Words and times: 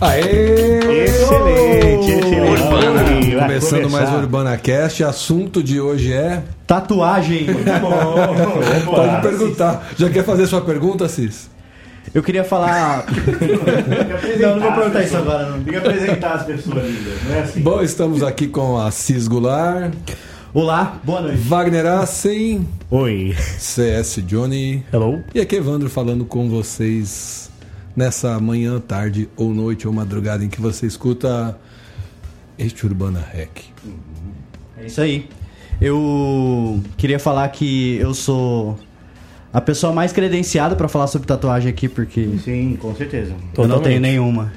Aê! 0.00 1.04
Excelente, 1.04 2.10
excelente. 2.12 2.62
Urbana. 2.62 3.40
Começando 3.42 3.82
começar. 3.82 3.98
mais 4.06 4.10
o 4.14 4.16
UrbanaCast, 4.18 5.04
assunto 5.04 5.62
de 5.62 5.80
hoje 5.80 6.12
é. 6.12 6.42
Tatuagem. 6.66 7.46
Bom, 7.80 8.94
Pode 8.94 9.22
perguntar. 9.22 9.90
Já 9.98 10.08
quer 10.08 10.24
fazer 10.24 10.46
sua 10.46 10.62
pergunta, 10.62 11.06
Cis? 11.08 11.50
Eu 12.14 12.22
queria 12.22 12.42
falar. 12.44 13.04
Não, 14.40 14.56
não 14.56 14.62
vou 14.62 14.72
perguntar 14.72 15.02
isso 15.02 15.16
agora, 15.16 15.50
não. 15.50 15.62
Tem 15.62 15.72
que 15.74 15.78
apresentar 15.78 16.32
as 16.32 16.44
pessoas 16.44 16.84
ainda, 16.84 17.10
não 17.28 17.34
é 17.34 17.40
assim? 17.40 17.60
Bom, 17.60 17.82
estamos 17.82 18.22
aqui 18.22 18.48
com 18.48 18.78
a 18.78 18.90
Cis 18.90 19.28
Goulart, 19.28 19.92
Olá, 20.54 20.96
boa 21.04 21.20
noite. 21.20 21.36
Wagner 21.42 21.86
Assen, 21.86 22.66
Oi. 22.90 23.36
CS 23.58 24.20
Johnny 24.26 24.82
Hello. 24.92 25.22
e 25.34 25.40
aqui 25.40 25.56
Evandro 25.56 25.90
falando 25.90 26.24
com 26.24 26.48
vocês 26.48 27.49
nessa 28.00 28.40
manhã, 28.40 28.80
tarde 28.80 29.28
ou 29.36 29.52
noite 29.52 29.86
ou 29.86 29.92
madrugada 29.92 30.42
em 30.42 30.48
que 30.48 30.58
você 30.58 30.86
escuta 30.86 31.56
este 32.58 32.86
Urbana 32.86 33.22
Rec. 33.32 33.50
É 34.78 34.86
isso 34.86 35.02
aí. 35.02 35.28
Eu 35.78 36.80
queria 36.96 37.18
falar 37.18 37.46
que 37.50 37.96
eu 37.96 38.14
sou 38.14 38.78
a 39.52 39.60
pessoa 39.60 39.92
mais 39.92 40.12
credenciada 40.12 40.74
pra 40.74 40.88
falar 40.88 41.08
sobre 41.08 41.28
tatuagem 41.28 41.68
aqui, 41.68 41.88
porque 41.88 42.26
Sim, 42.42 42.78
com 42.80 42.94
certeza. 42.94 43.34
eu 43.56 43.68
não 43.68 43.80
tenho 43.80 44.00
nenhuma. 44.00 44.50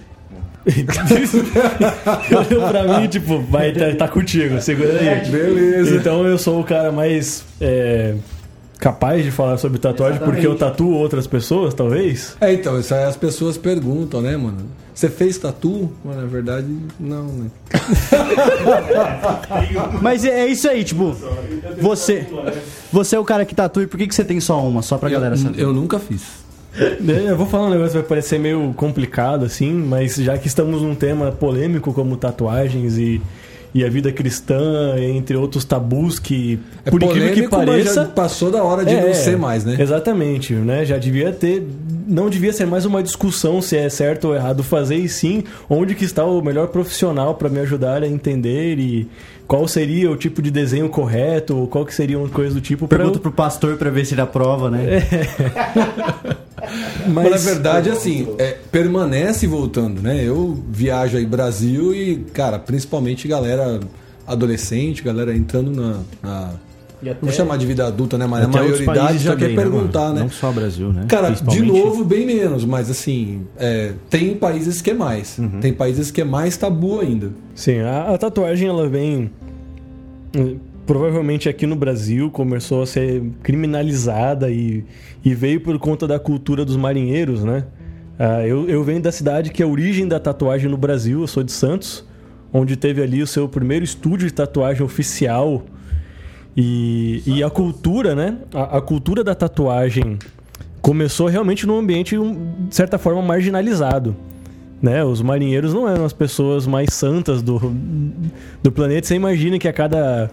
Olhou 2.50 2.70
pra 2.70 3.00
mim, 3.00 3.08
tipo, 3.10 3.42
vai 3.42 3.74
tá, 3.74 3.94
tá 3.96 4.08
contigo, 4.08 4.62
segura 4.62 4.98
aí. 5.00 5.30
Beleza. 5.30 5.98
Então 5.98 6.26
eu 6.26 6.38
sou 6.38 6.62
o 6.62 6.64
cara 6.64 6.94
mais 6.94 7.44
é, 7.60 8.16
capaz 8.84 9.24
de 9.24 9.32
falar 9.32 9.56
sobre 9.56 9.80
tatuagem 9.80 10.20
porque 10.20 10.46
eu 10.46 10.58
tatuo 10.58 10.94
outras 10.96 11.26
pessoas, 11.26 11.74
talvez. 11.74 12.36
É, 12.42 12.52
então, 12.52 12.78
isso 12.78 12.94
aí 12.94 13.06
as 13.06 13.16
pessoas 13.16 13.58
perguntam, 13.58 14.22
né, 14.22 14.36
mano? 14.36 14.58
Você 14.94 15.10
fez 15.10 15.38
tatu? 15.38 15.90
Mas 16.04 16.18
na 16.18 16.26
verdade, 16.26 16.68
não, 17.00 17.28
né? 17.28 17.46
Mas 20.02 20.26
é 20.26 20.42
é 20.42 20.48
isso 20.48 20.70
aí, 20.70 20.84
tipo, 20.84 21.16
você, 21.80 22.28
você 22.92 23.16
é 23.16 23.20
o 23.20 23.24
cara 23.24 23.46
que 23.46 23.56
tatua 23.56 23.84
e 23.84 23.88
por 23.88 23.98
que, 23.98 24.06
que 24.06 24.14
você 24.14 24.26
tem 24.26 24.42
só 24.42 24.62
uma? 24.68 24.82
Só 24.82 24.98
pra 24.98 25.10
galera 25.10 25.38
saber. 25.38 25.62
Eu 25.62 25.72
nunca 25.72 25.98
fiz. 25.98 26.44
É, 26.78 27.32
Eu 27.32 27.38
vou 27.38 27.46
falar 27.46 27.68
um 27.68 27.70
negócio 27.70 27.92
que 27.92 28.00
vai 28.00 28.08
parecer 28.08 28.38
meio 28.38 28.74
complicado, 28.76 29.46
assim, 29.46 29.72
mas 29.72 30.16
já 30.16 30.38
que 30.38 30.48
estamos 30.48 30.82
num 30.82 30.94
tema 30.94 31.32
polêmico 31.32 31.94
como 31.94 32.18
tatuagens 32.18 32.98
e, 32.98 33.22
e 33.74 33.84
a 33.84 33.90
vida 33.90 34.12
cristã, 34.12 34.96
entre 35.00 35.36
outros 35.36 35.66
tabus 35.66 36.20
que, 36.20 36.60
É 36.86 36.92
por 36.92 37.02
incrível 37.02 37.34
que 37.34 37.48
polêmico, 37.48 37.72
mas 37.72 37.84
já 37.86 37.94
pareça. 37.94 38.14
passou 38.14 38.52
da 38.52 38.64
hora 38.64 38.86
de 38.86 38.94
É, 38.94 39.08
não 39.08 39.14
ser 39.14 39.38
mais, 39.38 39.66
né? 39.66 39.76
Exatamente, 39.80 40.54
né? 40.54 40.86
Já 40.86 40.98
devia 40.98 41.32
ter. 41.32 41.66
Não 42.08 42.30
devia 42.30 42.52
ser 42.54 42.68
mais 42.68 42.86
uma 42.86 43.02
discussão 43.02 43.62
se 43.62 43.78
é 43.78 43.88
certo 43.90 44.28
ou 44.28 44.36
errado 44.36 44.62
fazer, 44.62 44.98
e 44.98 45.08
sim 45.10 45.44
onde 45.70 45.96
que 45.96 46.04
está 46.06 46.24
o 46.26 46.42
melhor 46.42 46.68
profissional 46.68 47.36
para 47.36 47.50
me 47.50 47.60
ajudar 47.62 48.04
a 48.04 48.08
entender 48.08 48.78
e 48.78 49.08
qual 49.48 49.68
seria 49.68 50.10
o 50.10 50.16
tipo 50.16 50.42
de 50.42 50.50
desenho 50.50 50.90
correto, 50.90 51.56
ou 51.58 51.68
qual 51.68 51.86
que 51.86 51.94
seria 51.94 52.18
uma 52.18 52.30
coisa 52.30 52.54
do 52.56 52.62
tipo 52.62 52.88
Pergunta 52.88 53.18
eu- 53.18 53.22
pro 53.22 53.32
pastor 53.32 53.78
pra 53.78 53.90
ver 53.90 54.06
se 54.06 54.14
ele 54.14 54.22
aprova, 54.22 54.70
né? 54.72 55.02
Mas, 57.08 57.30
na 57.30 57.38
verdade, 57.38 57.90
assim, 57.90 58.28
é, 58.38 58.56
permanece 58.72 59.46
voltando, 59.46 60.02
né? 60.02 60.24
Eu 60.24 60.58
viajo 60.70 61.18
aí 61.18 61.26
Brasil 61.26 61.94
e, 61.94 62.18
cara, 62.34 62.58
principalmente 62.58 63.28
galera 63.28 63.80
adolescente, 64.26 65.04
galera 65.04 65.36
entrando 65.36 65.72
na. 65.72 66.00
na- 66.22 66.54
até- 67.02 67.18
vou 67.22 67.32
chamar 67.34 67.58
de 67.58 67.66
vida 67.66 67.86
adulta, 67.86 68.18
né? 68.18 68.26
Mas 68.26 68.46
a 68.46 68.48
maioridade 68.48 69.18
já 69.18 69.32
também, 69.34 69.50
quer 69.50 69.56
né, 69.58 69.62
perguntar, 69.62 70.00
mano? 70.04 70.14
né? 70.16 70.22
Não 70.22 70.30
só 70.30 70.54
Brasil, 70.54 70.94
né? 70.94 71.04
Cara, 71.10 71.32
de 71.32 71.62
novo, 71.62 72.06
bem 72.06 72.26
menos, 72.26 72.64
mas 72.64 72.90
assim, 72.90 73.42
é, 73.58 73.92
tem 74.10 74.34
países 74.36 74.82
que 74.82 74.92
é 74.92 74.94
mais. 74.94 75.38
Uhum. 75.38 75.60
Tem 75.60 75.74
países 75.74 76.10
que 76.12 76.22
é 76.22 76.24
mais 76.24 76.56
tabu 76.56 77.02
ainda. 77.02 77.32
Sim, 77.54 77.80
a, 77.82 78.14
a 78.14 78.18
tatuagem 78.18 78.70
ela 78.70 78.88
vem. 78.88 79.30
Provavelmente 80.86 81.48
aqui 81.48 81.66
no 81.66 81.76
Brasil 81.76 82.30
começou 82.30 82.82
a 82.82 82.86
ser 82.86 83.24
criminalizada 83.42 84.50
e, 84.50 84.84
e 85.24 85.34
veio 85.34 85.62
por 85.62 85.78
conta 85.80 86.08
da 86.08 86.20
cultura 86.20 86.66
dos 86.66 86.76
marinheiros, 86.76 87.44
né? 87.44 87.66
Ah, 88.20 88.46
eu, 88.46 88.68
eu 88.68 88.84
venho 88.84 89.02
da 89.02 89.12
cidade 89.12 89.52
que 89.52 89.64
é 89.64 89.66
a 89.66 89.70
origem 89.70 90.08
da 90.08 90.20
tatuagem 90.20 90.70
no 90.70 90.78
Brasil, 90.78 91.22
eu 91.22 91.28
sou 91.28 91.42
de 91.42 91.52
Santos, 91.52 92.06
onde 92.52 92.76
teve 92.76 93.02
ali 93.02 93.22
o 93.22 93.28
seu 93.28 93.48
primeiro 93.48 93.86
estúdio 93.86 94.28
de 94.28 94.34
tatuagem 94.34 94.84
oficial. 94.84 95.64
E, 96.56 97.24
e 97.26 97.44
a 97.44 97.50
cultura, 97.50 98.14
né? 98.14 98.38
A, 98.54 98.78
a 98.78 98.82
cultura 98.82 99.24
da 99.24 99.34
tatuagem 99.34 100.20
começou 100.82 101.28
realmente 101.28 101.66
num 101.66 101.78
ambiente, 101.78 102.16
de 102.16 102.76
certa 102.76 102.98
forma, 102.98 103.22
marginalizado 103.22 104.16
né? 104.84 105.02
Os 105.02 105.22
marinheiros 105.22 105.74
não 105.74 105.88
eram 105.88 106.04
as 106.04 106.12
pessoas 106.12 106.68
mais 106.68 106.94
santas 106.94 107.42
do, 107.42 107.74
do 108.62 108.70
planeta. 108.70 109.08
Você 109.08 109.16
imagina 109.16 109.58
que 109.58 109.68
a 109.70 109.72
cada 109.72 110.30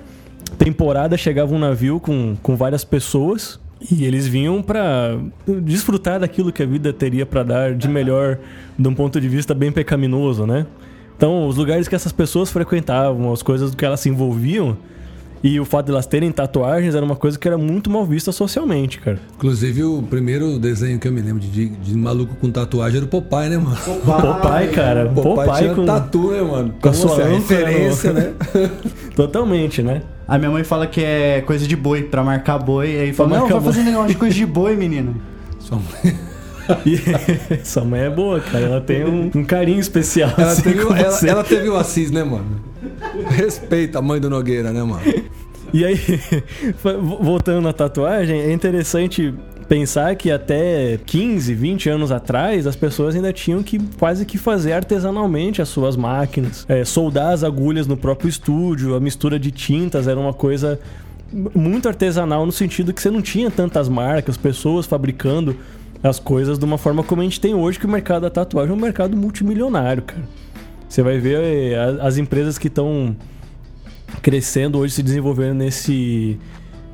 temporada 0.59 1.17
chegava 1.17 1.55
um 1.55 1.59
navio 1.59 2.01
com, 2.01 2.37
com 2.43 2.57
várias 2.57 2.83
pessoas 2.83 3.61
e 3.89 4.05
eles 4.05 4.27
vinham 4.27 4.61
para 4.61 5.17
desfrutar 5.63 6.19
daquilo 6.19 6.53
que 6.53 6.65
a 6.65 6.67
vida 6.67 6.93
teria 6.93 7.25
para 7.25 7.45
dar 7.45 7.75
de 7.75 7.87
melhor 7.87 8.39
de 8.77 8.89
um 8.89 8.95
ponto 8.95 9.21
de 9.21 9.29
vista 9.29 9.55
bem 9.55 9.71
pecaminoso, 9.71 10.45
né? 10.45 10.67
Então, 11.17 11.47
os 11.47 11.57
lugares 11.57 11.87
que 11.87 11.95
essas 11.95 12.13
pessoas 12.13 12.51
frequentavam, 12.51 13.33
as 13.33 13.43
coisas 13.43 13.73
que 13.73 13.85
elas 13.85 14.01
se 14.01 14.09
envolviam 14.09 14.77
e 15.43 15.59
o 15.59 15.65
fato 15.65 15.87
de 15.87 15.93
elas 15.93 16.07
terem 16.07 16.31
tatuagens 16.31 16.95
era 16.95 17.05
uma 17.05 17.17
coisa 17.17 17.39
que 17.39 17.49
era 17.49 17.57
muito 17.57 17.89
mal 17.91 18.05
vista 18.05 18.31
socialmente, 18.33 18.99
cara. 18.99 19.19
Inclusive, 19.37 19.83
o 19.85 20.03
primeiro 20.03 20.59
desenho 20.59 20.99
que 20.99 21.09
eu 21.09 21.13
me 21.13 21.21
lembro 21.21 21.41
de, 21.41 21.49
de, 21.49 21.69
de 21.69 21.97
maluco 21.97 22.35
com 22.37 22.51
tatuagem 22.51 22.99
era 22.99 23.07
o 23.07 23.09
Popeye, 23.09 23.49
né, 23.49 23.59
mano? 23.59 23.77
Popeye, 23.77 24.69
cara. 24.69 25.11
O 25.11 25.15
Popeye, 25.15 25.35
Popeye 25.35 25.59
tinha 25.63 25.75
com... 25.75 25.85
tatu, 25.87 26.31
né, 26.33 26.43
mano? 26.43 26.75
com 26.81 26.89
a 26.89 26.93
sua 26.93 27.11
é 27.11 27.15
âncora, 27.25 27.37
referência, 27.37 28.13
no- 28.13 28.21
né? 28.21 28.33
Totalmente, 29.17 29.83
né? 29.83 30.03
A 30.29 30.39
minha 30.39 30.51
mãe 30.51 30.63
fala 30.63 30.87
que 30.87 31.03
é 31.03 31.41
coisa 31.41 31.67
de 31.67 31.75
boi, 31.77 32.03
pra 32.03 32.23
marcar 32.23 32.59
boi. 32.59 32.99
Aí 32.99 33.13
fala, 33.13 33.39
não, 33.39 33.49
vai 33.49 33.61
fazer 33.61 33.83
negócio 33.83 34.09
de 34.09 34.15
coisa 34.17 34.35
de 34.35 34.47
boi, 34.47 34.77
menino. 34.77 35.17
Sua 35.59 35.79
mãe- 35.79 36.15
E 36.87 36.95
essa 37.55 37.85
mãe 37.85 38.03
é 38.03 38.11
boa, 38.11 38.39
cara. 38.39 38.65
Ela 38.65 38.81
tem 38.81 39.05
um, 39.05 39.29
um 39.35 39.45
carinho 39.45 39.81
especial. 39.81 40.31
Ela 40.39 40.53
assim, 40.53 40.63
teve, 40.63 40.85
com 40.85 40.95
ela, 40.95 41.11
você. 41.11 41.29
ela 41.29 41.43
teve 41.43 41.69
o 41.69 41.77
Assis, 41.77 42.13
né, 42.13 42.23
mano? 42.23 42.45
Respeita 43.31 43.99
a 43.99 44.03
mãe 44.03 44.21
do 44.21 44.31
Nogueira, 44.31 44.73
né, 44.73 44.83
mano? 44.83 45.03
E 45.73 45.85
aí, 45.85 45.97
voltando 47.21 47.63
na 47.63 47.73
tatuagem, 47.73 48.41
é 48.41 48.53
interessante 48.53 49.33
pensar 49.69 50.17
que 50.17 50.33
até 50.33 50.99
15, 51.07 51.55
20 51.55 51.89
anos 51.89 52.11
atrás, 52.11 52.67
as 52.67 52.75
pessoas 52.75 53.15
ainda 53.15 53.33
tinham 53.33 53.63
que 53.63 53.79
quase 53.99 54.27
que 54.27 54.37
fazer 54.37 54.73
artesanalmente 54.73 55.63
as 55.63 55.69
suas 55.69 55.97
máquinas, 55.97 56.67
é, 56.69 56.85
soldar 56.85 57.33
as 57.33 57.45
agulhas 57.45 57.87
no 57.87 57.97
próprio 57.97 58.29
estúdio, 58.29 58.97
a 58.97 59.01
mistura 59.01 59.39
de 59.39 59.53
tintas 59.53 60.09
era 60.09 60.19
uma 60.19 60.35
coisa 60.35 60.81
muito 61.55 61.87
artesanal 61.87 62.45
no 62.45 62.51
sentido 62.51 62.93
que 62.93 63.01
você 63.01 63.11
não 63.11 63.23
tinha 63.23 63.49
tantas 63.49 63.89
marcas, 63.89 64.37
pessoas 64.37 64.87
fabricando 64.87 65.57
as 66.03 66.19
coisas 66.19 66.59
de 66.59 66.65
uma 66.65 66.77
forma 66.79 67.05
como 67.05 67.21
a 67.21 67.25
gente 67.25 67.41
tem 67.41 67.55
hoje, 67.55 67.79
que 67.79 67.87
o 67.87 67.89
mercado 67.89 68.23
da 68.23 68.31
tatuagem 68.31 68.73
é 68.73 68.77
um 68.77 68.81
mercado 68.81 69.17
multimilionário, 69.17 70.03
cara. 70.03 70.40
Você 70.91 71.03
vai 71.03 71.19
ver 71.19 71.39
é, 71.41 71.77
a- 71.79 72.07
as 72.07 72.19
empresas 72.19 72.59
que 72.59 72.67
estão 72.67 73.17
crescendo 74.21 74.79
hoje, 74.79 74.95
se 74.95 75.03
desenvolvendo 75.03 75.55
nesse 75.55 76.37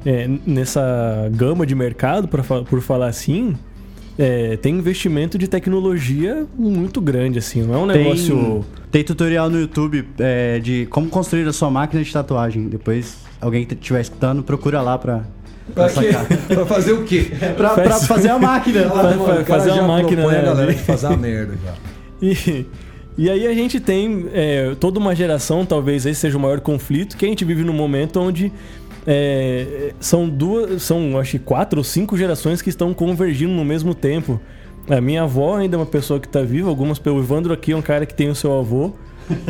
é, 0.05 0.29
nessa 0.47 1.29
gama 1.33 1.67
de 1.67 1.75
mercado, 1.75 2.29
pra, 2.29 2.43
por 2.45 2.81
falar 2.81 3.09
assim, 3.09 3.57
é, 4.17 4.57
tem 4.59 4.77
investimento 4.79 5.37
de 5.37 5.49
tecnologia 5.49 6.47
muito 6.57 7.01
grande, 7.01 7.39
assim. 7.41 7.62
Não 7.62 7.75
é 7.75 7.79
um 7.79 7.87
negócio. 7.87 8.65
Tem 8.93 9.03
tutorial 9.03 9.51
no 9.51 9.59
YouTube 9.59 10.07
é, 10.19 10.61
de 10.61 10.87
como 10.91 11.09
construir 11.09 11.49
a 11.49 11.53
sua 11.53 11.71
máquina 11.71 12.05
de 12.05 12.13
tatuagem. 12.13 12.69
Depois, 12.69 13.17
alguém 13.41 13.65
que 13.65 13.75
estiver 13.75 14.01
escutando, 14.01 14.43
procura 14.45 14.81
lá 14.81 14.97
pra, 14.97 15.23
Pra, 15.75 15.89
pra 15.89 16.03
pra 16.55 16.67
fazer 16.67 16.93
o 16.93 17.03
quê? 17.03 17.27
pra, 17.57 17.71
pra 17.71 17.91
Faz- 17.91 18.07
fazer 18.07 18.28
a 18.28 18.39
máquina. 18.39 18.83
Ah, 18.87 19.03
mano, 19.16 19.25
cara 19.25 19.45
fazer 19.45 19.71
uma 19.72 19.89
máquina, 19.89 20.22
propõe 20.22 20.34
a 20.37 20.39
né, 20.43 20.45
galera 20.45 20.72
de 20.75 20.83
fazer 20.83 21.07
a 21.09 21.16
merda 21.16 21.54
já. 21.65 21.75
E, 22.22 22.65
e 23.18 23.30
aí 23.30 23.47
a 23.47 23.54
gente 23.54 23.80
tem 23.80 24.27
é, 24.33 24.74
toda 24.78 24.98
uma 24.98 25.15
geração, 25.15 25.65
talvez 25.65 26.04
esse 26.04 26.21
seja 26.21 26.36
o 26.36 26.41
maior 26.41 26.60
conflito, 26.60 27.16
que 27.16 27.24
a 27.24 27.28
gente 27.28 27.45
vive 27.45 27.65
num 27.65 27.72
momento 27.72 28.21
onde 28.21 28.53
é, 29.07 29.95
são 30.01 30.28
duas, 30.28 30.83
são 30.83 31.18
acho 31.18 31.33
que 31.33 31.39
quatro 31.39 31.78
ou 31.78 31.84
cinco 31.84 32.16
gerações 32.16 32.60
que 32.60 32.68
estão 32.68 32.92
convergindo 32.92 33.53
no 33.53 33.65
mesmo 33.65 33.95
tempo. 33.95 34.41
A 34.89 35.01
minha 35.01 35.22
avó 35.22 35.57
ainda 35.57 35.77
é 35.77 35.78
uma 35.78 35.86
pessoa 35.86 36.21
que 36.21 36.27
está 36.27 36.42
viva, 36.42 36.68
algumas 36.68 36.98
o 36.98 37.18
Evandro 37.18 37.53
aqui 37.53 37.72
é 37.72 37.77
um 37.77 37.83
cara 37.83 38.04
que 38.04 38.15
tem 38.15 38.28
o 38.28 38.34
seu 38.34 38.57
avô. 38.59 38.92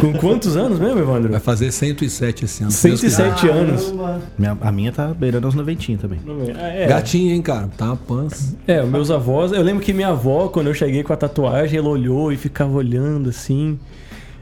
Com 0.01 0.13
quantos 0.15 0.57
anos 0.57 0.79
mesmo, 0.79 0.99
Evandro? 0.99 1.31
Vai 1.31 1.41
fazer 1.41 1.71
107 1.71 2.45
esse 2.45 2.63
ano. 2.63 2.71
se 2.71 2.89
Deus 2.89 3.01
107 3.01 3.49
anos. 3.49 3.95
Minha- 4.39 4.57
a 4.61 4.73
minha 4.73 4.93
tá 4.93 5.09
beirando 5.09 5.47
os 5.49 5.55
90 5.55 5.97
também. 5.99 6.19
Ah, 6.59 6.69
é. 6.69 6.87
Gatinho, 6.87 7.35
hein, 7.35 7.43
cara? 7.43 7.69
Tá 7.77 7.87
uma 7.87 7.97
pança. 7.97 8.57
É, 8.67 8.83
os 8.83 8.89
meus 8.89 9.11
avós. 9.11 9.53
Eu 9.53 9.63
lembro 9.63 9.83
que 9.83 9.93
minha 9.93 10.09
avó, 10.09 10.49
quando 10.49 10.69
eu 10.69 10.75
cheguei 10.75 11.03
com 11.03 11.13
a 11.13 11.17
tatuagem, 11.17 11.79
ela 11.79 11.89
olhou 11.89 12.33
e 12.33 12.37
ficava 12.37 12.73
olhando 12.73 13.29
assim. 13.31 13.79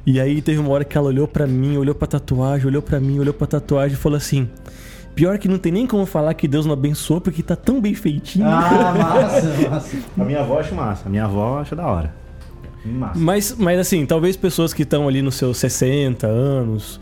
E 0.07 0.21
aí 0.21 0.43
teve 0.43 0.59
uma 0.59 0.71
hora 0.71 0.85
que 0.85 0.97
ela 0.99 1.07
olhou 1.09 1.27
pra 1.27 1.47
mim, 1.47 1.77
olhou 1.79 1.95
pra 1.95 2.07
tatuagem, 2.07 2.67
olhou 2.67 2.83
pra 2.83 3.01
mim, 3.01 3.19
olhou 3.19 3.33
pra 3.35 3.47
tatuagem 3.47 3.97
e 3.97 4.01
falou 4.01 4.17
assim: 4.19 4.49
Pior 5.15 5.39
que 5.39 5.49
não 5.49 5.59
tem 5.59 5.73
nem 5.73 5.87
como 5.87 6.05
falar 6.07 6.35
que 6.35 6.47
Deus 6.47 6.67
não 6.67 6.75
abençoou 6.75 7.21
porque 7.21 7.43
tá 7.43 7.57
tão 7.57 7.81
bem 7.81 7.95
feitinho. 7.95 8.45
Ah, 8.47 8.93
massa, 8.99 9.71
massa. 9.71 9.97
A 10.19 10.25
minha 10.25 10.41
avó 10.41 10.59
acha 10.61 10.75
massa. 10.75 11.03
A 11.07 11.09
minha 11.11 11.25
avó 11.25 11.59
acha 11.59 11.75
da 11.75 11.87
hora. 11.87 12.15
Mas, 13.15 13.57
mas 13.59 13.79
assim, 13.79 14.05
talvez 14.05 14.37
pessoas 14.37 14.73
que 14.73 14.83
estão 14.83 15.09
ali 15.09 15.23
nos 15.23 15.37
seus 15.37 15.57
60 15.59 16.27
anos. 16.27 17.01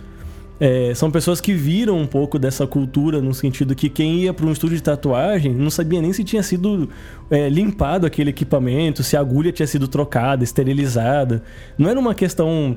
é, 0.60 0.94
são 0.94 1.10
pessoas 1.10 1.40
que 1.40 1.52
viram 1.52 1.98
um 1.98 2.06
pouco 2.06 2.38
dessa 2.38 2.66
cultura, 2.66 3.20
no 3.20 3.34
sentido 3.34 3.74
que 3.74 3.88
quem 3.88 4.20
ia 4.20 4.32
para 4.32 4.46
um 4.46 4.52
estúdio 4.52 4.76
de 4.76 4.82
tatuagem 4.82 5.52
não 5.52 5.70
sabia 5.70 6.00
nem 6.00 6.12
se 6.12 6.22
tinha 6.22 6.42
sido 6.42 6.88
é, 7.30 7.48
limpado 7.48 8.06
aquele 8.06 8.30
equipamento, 8.30 9.02
se 9.02 9.16
a 9.16 9.20
agulha 9.20 9.50
tinha 9.50 9.66
sido 9.66 9.88
trocada, 9.88 10.44
esterilizada. 10.44 11.42
Não 11.76 11.90
era 11.90 11.98
uma 11.98 12.14
questão 12.14 12.76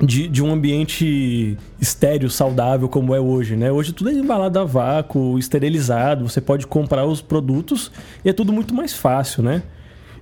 de, 0.00 0.28
de 0.28 0.42
um 0.42 0.52
ambiente 0.52 1.58
estéreo, 1.80 2.30
saudável 2.30 2.88
como 2.88 3.14
é 3.14 3.20
hoje, 3.20 3.56
né? 3.56 3.70
Hoje 3.70 3.92
tudo 3.92 4.10
é 4.10 4.12
embalado 4.12 4.58
a 4.58 4.64
vácuo, 4.64 5.38
esterilizado, 5.38 6.28
você 6.28 6.40
pode 6.40 6.66
comprar 6.66 7.04
os 7.04 7.20
produtos 7.20 7.90
e 8.24 8.28
é 8.28 8.32
tudo 8.32 8.52
muito 8.52 8.74
mais 8.74 8.94
fácil, 8.94 9.42
né? 9.42 9.62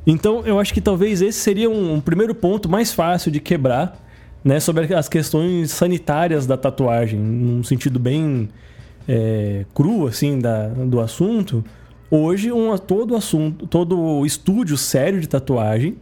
Então 0.07 0.47
eu 0.47 0.61
acho 0.61 0.73
que 0.73 0.81
talvez 0.81 1.21
esse 1.21 1.39
seria 1.39 1.69
um, 1.69 1.95
um 1.95 2.01
primeiro 2.01 2.35
ponto 2.35 2.69
mais 2.69 2.93
fácil 2.93 3.31
de 3.31 3.41
quebrar, 3.41 4.01
né? 4.45 4.61
Sobre 4.61 4.95
as 4.95 5.09
questões 5.09 5.71
sanitárias 5.73 6.47
da 6.47 6.57
tatuagem, 6.57 7.19
num 7.19 7.65
sentido 7.65 7.99
bem 7.99 8.49
é, 9.09 9.65
cru, 9.75 10.07
assim, 10.07 10.39
da, 10.39 10.69
do 10.69 11.01
assunto. 11.01 11.65
Hoje, 12.09 12.53
um, 12.53 12.77
todo 12.79 13.17
assunto, 13.17 13.67
todo 13.67 14.25
estúdio 14.25 14.77
sério 14.77 15.21
de 15.21 15.29
tatuagem 15.29 15.97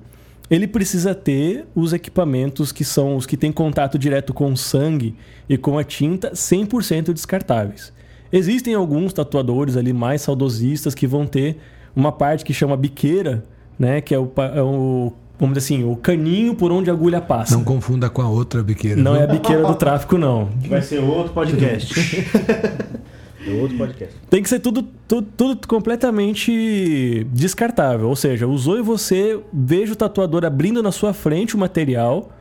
ele 0.51 0.67
precisa 0.67 1.15
ter 1.15 1.67
os 1.75 1.93
equipamentos 1.93 2.71
que 2.71 2.85
são 2.85 3.17
os 3.17 3.25
que 3.25 3.37
têm 3.37 3.51
contato 3.51 3.99
direto 3.99 4.35
com 4.35 4.53
o 4.53 4.56
sangue 4.56 5.15
e 5.49 5.56
com 5.56 5.79
a 5.79 5.85
tinta 5.85 6.33
100% 6.33 7.12
descartáveis. 7.12 7.93
Existem 8.33 8.75
alguns 8.75 9.12
tatuadores 9.12 9.77
ali 9.77 9.93
mais 9.93 10.23
saudosistas 10.23 10.95
que 10.95 11.06
vão 11.06 11.27
ter 11.27 11.56
uma 11.97 12.12
parte 12.12 12.45
que 12.45 12.53
chama 12.53 12.77
biqueira, 12.77 13.45
né, 13.79 14.00
que 14.00 14.15
é 14.15 14.19
o, 14.19 14.31
é 14.55 14.62
o 14.62 15.12
vamos 15.38 15.56
dizer 15.56 15.75
assim, 15.75 15.85
o 15.85 15.97
caninho 15.97 16.55
por 16.55 16.71
onde 16.71 16.91
a 16.91 16.93
agulha 16.93 17.21
passa. 17.21 17.56
Não 17.56 17.65
confunda 17.65 18.09
com 18.09 18.23
a 18.23 18.29
outra 18.29 18.62
biqueira. 18.62 19.00
Não 19.00 19.12
viu? 19.12 19.21
é 19.21 19.25
a 19.25 19.26
biqueira 19.26 19.62
do 19.62 19.75
tráfico 19.75 20.17
não. 20.17 20.49
Vai 20.69 20.82
ser 20.82 21.00
outro 21.00 21.32
podcast. 21.32 21.94
É 23.47 23.61
outro 23.61 23.76
podcast. 23.76 24.15
Tem 24.31 24.43
que 24.43 24.49
ser 24.49 24.59
tudo, 24.59 24.82
tudo, 25.06 25.29
tudo 25.37 25.69
completamente 25.69 27.26
descartável. 27.31 28.09
Ou 28.09 28.17
seja, 28.17 28.47
usou 28.47 28.79
e 28.79 28.82
você 28.82 29.38
veja 29.53 29.93
o 29.93 29.97
tatuador 29.97 30.44
abrindo 30.44 30.82
na 30.82 30.91
sua 30.91 31.12
frente 31.12 31.55
o 31.55 31.59
material. 31.59 32.32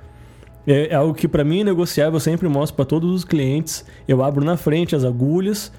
É, 0.65 0.93
é 0.93 0.95
algo 0.95 1.13
que 1.13 1.27
para 1.27 1.43
mim 1.43 1.59
é 1.59 1.63
negociável, 1.65 2.13
eu 2.13 2.19
sempre 2.21 2.47
mostro 2.47 2.77
para 2.77 2.85
todos 2.85 3.13
os 3.13 3.25
clientes. 3.25 3.85
Eu 4.07 4.23
abro 4.23 4.45
na 4.45 4.55
frente 4.55 4.95
as 4.95 5.03
agulhas. 5.03 5.71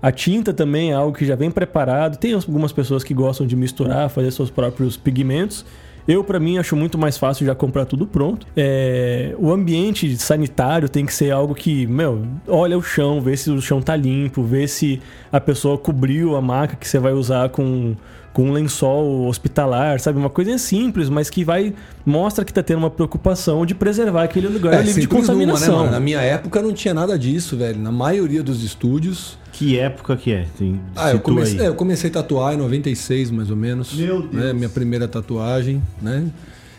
A 0.00 0.12
tinta 0.12 0.52
também 0.54 0.92
é 0.92 0.94
algo 0.94 1.16
que 1.16 1.26
já 1.26 1.34
vem 1.34 1.50
preparado. 1.50 2.16
Tem 2.18 2.32
algumas 2.32 2.72
pessoas 2.72 3.02
que 3.02 3.12
gostam 3.12 3.46
de 3.46 3.56
misturar, 3.56 4.08
fazer 4.08 4.30
seus 4.30 4.48
próprios 4.50 4.96
pigmentos. 4.96 5.64
Eu, 6.06 6.24
para 6.24 6.40
mim, 6.40 6.56
acho 6.56 6.74
muito 6.74 6.96
mais 6.96 7.18
fácil 7.18 7.44
já 7.44 7.54
comprar 7.54 7.84
tudo 7.84 8.06
pronto. 8.06 8.46
É, 8.56 9.34
o 9.38 9.52
ambiente 9.52 10.16
sanitário 10.16 10.88
tem 10.88 11.04
que 11.04 11.12
ser 11.12 11.30
algo 11.32 11.54
que, 11.54 11.86
meu, 11.86 12.22
olha 12.46 12.78
o 12.78 12.82
chão, 12.82 13.20
vê 13.20 13.36
se 13.36 13.50
o 13.50 13.60
chão 13.60 13.82
tá 13.82 13.94
limpo, 13.94 14.42
vê 14.42 14.66
se 14.66 15.02
a 15.30 15.38
pessoa 15.38 15.76
cobriu 15.76 16.34
a 16.34 16.40
maca 16.40 16.76
que 16.76 16.88
você 16.88 16.98
vai 16.98 17.12
usar 17.12 17.50
com, 17.50 17.94
com 18.32 18.44
um 18.44 18.52
lençol 18.52 19.26
hospitalar, 19.26 20.00
sabe? 20.00 20.18
Uma 20.18 20.30
coisa 20.30 20.56
simples, 20.56 21.10
mas 21.10 21.28
que 21.28 21.44
vai 21.44 21.74
mostra 22.06 22.42
que 22.42 22.54
tá 22.54 22.62
tendo 22.62 22.78
uma 22.78 22.90
preocupação 22.90 23.66
de 23.66 23.74
preservar 23.74 24.22
aquele 24.22 24.48
lugar 24.48 24.72
É, 24.74 24.82
livre 24.82 25.02
de 25.02 25.06
né, 25.08 25.14
contaminação. 25.14 25.78
mano? 25.80 25.90
Na 25.90 26.00
minha 26.00 26.22
época 26.22 26.62
não 26.62 26.72
tinha 26.72 26.94
nada 26.94 27.18
disso, 27.18 27.54
velho. 27.54 27.78
Na 27.78 27.92
maioria 27.92 28.42
dos 28.42 28.64
estúdios. 28.64 29.36
Que 29.58 29.76
época 29.78 30.16
que 30.16 30.32
é? 30.32 30.46
Tem, 30.56 30.80
Ah, 30.94 31.10
eu 31.10 31.18
comecei, 31.20 31.60
é, 31.60 31.66
eu 31.68 31.74
comecei 31.74 32.08
a 32.10 32.12
tatuar 32.12 32.54
em 32.54 32.56
96, 32.56 33.30
mais 33.32 33.50
ou 33.50 33.56
menos. 33.56 33.92
Meu 33.94 34.22
Deus. 34.22 34.32
Né? 34.32 34.52
Minha 34.52 34.68
primeira 34.68 35.08
tatuagem, 35.08 35.82
né? 36.00 36.26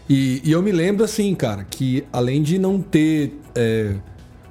E, 0.09 0.41
e 0.45 0.51
eu 0.51 0.61
me 0.61 0.71
lembro, 0.71 1.03
assim, 1.03 1.35
cara, 1.35 1.65
que 1.69 2.05
além 2.11 2.41
de 2.41 2.57
não 2.57 2.81
ter 2.81 3.37
é, 3.53 3.95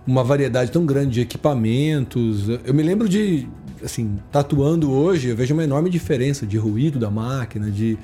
uma 0.07 0.23
variedade 0.23 0.71
tão 0.71 0.85
grande 0.85 1.11
de 1.13 1.21
equipamentos, 1.23 2.49
eu- 2.49 2.61
eu 2.67 2.75
me 2.75 2.83
lembro 2.83 3.09
de, 3.09 3.49
assim, 3.83 4.19
tatuando 4.31 4.93
hoje, 4.93 5.29
eu 5.29 5.37
vejo 5.37 5.55
uma 5.55 5.65
enorme 5.65 5.89
diferença 5.89 6.47
de 6.47 6.59
ruído 6.59 6.99
da 6.99 7.11
máquina, 7.11 7.71
de, 7.71 7.97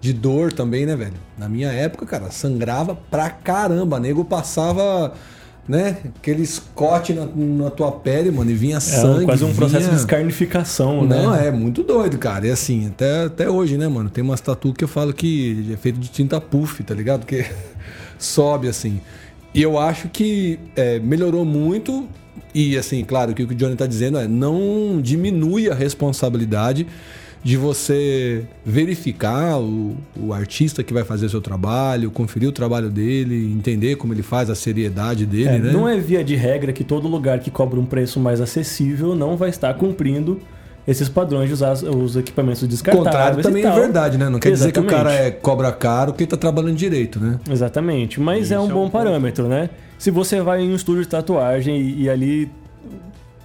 de 0.00 0.12
dor 0.14 0.52
também, 0.54 0.86
né, 0.86 0.96
velho? 0.96 1.12
Na 1.38 1.48
minha 1.50 1.68
época, 1.70 2.06
cara, 2.06 2.30
sangrava 2.30 2.94
pra 2.94 3.28
caramba. 3.30 4.00
Nego 4.00 4.24
passava, 4.24 5.12
né, 5.68 5.98
aquele 6.16 6.46
Scott 6.46 7.12
na, 7.12 7.26
na 7.26 7.70
tua 7.70 7.90
pele, 7.90 8.30
mano, 8.30 8.50
e 8.50 8.54
vinha 8.54 8.76
É 8.76 8.80
sangue. 8.80 9.24
quase 9.24 9.44
um 9.44 9.52
processo 9.54 9.80
vinha... 9.80 9.90
de 9.90 9.96
descarnificação, 9.96 11.04
né? 11.04 11.22
Não, 11.22 11.34
é 11.34 11.50
muito 11.50 11.82
doido, 11.82 12.18
cara. 12.18 12.46
E 12.46 12.50
assim, 12.50 12.86
até, 12.86 13.24
até 13.24 13.50
hoje, 13.50 13.76
né, 13.76 13.88
mano? 13.88 14.08
Tem 14.08 14.22
umas 14.22 14.40
tatu 14.40 14.72
que 14.72 14.84
eu 14.84 14.88
falo 14.88 15.12
que 15.12 15.70
é 15.72 15.76
feito 15.76 15.98
de 15.98 16.08
tinta 16.08 16.40
puff, 16.40 16.82
tá 16.84 16.94
ligado? 16.94 17.20
Porque 17.20 17.44
sobe 18.18 18.68
assim. 18.68 19.00
E 19.52 19.62
eu 19.62 19.78
acho 19.78 20.08
que 20.08 20.58
é, 20.76 20.98
melhorou 21.00 21.44
muito. 21.44 22.06
E 22.54 22.76
assim, 22.78 23.04
claro, 23.04 23.34
que 23.34 23.42
o 23.42 23.48
que 23.48 23.54
o 23.54 23.56
Johnny 23.56 23.74
tá 23.74 23.86
dizendo 23.86 24.18
é 24.18 24.28
não 24.28 25.00
diminui 25.02 25.70
a 25.70 25.74
responsabilidade 25.74 26.86
de 27.44 27.56
você 27.56 28.42
verificar 28.64 29.58
o, 29.58 29.96
o 30.16 30.32
artista 30.32 30.82
que 30.82 30.92
vai 30.92 31.04
fazer 31.04 31.28
seu 31.28 31.40
trabalho, 31.40 32.10
conferir 32.10 32.48
o 32.48 32.52
trabalho 32.52 32.90
dele, 32.90 33.52
entender 33.52 33.96
como 33.96 34.12
ele 34.12 34.22
faz, 34.22 34.50
a 34.50 34.54
seriedade 34.54 35.24
dele, 35.24 35.48
É, 35.48 35.58
né? 35.58 35.72
Não 35.72 35.88
é 35.88 35.96
via 35.96 36.24
de 36.24 36.34
regra 36.34 36.72
que 36.72 36.82
todo 36.82 37.06
lugar 37.06 37.38
que 37.38 37.50
cobra 37.50 37.78
um 37.78 37.86
preço 37.86 38.18
mais 38.18 38.40
acessível 38.40 39.14
não 39.14 39.36
vai 39.36 39.50
estar 39.50 39.72
cumprindo 39.74 40.40
esses 40.88 41.08
padrões 41.08 41.48
de 41.48 41.54
usar 41.54 41.72
os- 41.72 41.82
os 41.82 42.16
equipamentos 42.16 42.62
O 42.62 42.66
descartáveis. 42.68 43.06
contrário 43.12 43.40
e 43.40 43.42
também 43.42 43.64
é 43.64 43.70
verdade, 43.72 44.18
né? 44.18 44.28
Não 44.28 44.38
quer 44.38 44.50
dizer 44.52 44.70
que 44.72 44.78
o 44.78 44.82
Exatamente. 44.84 45.04
cara 45.14 45.26
é, 45.26 45.30
cobra 45.30 45.72
caro 45.72 46.12
porque 46.12 46.26
tá 46.26 46.36
trabalhando 46.36 46.74
direito, 46.76 47.18
né? 47.20 47.38
Exatamente, 47.50 48.20
mas 48.20 48.44
Isso 48.46 48.54
é 48.54 48.58
um 48.58 48.62
é 48.62 48.64
um 48.64 48.68
bom 48.68 48.74
ponto. 48.82 48.92
parâmetro, 48.92 49.48
né? 49.48 49.70
Se 49.98 50.10
você 50.10 50.40
vai 50.40 50.62
em 50.62 50.70
um 50.72 50.76
estúdio 50.76 51.02
de 51.02 51.08
tatuagem 51.08 51.76
e, 51.80 52.02
e 52.02 52.10
ali 52.10 52.50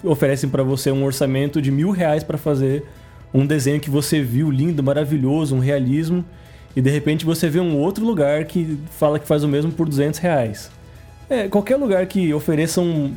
oferecem 0.04 0.50
pra 0.50 0.64
você 0.64 0.92
um 0.92 1.04
orçamento 1.04 1.62
de 1.62 1.72
mil 1.72 1.92
reais 1.92 2.24
pra 2.24 2.38
fazer 2.38 2.84
um 3.34 3.46
desenho 3.46 3.80
que 3.80 3.90
você 3.90 4.22
viu 4.22 4.50
lindo, 4.52 4.84
maravilhoso, 4.84 5.56
um 5.56 5.60
realismo, 5.60 6.26
e 6.76 6.82
de 6.82 6.90
repente 6.90 7.26
você 7.26 7.50
vê 7.50 7.60
um 7.60 7.78
outro 7.78 8.06
lugar 8.06 8.46
que 8.46 8.78
fala 8.98 9.20
que 9.20 9.28
faz 9.28 9.44
o 9.44 9.48
mesmo 9.48 9.72
por 9.72 9.88
200 9.88 10.20
reais. 10.20 10.72
É, 11.30 11.48
qualquer 11.48 11.78
lugar 11.78 12.06
que 12.08 12.34
ofereça 12.34 12.82
um. 12.82 13.14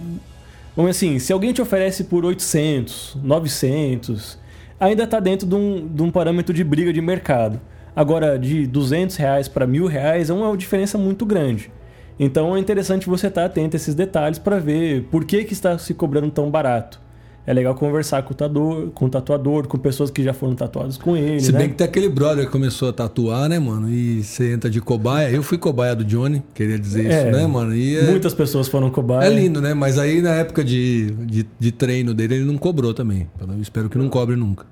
Vamos 0.76 0.92
assim, 0.92 1.18
se 1.18 1.32
alguém 1.32 1.52
te 1.52 1.62
oferece 1.62 2.04
por 2.04 2.24
800, 2.24 3.18
900, 3.22 4.38
ainda 4.78 5.04
está 5.04 5.20
dentro 5.20 5.46
de 5.46 5.54
um, 5.54 5.86
de 5.86 6.02
um 6.02 6.10
parâmetro 6.10 6.52
de 6.54 6.64
briga 6.64 6.92
de 6.92 7.00
mercado. 7.00 7.60
Agora, 7.94 8.36
de 8.38 8.66
200 8.66 9.14
reais 9.16 9.46
para 9.46 9.66
mil 9.66 9.86
reais 9.86 10.30
é 10.30 10.32
uma 10.32 10.56
diferença 10.56 10.98
muito 10.98 11.24
grande. 11.24 11.70
Então 12.18 12.56
é 12.56 12.60
interessante 12.60 13.08
você 13.08 13.28
estar 13.28 13.44
atento 13.44 13.76
a 13.76 13.78
esses 13.78 13.94
detalhes 13.94 14.38
para 14.38 14.58
ver 14.58 15.04
por 15.10 15.24
que, 15.24 15.44
que 15.44 15.52
está 15.52 15.78
se 15.78 15.94
cobrando 15.94 16.30
tão 16.30 16.50
barato. 16.50 17.00
É 17.46 17.52
legal 17.52 17.74
conversar 17.74 18.22
com 18.22 18.32
o, 18.32 18.34
tatuador, 18.34 18.90
com 18.90 19.04
o 19.04 19.08
tatuador, 19.10 19.68
com 19.68 19.76
pessoas 19.76 20.10
que 20.10 20.22
já 20.22 20.32
foram 20.32 20.54
tatuadas 20.54 20.96
com 20.96 21.14
ele. 21.14 21.40
Se 21.40 21.52
né? 21.52 21.58
bem 21.58 21.68
que 21.68 21.74
tem 21.74 21.86
aquele 21.86 22.08
brother 22.08 22.46
que 22.46 22.50
começou 22.50 22.88
a 22.88 22.92
tatuar, 22.92 23.50
né, 23.50 23.58
mano? 23.58 23.90
E 23.90 24.22
você 24.22 24.52
entra 24.52 24.70
de 24.70 24.80
cobaia. 24.80 25.30
Eu 25.30 25.42
fui 25.42 25.58
cobaia 25.58 25.94
do 25.94 26.04
Johnny, 26.04 26.42
queria 26.54 26.78
dizer 26.78 27.04
É, 27.04 27.28
isso, 27.28 27.36
né, 27.36 27.46
mano? 27.46 27.74
E 27.74 27.98
é, 27.98 28.02
Muitas 28.04 28.32
pessoas 28.32 28.66
foram 28.66 28.88
cobaia. 28.88 29.26
é 29.26 29.30
lindo, 29.30 29.60
né? 29.60 29.74
Mas 29.74 29.98
aí 29.98 30.22
na 30.22 30.30
época 30.30 30.64
de, 30.64 31.10
de, 31.26 31.46
de 31.58 31.72
treino 31.72 32.14
dele, 32.14 32.36
ele 32.36 32.44
não 32.44 32.56
cobrou 32.56 32.94
também. 32.94 33.28
Eu 33.38 33.60
espero 33.60 33.90
que 33.90 33.98
não 33.98 34.08
cobre 34.08 34.36
nunca. 34.36 34.64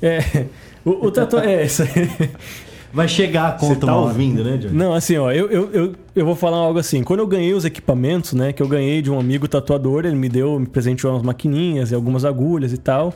É, 0.00 0.46
o, 0.84 1.06
o 1.06 1.10
tatu... 1.10 1.36
é, 1.38 1.66
isso 1.66 1.82
aí. 1.82 2.30
Vai 2.96 3.08
chegar 3.08 3.48
a 3.48 3.58
Você 3.58 3.66
conta 3.66 3.86
tá 3.86 3.92
uma 3.92 3.96
hora. 3.96 4.08
ouvindo, 4.08 4.42
né, 4.42 4.56
Johnny? 4.56 4.74
Não, 4.74 4.94
assim, 4.94 5.18
ó, 5.18 5.30
eu, 5.30 5.50
eu, 5.50 5.70
eu, 5.70 5.92
eu 6.14 6.24
vou 6.24 6.34
falar 6.34 6.56
algo 6.56 6.78
assim. 6.78 7.02
Quando 7.04 7.20
eu 7.20 7.26
ganhei 7.26 7.52
os 7.52 7.66
equipamentos, 7.66 8.32
né, 8.32 8.54
que 8.54 8.62
eu 8.62 8.66
ganhei 8.66 9.02
de 9.02 9.10
um 9.10 9.20
amigo 9.20 9.46
tatuador, 9.46 10.06
ele 10.06 10.14
me 10.16 10.30
deu, 10.30 10.58
me 10.58 10.66
presenteou 10.66 11.12
umas 11.12 11.22
maquininhas 11.22 11.90
e 11.90 11.94
algumas 11.94 12.24
agulhas 12.24 12.72
e 12.72 12.78
tal. 12.78 13.12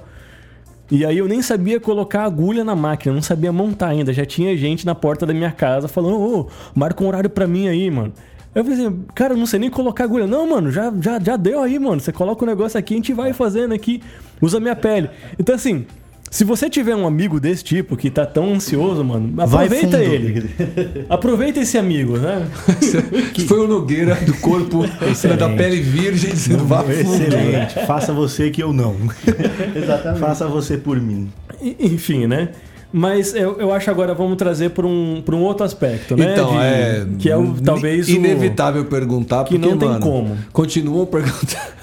E 0.91 1.03
aí 1.03 1.17
eu 1.17 1.27
nem 1.27 1.41
sabia 1.41 1.81
colocar 1.81 2.25
agulha 2.25 2.63
na 2.63 2.77
máquina, 2.77 3.15
não 3.15 3.23
sabia 3.23 3.51
montar 3.51 3.89
ainda. 3.89 4.13
Já 4.13 4.27
tinha 4.27 4.55
gente 4.55 4.85
na 4.85 4.95
porta 4.95 5.25
da 5.25 5.33
minha 5.33 5.51
casa 5.51 5.89
falando, 5.89 6.21
ô, 6.21 6.49
marca 6.75 7.03
um 7.03 7.07
horário 7.07 7.31
pra 7.31 7.47
mim 7.47 7.67
aí, 7.67 7.91
mano. 7.91 8.13
Eu 8.55 8.63
falei 8.63 8.79
assim, 8.85 9.05
cara, 9.15 9.33
eu 9.33 9.39
não 9.39 9.47
sei 9.47 9.61
nem 9.61 9.71
colocar 9.71 10.05
agulha. 10.05 10.27
Não, 10.27 10.47
mano, 10.47 10.71
já, 10.71 10.93
já, 11.01 11.19
já 11.19 11.37
deu 11.39 11.63
aí, 11.63 11.79
mano. 11.79 12.01
Você 12.03 12.13
coloca 12.13 12.45
o 12.45 12.47
negócio 12.47 12.79
aqui, 12.79 12.93
a 12.93 12.97
gente 12.99 13.15
vai 13.15 13.33
fazendo 13.33 13.73
aqui, 13.73 14.03
usa 14.43 14.59
a 14.59 14.61
minha 14.61 14.77
pele. 14.77 15.09
Então, 15.39 15.55
assim, 15.55 15.87
se 16.31 16.45
você 16.45 16.71
tiver 16.71 16.95
um 16.95 17.07
amigo 17.07 17.41
desse 17.41 17.65
tipo 17.65 17.97
que 17.97 18.09
tá 18.09 18.25
tão 18.25 18.55
ansioso, 18.55 19.03
mano, 19.05 19.31
Vai 19.35 19.67
aproveita 19.67 19.99
fundo. 19.99 20.13
ele. 20.13 20.51
Aproveita 21.09 21.59
esse 21.61 21.77
amigo, 21.77 22.17
né? 22.19 22.47
Foi 23.49 23.59
o 23.59 23.67
Nogueira 23.67 24.15
do 24.15 24.35
corpo 24.35 24.85
da 25.37 25.49
pele 25.51 25.81
virgem 25.81 26.31
dizendo 26.31 26.65
vá 26.65 26.85
fundo. 26.85 26.93
Excelente. 26.93 27.75
Faça 27.87 28.13
você 28.13 28.49
que 28.51 28.63
eu 28.63 28.73
não. 28.73 28.95
Exatamente. 29.75 30.21
Faça 30.21 30.47
você 30.47 30.77
por 30.79 31.01
mim. 31.01 31.29
Enfim, 31.81 32.27
né? 32.29 32.51
Mas 32.93 33.35
eu, 33.37 33.57
eu 33.61 33.73
acho 33.73 33.89
agora 33.91 34.15
vamos 34.15 34.37
trazer 34.37 34.71
para 34.71 34.85
um, 34.87 35.23
pra 35.25 35.37
um 35.37 35.43
outro 35.43 35.65
aspecto, 35.65 36.17
né? 36.17 36.33
Então, 36.33 36.51
De- 36.53 36.59
é. 36.59 37.07
Que 37.21 37.31
é 37.31 37.37
o, 37.37 37.55
talvez 37.65 38.09
o- 38.09 38.11
Inevitável 38.11 38.85
perguntar, 38.85 39.45
que 39.45 39.55
porque, 39.57 39.69
não 39.71 39.79
tem 39.79 39.89
mano, 39.89 40.01
como. 40.01 40.37
Continuam 40.53 41.07
perguntando. 41.07 41.80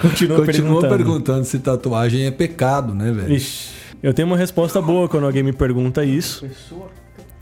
Continua, 0.00 0.44
Continuam 0.44 0.80
perguntando. 0.80 0.96
perguntando 0.96 1.44
se 1.44 1.58
tatuagem 1.58 2.26
é 2.26 2.30
pecado, 2.30 2.94
né, 2.94 3.12
velho? 3.12 3.32
Ixi, 3.34 3.70
eu 4.02 4.12
tenho 4.12 4.26
uma 4.26 4.36
resposta 4.36 4.80
boa 4.82 5.08
quando 5.08 5.24
alguém 5.24 5.42
me 5.42 5.52
pergunta 5.52 6.04
isso. 6.04 6.46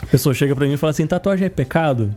A 0.02 0.06
pessoa 0.06 0.35
chega 0.35 0.54
pra 0.54 0.66
mim 0.66 0.75
e 0.75 0.76
fala 0.76 0.90
assim: 0.90 1.06
tatuagem 1.06 1.47
é 1.47 1.50
pecado? 1.50 2.14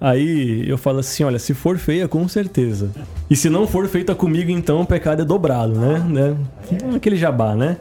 Aí 0.00 0.68
eu 0.68 0.76
falo 0.76 0.98
assim, 0.98 1.24
olha, 1.24 1.38
se 1.38 1.54
for 1.54 1.78
feia, 1.78 2.06
com 2.06 2.28
certeza. 2.28 2.90
E 3.30 3.36
se 3.36 3.48
não 3.48 3.66
for 3.66 3.88
feita 3.88 4.14
comigo, 4.14 4.50
então 4.50 4.82
o 4.82 4.86
pecado 4.86 5.22
é 5.22 5.24
dobrado, 5.24 5.72
né? 5.74 5.98
né? 6.06 6.36
Aquele 6.94 7.16
jabá, 7.16 7.54
né? 7.54 7.78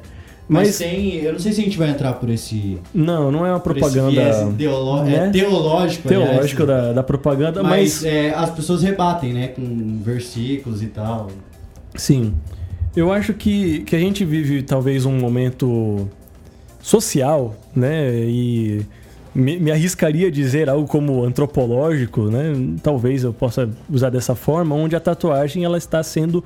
Mas, 0.47 0.67
Mas, 0.67 0.77
tem. 0.77 1.15
Eu 1.15 1.33
não 1.33 1.39
sei 1.39 1.51
se 1.51 1.61
a 1.61 1.63
gente 1.63 1.77
vai 1.77 1.89
entrar 1.89 2.13
por 2.13 2.29
esse. 2.29 2.77
não, 2.93 3.31
não 3.31 3.45
é 3.45 3.49
uma 3.49 3.59
propaganda 3.59 4.11
viés 4.11 4.41
ideolo- 4.49 5.03
né? 5.03 5.27
é, 5.27 5.29
teológico, 5.31 6.07
aliás. 6.07 6.29
teológica 6.29 6.65
da, 6.65 6.93
da 6.93 7.03
propaganda, 7.03 7.63
Mas, 7.63 8.03
mas 8.03 8.05
é, 8.05 8.29
as 8.33 8.51
pessoas 8.51 8.83
rebatem, 8.83 9.33
né? 9.33 9.47
Com 9.47 9.99
versículos 10.03 10.83
e 10.83 10.87
tal. 10.87 11.31
Sim. 11.95 12.35
Eu 12.95 13.11
acho 13.11 13.33
que, 13.33 13.79
que 13.81 13.95
a 13.95 13.99
gente 13.99 14.23
vive 14.23 14.61
talvez 14.61 15.05
um 15.05 15.17
momento 15.17 16.07
social, 16.81 17.55
né? 17.75 18.13
E 18.13 18.85
me, 19.33 19.59
me 19.59 19.71
arriscaria 19.71 20.27
a 20.27 20.31
dizer 20.31 20.69
algo 20.69 20.87
como 20.87 21.23
antropológico, 21.23 22.29
né? 22.29 22.53
Talvez 22.83 23.23
eu 23.23 23.33
possa 23.33 23.69
usar 23.89 24.09
dessa 24.11 24.35
forma, 24.35 24.75
onde 24.75 24.95
a 24.95 24.99
tatuagem 24.99 25.65
ela 25.65 25.77
está 25.77 26.01
sendo 26.03 26.43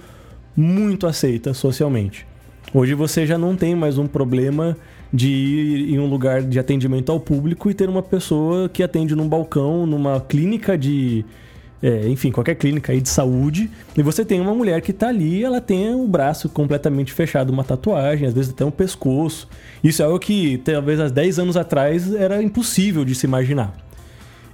muito 0.55 1.05
aceita 1.05 1.53
socialmente. 1.53 2.25
Hoje 2.73 2.93
você 2.93 3.25
já 3.25 3.37
não 3.37 3.55
tem 3.55 3.75
mais 3.75 3.97
um 3.97 4.05
problema 4.05 4.77
de 5.11 5.27
ir 5.27 5.93
em 5.93 5.99
um 5.99 6.05
lugar 6.05 6.43
de 6.43 6.59
atendimento 6.59 7.11
ao 7.11 7.19
público 7.19 7.69
e 7.69 7.73
ter 7.73 7.89
uma 7.89 8.03
pessoa 8.03 8.69
que 8.69 8.83
atende 8.83 9.15
num 9.15 9.27
balcão, 9.27 9.87
numa 9.87 10.21
clínica 10.21 10.77
de. 10.77 11.25
é, 11.81 12.07
enfim, 12.07 12.31
qualquer 12.31 12.53
clínica 12.53 12.91
aí 12.91 13.01
de 13.01 13.09
saúde, 13.09 13.71
e 13.97 14.03
você 14.03 14.23
tem 14.23 14.39
uma 14.39 14.53
mulher 14.53 14.81
que 14.81 14.93
tá 14.93 15.07
ali, 15.07 15.43
ela 15.43 15.59
tem 15.59 15.95
o 15.95 16.07
braço 16.07 16.47
completamente 16.47 17.11
fechado, 17.11 17.49
uma 17.49 17.63
tatuagem, 17.63 18.27
às 18.27 18.33
vezes 18.35 18.51
até 18.51 18.63
um 18.63 18.71
pescoço. 18.71 19.47
Isso 19.83 20.03
é 20.03 20.05
algo 20.05 20.19
que 20.19 20.59
talvez 20.59 20.99
há 20.99 21.09
10 21.09 21.39
anos 21.39 21.57
atrás 21.57 22.13
era 22.13 22.43
impossível 22.43 23.03
de 23.03 23.15
se 23.15 23.25
imaginar. 23.25 23.75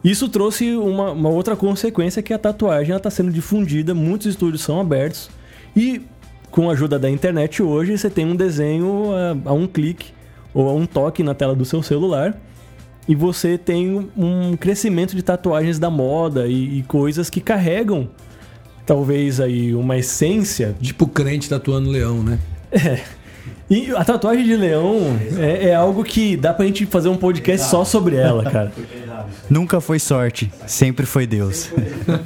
Isso 0.02 0.30
trouxe 0.30 0.76
uma, 0.76 1.12
uma 1.12 1.30
outra 1.30 1.56
consequência 1.56 2.22
que 2.22 2.32
a 2.32 2.38
tatuagem 2.38 2.96
está 2.96 3.10
sendo 3.10 3.32
difundida, 3.32 3.94
muitos 3.94 4.28
estúdios 4.28 4.62
são 4.62 4.80
abertos 4.80 5.30
e 5.76 6.02
com 6.56 6.70
a 6.70 6.72
ajuda 6.72 6.98
da 6.98 7.10
internet 7.10 7.62
hoje 7.62 7.98
você 7.98 8.10
tem 8.10 8.26
um 8.26 8.34
desenho 8.34 9.12
a, 9.14 9.50
a 9.50 9.54
um 9.54 9.68
clique 9.68 10.14
ou 10.54 10.70
a 10.70 10.74
um 10.74 10.86
toque 10.86 11.22
na 11.22 11.34
tela 11.34 11.54
do 11.54 11.66
seu 11.66 11.84
celular 11.84 12.34
e 13.06 13.14
você 13.14 13.58
tem 13.58 14.10
um 14.16 14.56
crescimento 14.56 15.18
de 15.18 15.22
tatuagens 15.22 15.78
da 15.78 15.90
moda 15.90 16.48
e, 16.48 16.80
e 16.80 16.84
coisas 16.84 17.30
que 17.30 17.42
carregam 17.42 18.08
talvez 18.86 19.42
aí 19.42 19.76
uma 19.76 19.98
essência 19.98 20.74
Tipo 20.80 21.06
crente 21.08 21.50
tatuando 21.50 21.90
leão, 21.90 22.24
né? 22.24 22.40
E 23.70 23.92
a 23.96 24.04
tatuagem 24.06 24.46
de 24.46 24.56
leão 24.56 25.18
é, 25.38 25.70
é 25.70 25.76
algo 25.76 26.04
que 26.04 26.38
dá 26.38 26.54
pra 26.54 26.66
gente 26.66 26.86
fazer 26.86 27.10
um 27.10 27.18
podcast 27.18 27.68
só 27.68 27.84
sobre 27.84 28.16
ela, 28.16 28.44
cara. 28.44 28.72
Nunca 29.50 29.82
foi 29.82 29.98
sorte, 30.00 30.52
sempre 30.68 31.06
foi 31.06 31.26
Deus. 31.26 31.72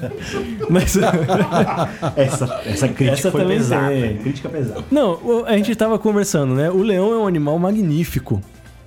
Mas 0.69 0.97
Essa, 2.15 2.61
essa 2.65 2.87
crítica 2.87 3.11
Essa 3.11 3.31
foi 3.31 3.41
também 3.41 3.57
pesada. 3.57 3.89
tem. 3.89 4.17
Crítica 4.17 4.49
pesada. 4.49 4.83
Não, 4.91 5.45
a 5.45 5.55
gente 5.57 5.73
tava 5.75 5.97
conversando, 5.97 6.53
né? 6.53 6.69
O 6.69 6.81
leão 6.81 7.13
é 7.13 7.17
um 7.17 7.27
animal 7.27 7.57
magnífico, 7.57 8.41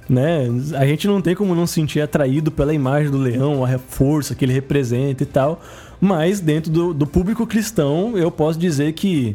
né? 0.09 0.47
A 0.79 0.87
gente 0.87 1.07
não 1.07 1.21
tem 1.21 1.35
como 1.35 1.55
não 1.55 1.67
se 1.67 1.75
sentir 1.75 2.01
atraído 2.01 2.51
pela 2.51 2.75
imagem 2.75 3.11
do 3.11 3.19
leão, 3.19 3.65
a 3.65 3.79
força 3.79 4.35
que 4.35 4.45
ele 4.45 4.53
representa 4.53 5.23
e 5.23 5.27
tal. 5.27 5.61
Mas 6.01 6.41
dentro 6.41 6.71
do, 6.71 6.93
do 6.93 7.07
público 7.07 7.47
cristão, 7.47 8.17
eu 8.17 8.31
posso 8.31 8.59
dizer 8.59 8.93
que 8.93 9.35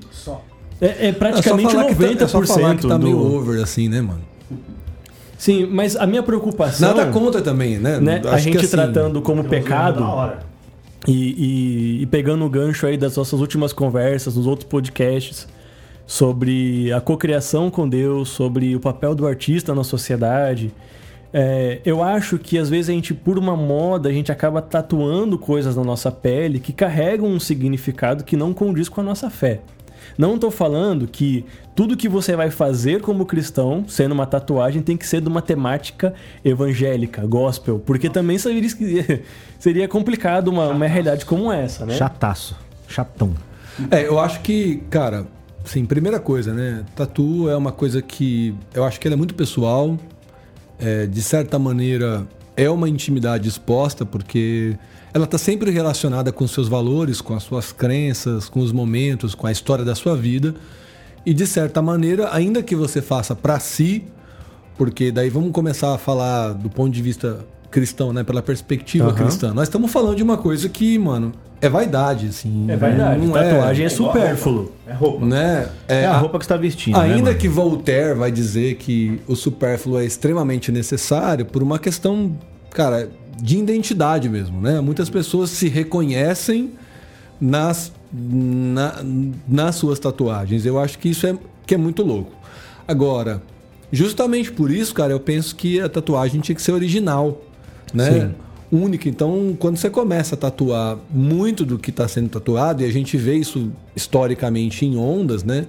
é, 0.81 1.07
é 1.07 1.12
praticamente 1.12 1.67
é 1.67 1.72
só 1.72 1.77
falar 1.77 1.96
90% 1.96 2.10
que 2.10 2.15
tá, 2.15 2.25
é 2.25 2.27
só 2.27 2.43
falar 2.46 2.75
que 2.75 2.88
tá 2.88 2.98
do... 2.98 3.05
meio 3.05 3.19
over 3.19 3.62
assim, 3.62 3.88
né, 3.89 4.01
mano? 4.01 4.22
Sim, 5.38 5.67
mas 5.67 5.96
a 5.96 6.07
minha 6.07 6.24
preocupação... 6.24 6.88
Nada 6.88 7.12
contra 7.12 7.41
também, 7.41 7.77
né? 7.77 8.00
né? 8.00 8.22
A 8.25 8.38
gente 8.38 8.57
que, 8.57 8.65
assim, 8.65 8.75
tratando 8.75 9.22
como 9.22 9.43
pecado... 9.43 10.03
E, 11.07 11.12
e- 11.12 12.01
e 12.01 12.05
pegando 12.07 12.43
o 12.43 12.50
gancho 12.50 12.86
aí 12.86 12.98
das 12.98 13.15
nossas 13.15 13.39
últimas 13.39 13.72
conversas, 13.72 14.36
nos 14.36 14.48
outros 14.48 14.67
podcasts, 14.67 15.48
sobre 16.07 16.91
a 16.91 17.00
cocriação 17.00 17.69
com 17.69 17.88
Deus, 17.88 18.29
sobre 18.29 18.75
o 18.75 18.79
papel 18.79 19.13
do 19.13 19.27
artista 19.27 19.75
na 19.75 19.84
sociedade, 19.84 20.74
é, 21.31 21.81
eu 21.86 22.01
acho 22.01 22.38
que 22.38 22.57
às 22.57 22.69
vezes 22.69 22.89
a 22.89 22.93
gente, 22.93 23.13
por 23.13 23.38
uma 23.38 23.55
moda, 23.55 24.10
a 24.10 24.12
gente 24.12 24.31
acaba 24.31 24.62
tatuando 24.62 25.38
coisas 25.38 25.75
na 25.75 25.84
nossa 25.84 26.12
pele 26.12 26.60
que 26.60 26.74
carregam 26.74 27.27
um 27.27 27.39
significado 27.39 28.24
que 28.24 28.36
não 28.36 28.53
condiz 28.53 28.89
com 28.89 29.01
a 29.01 29.03
nossa 29.03 29.29
fé. 29.29 29.60
Não 30.17 30.36
estou 30.36 30.50
falando 30.50 31.07
que 31.07 31.45
tudo 31.75 31.95
que 31.95 32.09
você 32.09 32.36
vai 32.36 32.50
fazer 32.50 33.01
como 33.01 33.25
cristão, 33.25 33.86
sendo 33.88 34.13
uma 34.13 34.25
tatuagem, 34.25 34.81
tem 34.81 34.97
que 34.97 35.05
ser 35.05 35.21
de 35.21 35.27
uma 35.27 35.41
temática 35.41 36.13
evangélica, 36.43 37.25
gospel, 37.25 37.79
porque 37.79 38.09
também 38.09 38.38
seria, 38.38 38.67
seria 39.59 39.88
complicado 39.88 40.47
uma, 40.47 40.69
uma 40.69 40.88
realidade 40.88 41.25
como 41.25 41.51
essa, 41.51 41.86
né? 41.86 41.95
Chataço. 41.95 42.57
Chatão. 42.88 43.33
É, 43.91 44.07
eu 44.07 44.19
acho 44.19 44.41
que, 44.41 44.77
cara, 44.89 45.27
assim, 45.63 45.86
primeira 45.86 46.19
coisa, 46.19 46.53
né? 46.53 46.83
Tatu 46.95 47.47
é 47.50 47.55
uma 47.55 47.71
coisa 47.71 48.01
que 48.01 48.55
eu 48.74 48.83
acho 48.83 49.00
que 49.00 49.07
ela 49.07 49.13
é 49.13 49.17
muito 49.17 49.36
pessoal. 49.36 49.97
é, 50.79 51.05
de 51.05 51.21
certa 51.21 51.59
maneira, 51.59 52.27
é 52.55 52.69
uma 52.69 52.89
intimidade 52.89 53.47
exposta, 53.47 54.05
porque 54.05 54.75
ela 55.17 55.25
está 55.25 55.38
sempre 55.38 55.71
relacionada 55.71 56.31
com 56.31 56.47
seus 56.47 56.67
valores, 56.67 57.19
com 57.21 57.33
as 57.36 57.43
suas 57.43 57.71
crenças, 57.71 58.47
com 58.47 58.59
os 58.59 58.71
momentos, 58.71 59.33
com 59.33 59.47
a 59.47 59.51
história 59.51 59.83
da 59.83 59.95
sua 59.95 60.15
vida. 60.15 60.53
E 61.25 61.33
de 61.33 61.45
certa 61.47 61.81
maneira, 61.81 62.29
ainda 62.33 62.62
que 62.63 62.75
você 62.75 63.01
faça 63.01 63.36
para 63.36 63.59
si, 63.59 64.03
porque 64.77 65.12
daí 65.12 65.29
vamos 65.29 65.51
começar 65.51 65.93
a 65.93 65.97
falar 65.97 66.53
do 66.53 66.69
ponto 66.69 66.93
de 66.93 67.01
vista 67.01 67.39
cristão, 67.71 68.13
né? 68.13 68.24
Pela 68.24 68.41
perspectiva 68.41 69.07
Aham. 69.07 69.15
cristã. 69.15 69.53
Nós 69.53 69.63
estamos 69.67 69.91
falando 69.91 70.15
de 70.15 70.24
uma 70.24 70.38
coisa 70.38 70.69
que, 70.69 70.97
mano, 70.97 71.33
é 71.59 71.67
vaidade, 71.67 72.27
assim. 72.27 72.65
É 72.69 72.75
verdade, 72.77 73.25
Não 73.25 73.33
tatuagem 73.33 73.86
é, 73.88 73.89
supérfluo. 73.89 74.71
É 74.86 74.93
roupa. 74.93 75.25
né? 75.25 75.67
É, 75.88 76.05
a 76.05 76.13
a- 76.13 76.17
roupa 76.19 76.38
que 76.39 76.45
você 76.45 76.50
tá 76.50 76.57
vestindo. 76.57 76.95
né, 76.97 77.03
Ainda 77.03 77.24
mano? 77.31 77.38
que 77.38 77.47
Voltaire 77.50 78.13
vai 78.17 78.31
dizer 78.31 78.75
que 78.75 79.19
o 79.27 79.36
supérfluo 79.36 80.00
é 80.00 80.05
extremamente 80.05 80.71
necessário 80.71 81.43
por 81.45 81.62
uma 81.63 81.77
questão, 81.79 82.38
cara, 82.69 83.09
de 83.41 83.58
identidade 83.58 84.27
mesmo, 84.29 84.60
né? 84.62 84.79
Muitas 84.82 85.10
pessoas 85.10 85.50
se 85.50 85.67
reconhecem 85.67 86.72
nas, 87.39 87.91
na- 88.12 89.03
nas 89.48 89.75
suas 89.75 90.00
tatuagens. 90.00 90.65
Eu 90.65 90.79
acho 90.79 90.98
que 91.00 91.10
isso 91.10 91.25
é, 91.27 91.38
que 91.65 91.75
é 91.75 91.77
muito 91.77 92.03
louco. 92.03 92.32
Agora, 92.88 93.41
justamente 93.91 94.51
por 94.51 94.72
isso, 94.72 94.94
cara, 94.94 95.12
eu 95.13 95.20
penso 95.20 95.56
que 95.56 95.79
a 95.79 95.89
tatuagem 95.89 96.41
tinha 96.41 96.56
que 96.56 96.62
ser 96.62 96.72
original, 96.72 97.41
né? 97.94 98.12
Sim. 98.12 98.36
Única. 98.70 99.08
Então, 99.08 99.56
quando 99.58 99.77
você 99.77 99.89
começa 99.89 100.36
a 100.36 100.38
tatuar 100.38 100.98
muito 101.10 101.65
do 101.65 101.77
que 101.79 101.89
está 101.89 102.06
sendo 102.08 102.27
tatuado, 102.29 102.84
e 102.84 102.86
a 102.86 102.91
gente 102.91 103.15
vê 103.15 103.36
isso 103.36 103.72
historicamente 103.96 104.86
em 104.86 104.98
ondas, 104.98 105.41
né? 105.44 105.65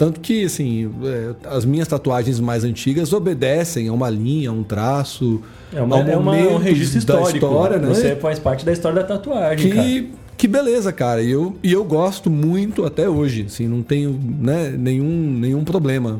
Tanto 0.00 0.18
que, 0.18 0.46
assim, 0.46 0.90
é, 1.04 1.34
as 1.54 1.66
minhas 1.66 1.86
tatuagens 1.86 2.40
mais 2.40 2.64
antigas 2.64 3.12
obedecem 3.12 3.86
a 3.88 3.92
uma 3.92 4.08
linha, 4.08 4.48
a 4.48 4.52
um 4.54 4.62
traço, 4.62 5.42
É, 5.70 5.82
uma, 5.82 5.98
é 5.98 6.16
uma- 6.16 6.32
um 6.32 6.40
momento 6.40 6.56
registro 6.56 6.94
da 7.04 7.20
histórico. 7.20 7.36
história, 7.36 7.76
né? 7.78 7.88
Você 7.88 8.16
faz 8.16 8.38
parte 8.38 8.64
da 8.64 8.72
história 8.72 9.02
da 9.02 9.06
tatuagem, 9.06 9.70
cara. 9.72 9.82
Que, 9.86 10.10
que 10.38 10.48
beleza, 10.48 10.90
cara. 10.90 11.20
E 11.22 11.30
eu, 11.30 11.54
e 11.62 11.70
eu 11.70 11.84
gosto 11.84 12.30
muito 12.30 12.86
até 12.86 13.10
hoje. 13.10 13.44
Assim, 13.46 13.68
não 13.68 13.82
tenho 13.82 14.18
né, 14.40 14.70
nenhum, 14.74 15.36
nenhum 15.38 15.64
problema. 15.64 16.18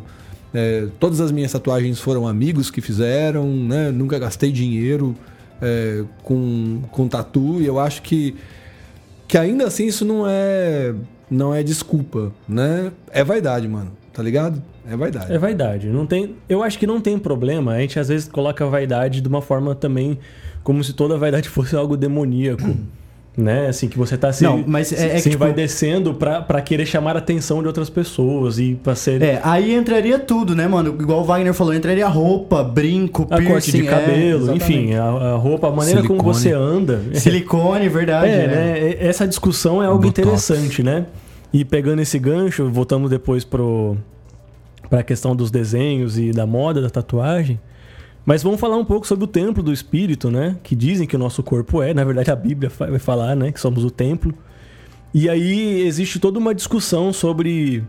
É, 0.53 0.89
todas 0.99 1.19
as 1.19 1.33
minhas 1.33 1.51
tatuagens 1.51 1.99
foram 2.01 2.29
amigos 2.29 2.71
que 2.71 2.83
fizeram, 2.83 3.47
né? 3.49 3.91
Nunca 3.91 4.19
gastei 4.19 4.53
dinheiro 4.53 5.17
é, 5.63 6.05
com, 6.23 6.83
com 6.91 7.09
tatu. 7.09 7.63
E 7.63 7.65
eu 7.65 7.81
acho 7.81 8.03
que, 8.03 8.35
que 9.27 9.39
ainda 9.39 9.65
assim 9.67 9.87
isso 9.87 10.05
não 10.05 10.27
é, 10.29 10.93
não 11.31 11.55
é 11.55 11.63
desculpa, 11.63 12.33
né? 12.49 12.91
É 13.13 13.23
vaidade, 13.25 13.69
mano. 13.69 13.93
Tá 14.13 14.23
ligado? 14.23 14.61
É 14.91 14.97
vaidade. 14.97 15.33
É 15.33 15.39
vaidade. 15.39 15.87
Não 15.89 16.05
tem, 16.05 16.35
eu 16.49 16.63
acho 16.63 16.79
que 16.79 16.87
não 16.87 17.01
tem 17.01 17.19
problema. 17.19 17.73
A 17.75 17.81
gente 17.81 17.99
às 17.99 18.09
vezes 18.09 18.29
coloca 18.29 18.65
a 18.65 18.69
vaidade 18.69 19.21
de 19.21 19.29
uma 19.29 19.41
forma 19.41 19.75
também 19.75 20.19
como 20.65 20.83
se 20.83 20.93
toda 20.93 21.17
vaidade 21.17 21.49
fosse 21.51 21.77
algo 21.77 21.97
demoníaco. 21.97 22.63
Né? 23.37 23.69
Assim, 23.69 23.89
que 23.89 23.97
você 23.97 24.19
tá 24.19 24.33
se, 24.33 24.43
Não, 24.43 24.63
mas 24.67 24.93
é- 24.93 25.15
é 25.15 25.17
se 25.19 25.23
que, 25.23 25.31
tipo- 25.31 25.45
vai 25.45 25.53
descendo 25.53 26.13
pra, 26.13 26.43
pra 26.43 26.61
querer 26.61 26.85
chamar 26.85 27.15
a 27.15 27.21
atenção 27.21 27.61
de 27.63 27.69
outras 27.69 27.89
pessoas 27.89 28.59
e 28.59 28.75
pra 28.75 28.97
ser 28.97 29.23
É, 29.23 29.41
aí 29.45 29.73
entraria 29.73 30.19
tudo, 30.19 30.55
né, 30.55 30.67
mano? 30.67 30.95
Igual 31.01 31.21
o 31.21 31.25
Wagner 31.25 31.55
falou, 31.55 31.73
entraria 31.73 32.07
roupa, 32.09 32.63
brinco, 32.65 33.23
a 33.31 33.37
piercing, 33.37 33.49
corte 33.53 33.73
de 33.73 33.87
é, 33.87 33.91
cabelo, 33.91 34.43
exatamente. 34.43 34.65
enfim, 34.65 34.95
a, 34.95 35.05
a 35.05 35.37
roupa, 35.37 35.69
a 35.69 35.71
maneira 35.71 36.03
como 36.03 36.19
Silicone. 36.35 36.35
você 36.35 36.53
anda. 36.53 37.01
Silicone, 37.15 37.89
verdade. 37.89 38.27
É, 38.31 38.47
né? 38.49 38.55
né? 38.81 38.97
Essa 38.99 39.27
discussão 39.29 39.81
é 39.81 39.87
algo 39.87 40.03
Botox. 40.03 40.19
interessante, 40.19 40.83
né? 40.83 41.07
E 41.53 41.65
pegando 41.65 42.01
esse 42.01 42.19
gancho, 42.19 42.69
voltamos 42.71 43.11
depois 43.11 43.45
pro 43.45 43.97
para 44.89 45.01
a 45.01 45.05
questão 45.05 45.37
dos 45.37 45.53
desenhos 45.53 46.19
e 46.19 46.33
da 46.33 46.45
moda 46.47 46.81
da 46.81 46.91
tatuagem. 46.91 47.61
Mas 48.27 48.43
vamos 48.43 48.61
falar 48.61 48.77
um 48.77 48.85
pouco 48.85 49.07
sobre 49.07 49.25
o 49.25 49.29
templo 49.29 49.63
do 49.63 49.73
espírito, 49.73 50.31
né? 50.31 50.57
Que 50.65 50.75
dizem 50.75 51.07
que 51.07 51.15
o 51.15 51.19
nosso 51.19 51.43
corpo 51.43 51.81
é, 51.81 51.95
na 51.95 52.05
verdade 52.05 52.31
a 52.31 52.37
Bíblia 52.37 52.71
vai 52.77 52.99
falar, 52.99 53.37
né, 53.37 53.53
que 53.53 53.61
somos 53.61 53.85
o 53.85 53.91
templo. 53.91 54.35
E 55.15 55.29
aí 55.29 55.83
existe 55.83 56.19
toda 56.19 56.39
uma 56.39 56.55
discussão 56.55 57.13
sobre 57.13 57.85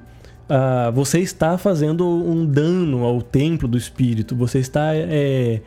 ah, 0.49 0.91
você 0.93 1.19
está 1.19 1.57
fazendo 1.57 2.07
um 2.07 2.45
dano 2.45 3.03
ao 3.03 3.21
templo 3.21 3.67
do 3.67 3.77
espírito, 3.77 4.35
você 4.35 4.59
está 4.59 4.93
é, 4.93 5.61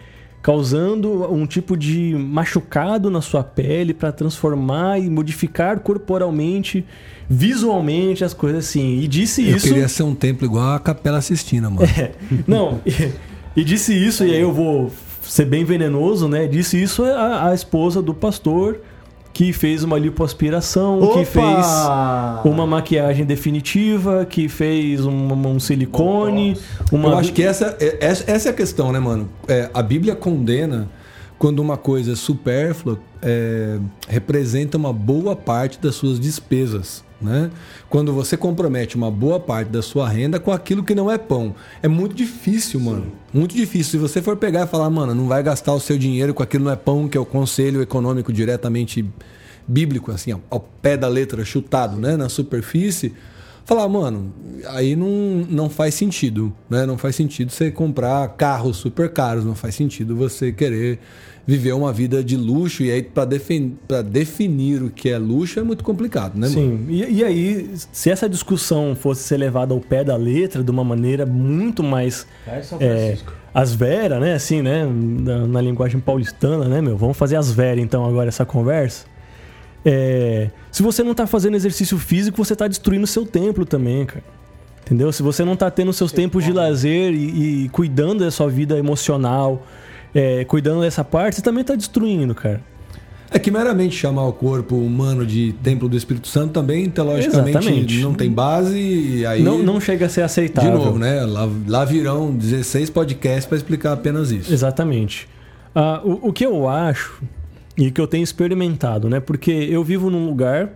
causando 0.44 1.32
um 1.32 1.46
tipo 1.46 1.74
de 1.74 2.14
machucado 2.14 3.08
na 3.08 3.22
sua 3.22 3.42
pele 3.42 3.94
para 3.94 4.12
transformar 4.12 4.98
e 4.98 5.08
modificar 5.08 5.80
corporalmente, 5.80 6.84
visualmente 7.26 8.22
as 8.22 8.34
coisas 8.34 8.66
assim. 8.66 8.98
E 9.00 9.08
disse 9.08 9.48
Eu 9.48 9.56
isso. 9.56 9.66
queria 9.66 9.88
ser 9.88 10.02
um 10.02 10.14
templo 10.14 10.44
igual 10.44 10.74
a 10.74 10.78
Capela 10.78 11.22
Sistina, 11.22 11.70
mano. 11.70 11.88
É, 11.98 12.12
não, 12.46 12.78
e, 12.84 13.10
e 13.56 13.64
disse 13.64 13.94
isso, 13.94 14.22
e 14.22 14.34
aí 14.34 14.40
eu 14.42 14.52
vou 14.52 14.92
ser 15.22 15.46
bem 15.46 15.64
venenoso, 15.64 16.28
né? 16.28 16.46
Disse 16.46 16.80
isso 16.80 17.02
a, 17.04 17.48
a 17.48 17.54
esposa 17.54 18.02
do 18.02 18.12
pastor 18.12 18.80
que 19.34 19.52
fez 19.52 19.82
uma 19.82 19.98
lipoaspiração, 19.98 21.00
que 21.12 21.24
fez 21.24 21.66
uma 22.44 22.64
maquiagem 22.66 23.26
definitiva, 23.26 24.24
que 24.24 24.48
fez 24.48 25.04
um, 25.04 25.32
um 25.32 25.58
silicone, 25.58 26.56
uma. 26.92 27.08
Eu 27.10 27.18
acho 27.18 27.32
que 27.32 27.42
essa, 27.42 27.76
é- 27.80 27.98
essa, 28.00 28.30
essa 28.30 28.48
é 28.48 28.52
a 28.52 28.54
questão, 28.54 28.92
né, 28.92 29.00
mano? 29.00 29.28
É, 29.48 29.68
a 29.74 29.82
Bíblia 29.82 30.14
condena 30.14 30.88
quando 31.36 31.58
uma 31.58 31.76
coisa 31.76 32.12
é 32.12 32.14
supérflua 32.16 32.98
é, 33.20 33.78
representa 34.08 34.78
uma 34.78 34.92
boa 34.92 35.34
parte 35.34 35.80
das 35.80 35.96
suas 35.96 36.20
despesas. 36.20 37.04
Né? 37.24 37.50
Quando 37.88 38.12
você 38.12 38.36
compromete 38.36 38.96
uma 38.96 39.10
boa 39.10 39.40
parte 39.40 39.68
da 39.70 39.80
sua 39.80 40.06
renda 40.06 40.38
com 40.38 40.52
aquilo 40.52 40.84
que 40.84 40.94
não 40.94 41.10
é 41.10 41.16
pão. 41.16 41.54
É 41.82 41.88
muito 41.88 42.14
difícil, 42.14 42.78
mano. 42.78 43.10
Muito 43.32 43.54
difícil. 43.56 43.92
Se 43.92 43.96
você 43.96 44.20
for 44.20 44.36
pegar 44.36 44.64
e 44.64 44.66
falar, 44.66 44.90
mano, 44.90 45.14
não 45.14 45.26
vai 45.26 45.42
gastar 45.42 45.72
o 45.72 45.80
seu 45.80 45.96
dinheiro 45.96 46.34
com 46.34 46.42
aquilo 46.42 46.64
que 46.64 46.66
não 46.66 46.72
é 46.72 46.76
pão, 46.76 47.08
que 47.08 47.16
é 47.16 47.20
o 47.20 47.24
conselho 47.24 47.80
econômico 47.80 48.30
diretamente 48.30 49.04
bíblico, 49.66 50.12
assim, 50.12 50.32
ao- 50.32 50.42
ao 50.50 50.60
pé 50.60 50.96
da 50.96 51.08
letra, 51.08 51.42
chutado, 51.44 51.96
né? 51.96 52.16
Na 52.16 52.28
superfície. 52.28 53.14
Falar, 53.64 53.88
mano, 53.88 54.30
aí 54.66 54.96
não, 54.96 55.46
não 55.48 55.70
faz 55.70 55.94
sentido, 55.94 56.52
né? 56.68 56.86
Não 56.86 56.98
faz 56.98 57.16
sentido 57.16 57.50
você 57.50 57.70
comprar 57.70 58.28
carros 58.36 58.76
super 58.76 59.08
caros, 59.10 59.44
não 59.44 59.54
faz 59.54 59.74
sentido 59.74 60.16
você 60.16 60.52
querer 60.52 60.98
viver 61.46 61.72
uma 61.72 61.92
vida 61.92 62.24
de 62.24 62.36
luxo 62.36 62.82
e 62.82 62.90
aí 62.90 63.02
para 63.02 64.02
definir 64.02 64.82
o 64.82 64.90
que 64.90 65.10
é 65.10 65.18
luxo 65.18 65.60
é 65.60 65.62
muito 65.62 65.84
complicado, 65.84 66.38
né, 66.38 66.48
mano? 66.48 66.78
Sim, 66.78 66.86
e, 66.88 67.18
e 67.18 67.24
aí, 67.24 67.70
se 67.92 68.10
essa 68.10 68.28
discussão 68.28 68.96
fosse 68.96 69.24
ser 69.24 69.36
levada 69.36 69.74
ao 69.74 69.80
pé 69.80 70.02
da 70.02 70.16
letra 70.16 70.62
de 70.62 70.70
uma 70.70 70.82
maneira 70.82 71.26
muito 71.26 71.82
mais 71.82 72.26
é, 72.80 73.18
as 73.52 73.74
vera, 73.74 74.18
né? 74.18 74.34
Assim, 74.34 74.62
né? 74.62 74.84
Na, 74.86 75.46
na 75.46 75.60
linguagem 75.60 76.00
paulistana, 76.00 76.66
né, 76.66 76.80
meu? 76.80 76.96
Vamos 76.96 77.16
fazer 77.16 77.36
as 77.36 77.50
vera 77.52 77.80
então 77.80 78.04
agora 78.06 78.28
essa 78.28 78.44
conversa. 78.44 79.06
É, 79.84 80.50
se 80.72 80.82
você 80.82 81.02
não 81.02 81.14
tá 81.14 81.26
fazendo 81.26 81.54
exercício 81.54 81.98
físico, 81.98 82.42
você 82.42 82.56
tá 82.56 82.66
destruindo 82.66 83.04
o 83.04 83.06
seu 83.06 83.26
templo 83.26 83.66
também, 83.66 84.06
cara. 84.06 84.24
Entendeu? 84.84 85.10
Se 85.10 85.22
você 85.22 85.44
não 85.44 85.56
tá 85.56 85.70
tendo 85.70 85.92
seus 85.94 86.12
tempos 86.12 86.44
de 86.44 86.52
lazer 86.52 87.12
e, 87.12 87.64
e 87.64 87.68
cuidando 87.70 88.22
da 88.22 88.30
sua 88.30 88.48
vida 88.50 88.78
emocional, 88.78 89.66
é, 90.14 90.44
cuidando 90.44 90.82
dessa 90.82 91.02
parte, 91.02 91.36
você 91.36 91.42
também 91.42 91.64
tá 91.64 91.74
destruindo, 91.74 92.34
cara. 92.34 92.60
É 93.30 93.38
que 93.38 93.50
meramente 93.50 93.96
chamar 93.96 94.26
o 94.26 94.32
corpo 94.32 94.76
humano 94.76 95.26
de 95.26 95.54
templo 95.62 95.88
do 95.88 95.96
Espírito 95.96 96.28
Santo 96.28 96.52
também, 96.52 96.88
teologicamente, 96.88 97.58
Exatamente. 97.58 98.00
não 98.00 98.14
tem 98.14 98.30
base 98.30 98.78
e 98.78 99.26
aí... 99.26 99.42
Não, 99.42 99.58
não 99.58 99.80
chega 99.80 100.06
a 100.06 100.08
ser 100.08 100.20
De 100.20 100.24
aceitável. 100.26 100.72
novo, 100.72 100.98
né? 100.98 101.24
Lá, 101.24 101.48
lá 101.66 101.84
virão 101.84 102.32
16 102.32 102.90
podcasts 102.90 103.46
para 103.46 103.56
explicar 103.56 103.92
apenas 103.92 104.30
isso. 104.30 104.52
Exatamente. 104.52 105.26
Ah, 105.74 106.00
o, 106.04 106.28
o 106.28 106.32
que 106.32 106.46
eu 106.46 106.68
acho 106.68 107.22
e 107.76 107.90
que 107.90 108.00
eu 108.00 108.06
tenho 108.06 108.22
experimentado, 108.22 109.08
né? 109.08 109.18
Porque 109.18 109.50
eu 109.50 109.82
vivo 109.82 110.10
num 110.10 110.26
lugar 110.26 110.70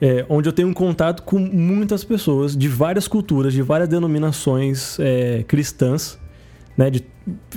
é, 0.00 0.26
onde 0.28 0.48
eu 0.48 0.52
tenho 0.52 0.68
um 0.68 0.74
contato 0.74 1.22
com 1.22 1.38
muitas 1.38 2.04
pessoas 2.04 2.56
de 2.56 2.68
várias 2.68 3.08
culturas, 3.08 3.52
de 3.52 3.62
várias 3.62 3.88
denominações 3.88 4.98
é, 5.00 5.42
cristãs, 5.46 6.18
né? 6.76 6.90
De 6.90 7.04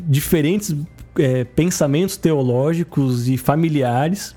diferentes 0.03 0.75
é, 1.17 1.43
pensamentos 1.43 2.15
teológicos 2.17 3.27
e 3.27 3.37
familiares. 3.37 4.35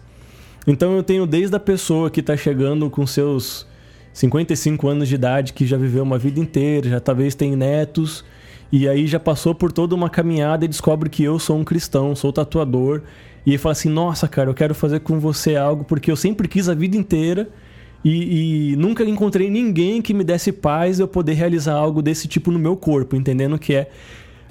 Então 0.67 0.95
eu 0.97 1.03
tenho 1.03 1.27
desde 1.27 1.55
a 1.55 1.61
pessoa 1.61 2.11
que 2.11 2.21
está 2.21 2.37
chegando 2.37 2.91
com 2.91 3.07
seus 3.07 3.67
55 4.13 4.89
anos 4.89 5.09
de 5.09 5.15
idade, 5.15 5.53
que 5.53 5.67
já 5.67 5.77
viveu 5.77 6.03
uma 6.03 6.19
vida 6.19 6.41
inteira, 6.41 6.89
já 6.89 7.01
talvez 7.01 7.35
tem 7.35 7.57
netos, 7.57 8.25
e 8.71 8.89
aí 8.89 9.07
já 9.07 9.19
passou 9.21 9.55
por 9.55 9.73
toda 9.73 9.95
uma 9.95 10.11
caminhada 10.11 10.65
e 10.65 10.69
descobre 10.69 11.09
que 11.09 11.23
eu 11.23 11.39
sou 11.39 11.57
um 11.57 11.65
cristão, 11.65 12.15
sou 12.15 12.33
tatuador, 12.33 13.03
e 13.47 13.57
fala 13.59 13.73
assim: 13.73 13.89
Nossa, 13.89 14.27
cara, 14.29 14.51
eu 14.51 14.55
quero 14.55 14.75
fazer 14.75 15.01
com 15.01 15.19
você 15.21 15.57
algo 15.57 15.85
porque 15.85 16.11
eu 16.11 16.17
sempre 16.17 16.49
quis 16.49 16.69
a 16.69 16.75
vida 16.75 16.97
inteira 16.97 17.49
e, 18.05 18.73
e 18.73 18.77
nunca 18.77 19.05
encontrei 19.05 19.49
ninguém 19.49 20.03
que 20.03 20.13
me 20.13 20.25
desse 20.25 20.51
paz 20.51 20.99
eu 20.99 21.07
poder 21.07 21.35
realizar 21.35 21.75
algo 21.75 22.03
desse 22.03 22.27
tipo 22.27 22.51
no 22.51 22.59
meu 22.59 22.77
corpo, 22.77 23.15
entendendo 23.15 23.59
que 23.59 23.75
é 23.75 23.91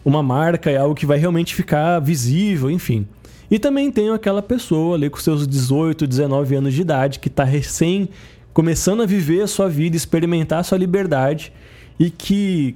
uma 0.03 0.23
marca, 0.23 0.71
é 0.71 0.77
algo 0.77 0.95
que 0.95 1.05
vai 1.05 1.17
realmente 1.17 1.53
ficar 1.53 1.99
visível, 1.99 2.71
enfim. 2.71 3.05
E 3.49 3.59
também 3.59 3.91
tenho 3.91 4.13
aquela 4.13 4.41
pessoa 4.41 4.95
ali 4.95 5.09
com 5.09 5.17
seus 5.17 5.45
18, 5.45 6.07
19 6.07 6.55
anos 6.55 6.73
de 6.73 6.81
idade 6.81 7.19
que 7.19 7.27
está 7.27 7.43
recém 7.43 8.09
começando 8.53 9.01
a 9.03 9.05
viver 9.05 9.41
a 9.41 9.47
sua 9.47 9.67
vida, 9.67 9.95
experimentar 9.95 10.59
a 10.59 10.63
sua 10.63 10.77
liberdade 10.77 11.51
e 11.99 12.09
que 12.09 12.75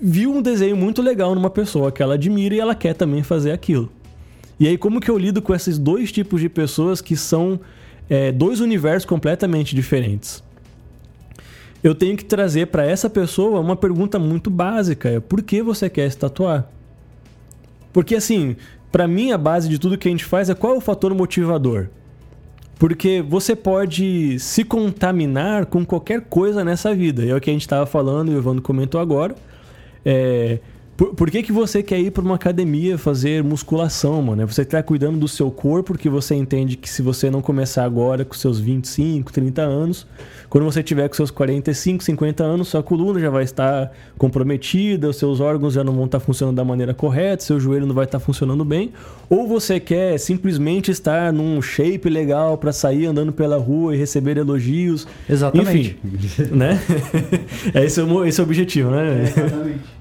viu 0.00 0.34
um 0.34 0.42
desenho 0.42 0.76
muito 0.76 1.00
legal 1.00 1.34
numa 1.34 1.50
pessoa 1.50 1.90
que 1.90 2.02
ela 2.02 2.14
admira 2.14 2.54
e 2.54 2.60
ela 2.60 2.74
quer 2.74 2.94
também 2.94 3.22
fazer 3.22 3.52
aquilo. 3.52 3.90
E 4.58 4.66
aí, 4.66 4.78
como 4.78 5.00
que 5.00 5.10
eu 5.10 5.18
lido 5.18 5.42
com 5.42 5.54
esses 5.54 5.78
dois 5.78 6.10
tipos 6.10 6.40
de 6.40 6.48
pessoas 6.48 7.00
que 7.00 7.16
são 7.16 7.60
é, 8.08 8.30
dois 8.32 8.60
universos 8.60 9.04
completamente 9.04 9.74
diferentes? 9.74 10.42
Eu 11.82 11.94
tenho 11.94 12.16
que 12.16 12.24
trazer 12.24 12.66
para 12.66 12.84
essa 12.84 13.08
pessoa 13.08 13.60
uma 13.60 13.76
pergunta 13.76 14.18
muito 14.18 14.50
básica: 14.50 15.08
é 15.08 15.20
por 15.20 15.42
que 15.42 15.62
você 15.62 15.88
quer 15.88 16.10
se 16.10 16.18
tatuar? 16.18 16.68
Porque 17.92 18.14
assim, 18.14 18.56
para 18.90 19.06
mim 19.06 19.32
a 19.32 19.38
base 19.38 19.68
de 19.68 19.78
tudo 19.78 19.96
que 19.96 20.08
a 20.08 20.10
gente 20.10 20.24
faz 20.24 20.50
é 20.50 20.54
qual 20.54 20.74
é 20.74 20.78
o 20.78 20.80
fator 20.80 21.14
motivador? 21.14 21.88
Porque 22.78 23.24
você 23.26 23.56
pode 23.56 24.38
se 24.38 24.62
contaminar 24.62 25.66
com 25.66 25.84
qualquer 25.84 26.22
coisa 26.22 26.62
nessa 26.62 26.94
vida. 26.94 27.24
É 27.24 27.34
o 27.34 27.40
que 27.40 27.48
a 27.48 27.52
gente 27.52 27.62
estava 27.62 27.86
falando 27.86 28.30
e 28.30 28.34
o 28.34 28.38
Evandro 28.38 28.62
comentou 28.62 29.00
agora. 29.00 29.34
É, 30.04 30.58
por, 30.96 31.14
por 31.14 31.30
que, 31.30 31.42
que 31.42 31.52
você 31.52 31.82
quer 31.82 32.00
ir 32.00 32.10
para 32.10 32.22
uma 32.22 32.36
academia 32.36 32.96
fazer 32.96 33.44
musculação, 33.44 34.22
mano? 34.22 34.46
Você 34.46 34.62
está 34.62 34.82
cuidando 34.82 35.18
do 35.18 35.28
seu 35.28 35.50
corpo 35.50 35.92
porque 35.92 36.08
você 36.08 36.34
entende 36.34 36.76
que 36.76 36.88
se 36.88 37.02
você 37.02 37.30
não 37.30 37.42
começar 37.42 37.84
agora 37.84 38.24
com 38.24 38.34
seus 38.34 38.58
25, 38.58 39.30
30 39.32 39.62
anos, 39.62 40.06
quando 40.48 40.64
você 40.64 40.82
tiver 40.82 41.08
com 41.08 41.14
seus 41.14 41.30
45, 41.30 42.04
50 42.04 42.44
anos, 42.44 42.68
sua 42.68 42.82
coluna 42.82 43.18
já 43.20 43.30
vai 43.30 43.44
estar 43.44 43.92
comprometida, 44.16 45.08
os 45.08 45.16
seus 45.16 45.40
órgãos 45.40 45.74
já 45.74 45.82
não 45.82 45.92
vão 45.94 46.04
estar 46.06 46.20
funcionando 46.20 46.56
da 46.56 46.64
maneira 46.64 46.94
correta, 46.94 47.42
seu 47.42 47.58
joelho 47.58 47.86
não 47.86 47.94
vai 47.94 48.04
estar 48.04 48.20
funcionando 48.20 48.64
bem. 48.64 48.92
Ou 49.28 49.46
você 49.46 49.80
quer 49.80 50.18
simplesmente 50.18 50.90
estar 50.90 51.32
num 51.32 51.60
shape 51.60 52.08
legal 52.08 52.56
para 52.56 52.72
sair 52.72 53.06
andando 53.06 53.32
pela 53.32 53.56
rua 53.56 53.94
e 53.94 53.98
receber 53.98 54.36
elogios. 54.36 55.06
Exatamente. 55.28 55.98
Enfim, 56.04 56.42
né? 56.54 56.80
É 57.74 57.84
esse, 57.84 58.00
é 58.00 58.04
o 58.04 58.24
esse 58.24 58.40
é 58.40 58.42
o 58.42 58.46
objetivo, 58.46 58.90
né? 58.90 59.24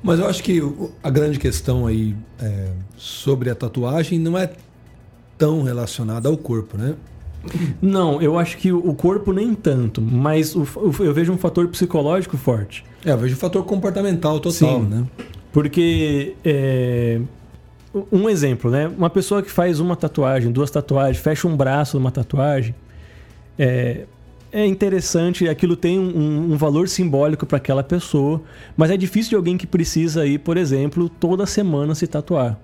Mas 0.04 0.20
eu 0.20 0.28
acho 0.28 0.44
que 0.44 0.62
a 1.02 1.10
grande 1.10 1.40
questão 1.40 1.88
aí 1.88 2.16
é, 2.40 2.70
sobre 2.98 3.50
a 3.50 3.56
tatuagem 3.56 4.20
não 4.20 4.38
é 4.38 4.50
tão 5.38 5.64
relacionada 5.64 6.30
ao 6.30 6.38
corpo, 6.38 6.78
né? 6.78 6.96
Não, 7.82 8.22
eu 8.22 8.38
acho 8.38 8.58
que 8.58 8.72
o 8.72 8.94
corpo 8.94 9.32
nem 9.34 9.54
tanto, 9.54 10.02
mas 10.02 10.56
o- 10.56 10.62
o- 10.76 11.04
eu 11.04 11.14
vejo 11.14 11.32
um 11.32 11.38
fator 11.38 11.68
psicológico 11.68 12.38
forte. 12.38 12.84
É, 13.06 13.12
eu 13.12 13.18
vejo 13.18 13.36
o 13.36 13.38
fator 13.38 13.64
comportamental 13.66 14.40
total, 14.40 14.52
Sim. 14.82 14.88
né? 14.88 15.04
Porque, 15.52 16.34
é, 16.44 17.20
um 18.12 18.30
exemplo, 18.30 18.70
né? 18.70 18.92
Uma 18.98 19.10
pessoa 19.10 19.42
que 19.42 19.50
faz 19.52 19.80
uma 19.80 19.96
tatuagem, 19.96 20.52
duas 20.52 20.70
tatuagens, 20.72 21.18
fecha 21.24 21.48
um 21.48 21.56
braço 21.56 21.98
numa 21.98 22.12
tatuagem, 22.12 22.76
é, 23.58 24.02
é 24.52 24.66
interessante, 24.66 25.48
aquilo 25.48 25.76
tem 25.76 26.00
um, 26.00 26.54
um 26.54 26.58
valor 26.58 26.88
simbólico 26.90 27.46
para 27.46 27.58
aquela 27.58 27.84
pessoa, 27.84 28.42
mas 28.76 28.90
é 28.92 28.98
difícil 28.98 29.30
de 29.32 29.36
alguém 29.36 29.58
que 29.58 29.68
precisa 29.68 30.26
ir, 30.26 30.40
por 30.40 30.58
exemplo, 30.58 31.08
toda 31.10 31.46
semana 31.46 31.94
se 31.96 32.08
tatuar. 32.08 32.58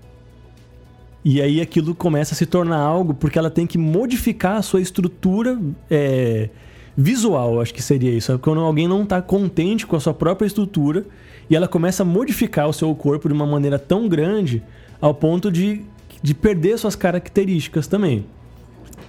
E 1.24 1.42
aí 1.42 1.62
aquilo 1.62 1.94
começa 1.94 2.34
a 2.34 2.38
se 2.38 2.46
tornar 2.46 2.80
algo 2.80 3.14
porque 3.14 3.38
ela 3.38 3.50
tem 3.50 3.68
que 3.68 3.78
modificar 3.78 4.58
a 4.58 4.62
sua 4.62 4.82
estrutura 4.82 5.60
é, 5.90 6.50
visual, 6.98 7.62
acho 7.62 7.74
que 7.74 7.82
seria 7.82 8.12
isso. 8.12 8.32
É 8.32 8.38
Quando 8.38 8.62
alguém 8.62 8.88
não 8.88 9.04
está 9.04 9.22
contente 9.22 9.86
com 9.86 9.96
a 9.96 10.00
sua 10.00 10.14
própria 10.14 10.48
estrutura 10.48 11.06
e 11.50 11.56
ela 11.56 11.68
começa 11.68 12.04
a 12.04 12.06
modificar 12.06 12.68
o 12.68 12.74
seu 12.74 12.94
corpo 12.96 13.28
de 13.28 13.34
uma 13.34 13.46
maneira 13.46 13.78
tão 13.78 14.08
grande 14.08 14.64
ao 15.00 15.14
ponto 15.14 15.52
de, 15.52 15.84
de 16.24 16.34
perder 16.34 16.78
suas 16.80 16.96
características 16.96 17.88
também. 17.88 18.26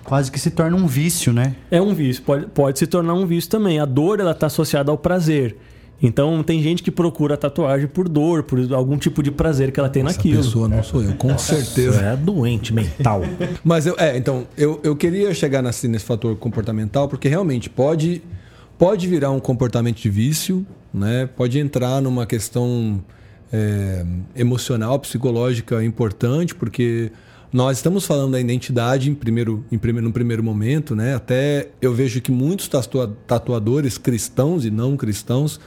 Quase 0.05 0.31
que 0.31 0.39
se 0.39 0.51
torna 0.51 0.77
um 0.77 0.87
vício, 0.87 1.33
né? 1.33 1.55
É 1.71 1.81
um 1.81 1.95
vício, 1.95 2.23
pode, 2.25 2.47
pode 2.47 2.79
se 2.79 2.87
tornar 2.87 3.15
um 3.15 3.25
vício 3.25 3.49
também. 3.49 3.79
A 3.79 3.85
dor 3.85 4.21
ela 4.21 4.33
está 4.33 4.49
associada 4.49 4.91
ao 4.91 4.99
prazer. 4.99 5.57
Então 6.01 6.43
tem 6.43 6.61
gente 6.63 6.83
que 6.83 6.91
procura 6.91 7.35
a 7.35 7.37
tatuagem 7.37 7.87
por 7.87 8.09
dor, 8.09 8.43
por 8.43 8.59
algum 8.73 8.97
tipo 8.99 9.23
de 9.23 9.31
prazer 9.31 9.71
que 9.71 9.79
ela 9.79 9.89
tem 9.89 10.03
Essa 10.05 10.17
naquilo. 10.17 10.43
pessoa 10.43 10.69
não 10.69 10.83
sou 10.83 11.03
eu, 11.03 11.13
com 11.15 11.37
certeza. 11.39 12.01
É 12.01 12.17
doente 12.17 12.73
mental. 12.75 13.23
Mas 13.63 13.87
eu, 13.87 13.95
é, 13.99 14.17
então, 14.17 14.47
eu, 14.57 14.81
eu 14.83 14.97
queria 14.97 15.33
chegar 15.33 15.63
nesse, 15.63 15.87
nesse 15.87 16.05
fator 16.05 16.35
comportamental, 16.37 17.09
porque 17.09 17.29
realmente 17.29 17.71
pode, 17.71 18.21
pode 18.77 19.07
virar 19.07 19.31
um 19.31 19.39
comportamento 19.39 19.99
de 20.01 20.11
vício, 20.11 20.67
né? 20.93 21.29
Pode 21.37 21.59
entrar 21.61 22.03
numa 22.03 22.27
questão 22.27 23.01
é, 23.53 24.05
emocional, 24.35 24.99
psicológica 24.99 25.85
importante, 25.85 26.53
porque 26.53 27.13
nós 27.53 27.77
estamos 27.77 28.05
falando 28.07 28.33
da 28.33 28.41
identidade 28.41 29.09
em 29.09 29.15
primeiro, 29.15 29.65
em 29.71 29.79
primeiro, 29.79 30.09
no 30.09 30.13
primeiro 30.13 30.43
momento, 30.43 30.97
né? 30.97 31.15
Até 31.15 31.69
eu 31.81 31.95
vejo 31.95 32.21
que 32.21 32.33
muitos 32.33 32.67
tatua- 32.67 33.17
tatuadores 33.25 33.99
cristãos 33.99 34.65
e 34.65 34.71
não 34.71 34.97
cristãos 34.97 35.61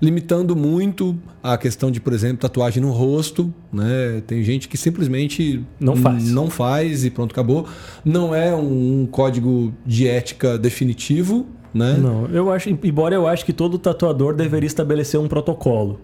limitando 0.00 0.54
muito 0.54 1.16
a 1.42 1.56
questão 1.56 1.90
de, 1.90 2.00
por 2.00 2.12
exemplo, 2.12 2.38
tatuagem 2.38 2.82
no 2.82 2.90
rosto, 2.90 3.52
né? 3.72 4.22
Tem 4.26 4.42
gente 4.42 4.68
que 4.68 4.76
simplesmente 4.76 5.64
Não 5.80 5.96
faz. 5.96 6.30
não 6.32 6.50
faz 6.50 7.04
e 7.04 7.10
pronto, 7.10 7.32
acabou. 7.32 7.66
Não 8.04 8.34
é 8.34 8.54
um, 8.54 9.02
um 9.02 9.06
código 9.06 9.72
de 9.84 10.06
ética 10.06 10.56
definitivo, 10.58 11.46
né? 11.74 11.96
Não, 12.00 12.26
eu 12.26 12.50
acho, 12.50 12.70
embora 12.70 13.14
eu 13.14 13.26
acho 13.26 13.44
que 13.44 13.52
todo 13.52 13.78
tatuador 13.78 14.34
deveria 14.34 14.66
estabelecer 14.66 15.18
um 15.18 15.28
protocolo 15.28 16.00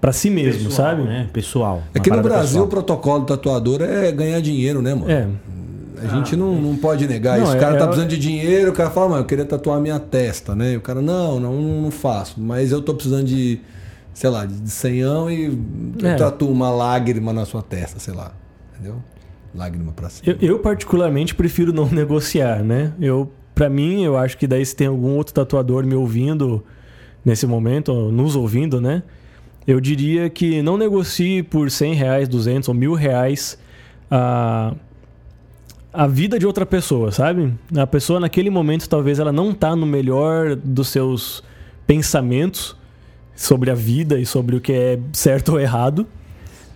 pra 0.00 0.12
si 0.12 0.28
mesmo, 0.28 0.64
Pessoal, 0.68 0.88
sabe? 0.88 1.02
Né? 1.04 1.28
Pessoal. 1.32 1.82
É 1.94 1.98
que 2.00 2.10
no 2.10 2.20
Brasil 2.22 2.62
o 2.62 2.66
pessoal. 2.66 2.68
protocolo 2.68 3.20
do 3.20 3.26
tatuador 3.26 3.80
é 3.82 4.12
ganhar 4.12 4.40
dinheiro, 4.40 4.82
né, 4.82 4.94
mano? 4.94 5.10
É, 5.10 5.26
A 6.02 6.06
gente 6.16 6.34
não, 6.36 6.60
não 6.60 6.76
pode 6.76 7.06
negar 7.06 7.36
Não, 7.38 7.44
isso. 7.44 7.52
O 7.54 7.56
é- 7.56 7.60
cara 7.60 7.76
tá 7.76 7.84
é- 7.84 7.86
precisando 7.86 8.10
de 8.10 8.18
dinheiro, 8.18 8.70
o 8.70 8.74
cara 8.74 8.90
fala, 8.90 9.10
mano, 9.10 9.22
eu 9.22 9.26
queria 9.26 9.44
tatuar 9.44 9.78
a 9.78 9.80
minha 9.80 9.98
testa, 10.00 10.54
né? 10.54 10.72
E 10.72 10.76
o 10.76 10.80
cara, 10.80 11.00
não, 11.00 11.38
não, 11.38 11.52
não 11.82 11.90
faço. 11.90 12.40
Mas 12.40 12.72
eu 12.72 12.82
tô 12.82 12.94
precisando 12.94 13.24
de, 13.24 13.60
sei 14.12 14.30
lá, 14.30 14.44
de 14.44 14.70
senhão 14.70 15.30
e 15.30 15.44
eu 15.46 16.08
É. 16.08 16.14
tatuo 16.16 16.50
uma 16.50 16.70
lágrima 16.70 17.32
na 17.32 17.44
sua 17.44 17.62
testa, 17.62 17.98
sei 18.00 18.12
lá. 18.14 18.32
Entendeu? 18.74 18.96
Lágrima 19.54 19.92
pra 19.92 20.08
cima. 20.10 20.36
Eu, 20.40 20.48
eu 20.50 20.58
particularmente 20.58 21.34
prefiro 21.34 21.72
não 21.72 21.86
negociar, 21.92 22.62
né? 22.64 22.92
Eu, 23.00 23.30
para 23.54 23.68
mim, 23.70 24.02
eu 24.02 24.16
acho 24.16 24.36
que 24.36 24.46
daí 24.48 24.64
se 24.66 24.74
tem 24.74 24.88
algum 24.88 25.10
outro 25.16 25.32
tatuador 25.32 25.86
me 25.86 25.94
ouvindo 25.94 26.64
nesse 27.24 27.46
momento, 27.46 27.92
nos 28.10 28.34
ouvindo, 28.34 28.80
né? 28.80 29.02
Eu 29.66 29.80
diria 29.80 30.28
que 30.28 30.60
não 30.60 30.76
negocie 30.76 31.42
por 31.42 31.70
100 31.70 31.94
reais, 31.94 32.28
200 32.28 32.68
ou 32.68 32.74
mil 32.74 32.92
reais 32.94 33.56
a, 34.10 34.74
a 35.94 36.06
vida 36.06 36.38
de 36.38 36.46
outra 36.46 36.66
pessoa, 36.66 37.12
sabe? 37.12 37.54
A 37.76 37.86
pessoa 37.86 38.18
naquele 38.18 38.50
momento 38.50 38.88
talvez 38.88 39.18
ela 39.18 39.32
não 39.32 39.54
tá 39.54 39.76
no 39.76 39.86
melhor 39.86 40.56
dos 40.56 40.88
seus 40.88 41.42
pensamentos 41.86 42.76
sobre 43.36 43.70
a 43.70 43.74
vida 43.74 44.18
e 44.18 44.26
sobre 44.26 44.56
o 44.56 44.60
que 44.60 44.72
é 44.72 44.98
certo 45.12 45.52
ou 45.52 45.60
errado. 45.60 46.06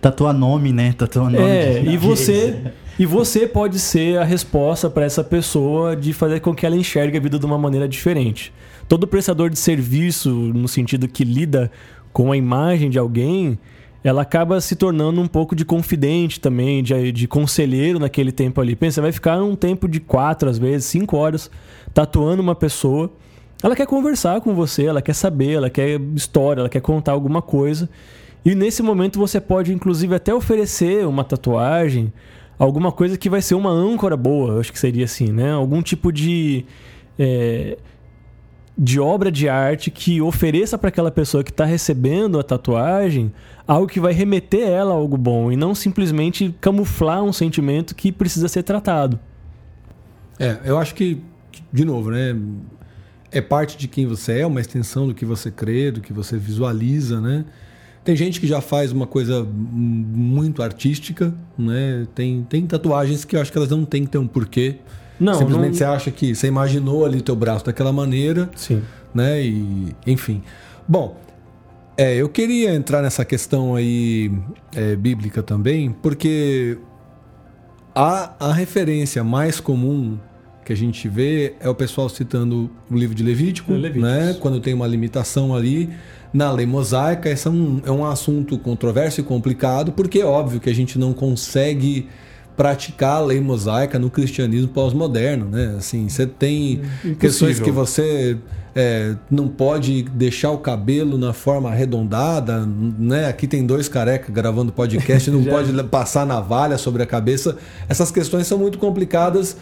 Tatuar 0.01 0.33
nome, 0.33 0.71
né? 0.71 0.93
Tatuar 0.97 1.29
nome. 1.29 1.43
É, 1.45 1.79
de- 1.81 1.89
e 1.89 1.97
você 1.97 2.57
e 2.97 3.05
você 3.05 3.45
pode 3.47 3.79
ser 3.79 4.17
a 4.17 4.23
resposta 4.23 4.89
para 4.89 5.05
essa 5.05 5.23
pessoa 5.23 5.95
de 5.95 6.13
fazer 6.13 6.39
com 6.39 6.53
que 6.55 6.65
ela 6.65 6.75
enxergue 6.75 7.17
a 7.17 7.21
vida 7.21 7.37
de 7.37 7.45
uma 7.45 7.57
maneira 7.57 7.87
diferente. 7.87 8.53
Todo 8.87 9.05
prestador 9.07 9.49
de 9.49 9.59
serviço, 9.59 10.29
no 10.31 10.67
sentido 10.67 11.07
que 11.07 11.23
lida 11.23 11.69
com 12.11 12.31
a 12.31 12.37
imagem 12.37 12.89
de 12.89 12.97
alguém, 12.97 13.57
ela 14.03 14.21
acaba 14.21 14.61
se 14.61 14.75
tornando 14.75 15.19
um 15.19 15.27
pouco 15.27 15.55
de 15.55 15.65
confidente 15.65 16.39
também, 16.39 16.81
de, 16.81 17.11
de 17.11 17.27
conselheiro 17.27 17.99
naquele 17.99 18.31
tempo 18.31 18.61
ali. 18.61 18.75
Pensa, 18.75 19.01
vai 19.01 19.11
ficar 19.11 19.41
um 19.41 19.55
tempo 19.55 19.87
de 19.87 19.99
quatro, 19.99 20.49
às 20.49 20.57
vezes, 20.57 20.85
cinco 20.85 21.17
horas 21.17 21.51
tatuando 21.93 22.41
uma 22.41 22.55
pessoa. 22.55 23.11
Ela 23.61 23.75
quer 23.75 23.85
conversar 23.85 24.39
com 24.39 24.55
você, 24.55 24.85
ela 24.85 25.01
quer 25.01 25.13
saber, 25.13 25.51
ela 25.53 25.69
quer 25.69 25.99
história, 26.15 26.61
ela 26.61 26.69
quer 26.69 26.81
contar 26.81 27.11
alguma 27.11 27.41
coisa. 27.41 27.89
E 28.45 28.55
nesse 28.55 28.81
momento 28.81 29.19
você 29.19 29.41
pode, 29.41 29.73
inclusive, 29.73 30.15
até 30.15 30.33
oferecer 30.33 31.05
uma 31.05 31.25
tatuagem, 31.25 32.13
alguma 32.57 32.91
coisa 32.91 33.17
que 33.17 33.29
vai 33.29 33.41
ser 33.41 33.55
uma 33.55 33.69
âncora 33.69 34.15
boa, 34.15 34.61
acho 34.61 34.71
que 34.71 34.79
seria 34.79 35.03
assim, 35.03 35.31
né? 35.31 35.51
Algum 35.51 35.81
tipo 35.81 36.09
de. 36.09 36.65
é, 37.17 37.77
de 38.81 38.97
obra 38.97 39.29
de 39.29 39.49
arte 39.49 39.91
que 39.91 40.21
ofereça 40.21 40.77
para 40.77 40.87
aquela 40.87 41.11
pessoa 41.11 41.43
que 41.43 41.51
está 41.51 41.65
recebendo 41.65 42.39
a 42.39 42.43
tatuagem 42.43 43.29
algo 43.67 43.87
que 43.87 43.99
vai 43.99 44.13
remeter 44.13 44.69
ela 44.69 44.91
a 44.91 44.95
algo 44.95 45.17
bom 45.17 45.51
e 45.51 45.57
não 45.57 45.75
simplesmente 45.75 46.55
camuflar 46.61 47.21
um 47.21 47.33
sentimento 47.33 47.93
que 47.93 48.09
precisa 48.09 48.47
ser 48.47 48.63
tratado. 48.63 49.19
É, 50.39 50.59
eu 50.63 50.77
acho 50.77 50.95
que, 50.95 51.21
de 51.73 51.83
novo, 51.83 52.09
né? 52.09 52.35
É 53.31 53.41
parte 53.41 53.77
de 53.77 53.87
quem 53.87 54.07
você 54.07 54.39
é, 54.39 54.47
uma 54.47 54.61
extensão 54.61 55.07
do 55.07 55.13
que 55.13 55.25
você 55.25 55.51
crê, 55.51 55.91
do 55.91 55.99
que 55.99 56.13
você 56.13 56.37
visualiza, 56.37 57.19
né? 57.19 57.43
Tem 58.03 58.15
gente 58.15 58.39
que 58.39 58.47
já 58.47 58.61
faz 58.61 58.93
uma 58.93 59.05
coisa 59.05 59.45
muito 59.45 60.63
artística, 60.63 61.33
né? 61.57 62.07
Tem, 62.15 62.43
tem 62.49 62.65
tatuagens 62.65 63.25
que 63.25 63.35
eu 63.35 63.41
acho 63.41 63.51
que 63.51 63.57
elas 63.57 63.69
não 63.69 63.83
têm 63.83 64.05
que 64.05 64.09
ter 64.09 64.17
um 64.17 64.27
porquê. 64.27 64.77
Não, 65.19 65.33
Simplesmente 65.35 65.71
não- 65.71 65.77
você 65.77 65.83
acha 65.83 66.11
que 66.11 66.33
você 66.33 66.47
imaginou 66.47 67.05
ali 67.05 67.21
teu 67.21 67.35
braço 67.35 67.65
daquela 67.65 67.91
maneira, 67.91 68.49
Sim. 68.55 68.81
né? 69.13 69.41
E, 69.41 69.95
enfim. 70.07 70.41
Bom, 70.87 71.17
é, 71.97 72.15
eu 72.15 72.29
queria 72.29 72.73
entrar 72.73 73.01
nessa 73.01 73.25
questão 73.25 73.75
aí 73.75 74.31
é, 74.75 74.95
bíblica 74.95 75.43
também, 75.43 75.91
porque 76.01 76.77
a, 77.93 78.33
a 78.39 78.53
referência 78.53 79.23
mais 79.23 79.59
comum 79.59 80.17
que 80.63 80.71
a 80.71 80.75
gente 80.77 81.09
vê 81.09 81.55
é 81.59 81.67
o 81.67 81.73
pessoal 81.75 82.07
citando 82.07 82.69
o 82.89 82.95
livro 82.95 83.15
de 83.15 83.23
Levítico, 83.23 83.73
É, 83.73 83.89
né? 83.89 84.37
Quando 84.39 84.59
tem 84.59 84.73
uma 84.73 84.85
limitação 84.87 85.55
ali 85.55 85.89
na 86.31 86.51
lei 86.51 86.65
mosaica, 86.65 87.27
esse 87.29 87.47
é 87.47 87.51
um, 87.51 87.81
é 87.83 87.91
um 87.91 88.05
assunto 88.05 88.57
controverso 88.59 89.19
e 89.19 89.23
complicado, 89.23 89.91
porque 89.91 90.19
é 90.19 90.25
óbvio 90.25 90.59
que 90.59 90.69
a 90.69 90.75
gente 90.75 90.99
não 90.99 91.11
consegue 91.11 92.07
praticar 92.59 93.15
a 93.15 93.19
lei 93.21 93.39
mosaica 93.39 93.97
no 93.97 94.09
cristianismo 94.09 94.67
pós-moderno, 94.67 95.45
né? 95.45 95.75
Assim, 95.77 96.09
você 96.09 96.27
tem 96.27 96.81
questões 97.17 97.57
que 97.57 97.71
você 97.71 98.37
é, 98.75 99.15
não 99.31 99.47
pode 99.47 100.03
deixar 100.03 100.51
o 100.51 100.57
cabelo 100.57 101.17
na 101.17 101.31
forma 101.31 101.69
arredondada, 101.69 102.67
né? 102.67 103.29
Aqui 103.29 103.47
tem 103.47 103.65
dois 103.65 103.87
carecas 103.87 104.35
gravando 104.35 104.73
podcast, 104.73 105.31
não 105.31 105.41
pode 105.45 105.71
passar 105.85 106.25
navalha 106.25 106.77
sobre 106.77 107.01
a 107.01 107.05
cabeça. 107.05 107.55
Essas 107.87 108.11
questões 108.11 108.45
são 108.45 108.57
muito 108.57 108.77
complicadas 108.77 109.55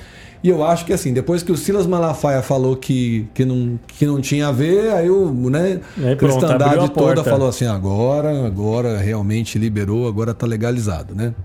e 0.43 0.49
eu 0.49 0.65
acho 0.65 0.83
que 0.83 0.91
assim, 0.91 1.13
depois 1.13 1.43
que 1.43 1.51
o 1.51 1.55
Silas 1.55 1.85
Malafaia 1.85 2.41
falou 2.41 2.75
que, 2.75 3.27
que, 3.35 3.45
não, 3.45 3.79
que 3.85 4.07
não 4.07 4.19
tinha 4.19 4.47
a 4.47 4.51
ver, 4.51 4.91
aí 4.91 5.07
o 5.07 5.51
né, 5.51 5.81
Aí 5.97 6.15
pronto, 6.15 6.17
cristandade 6.17 6.89
toda 6.89 7.23
falou 7.23 7.47
assim, 7.47 7.67
agora, 7.67 8.43
agora 8.43 8.97
realmente 8.97 9.59
liberou, 9.59 10.07
agora 10.07 10.31
está 10.31 10.47
legalizado, 10.47 11.13
né? 11.13 11.35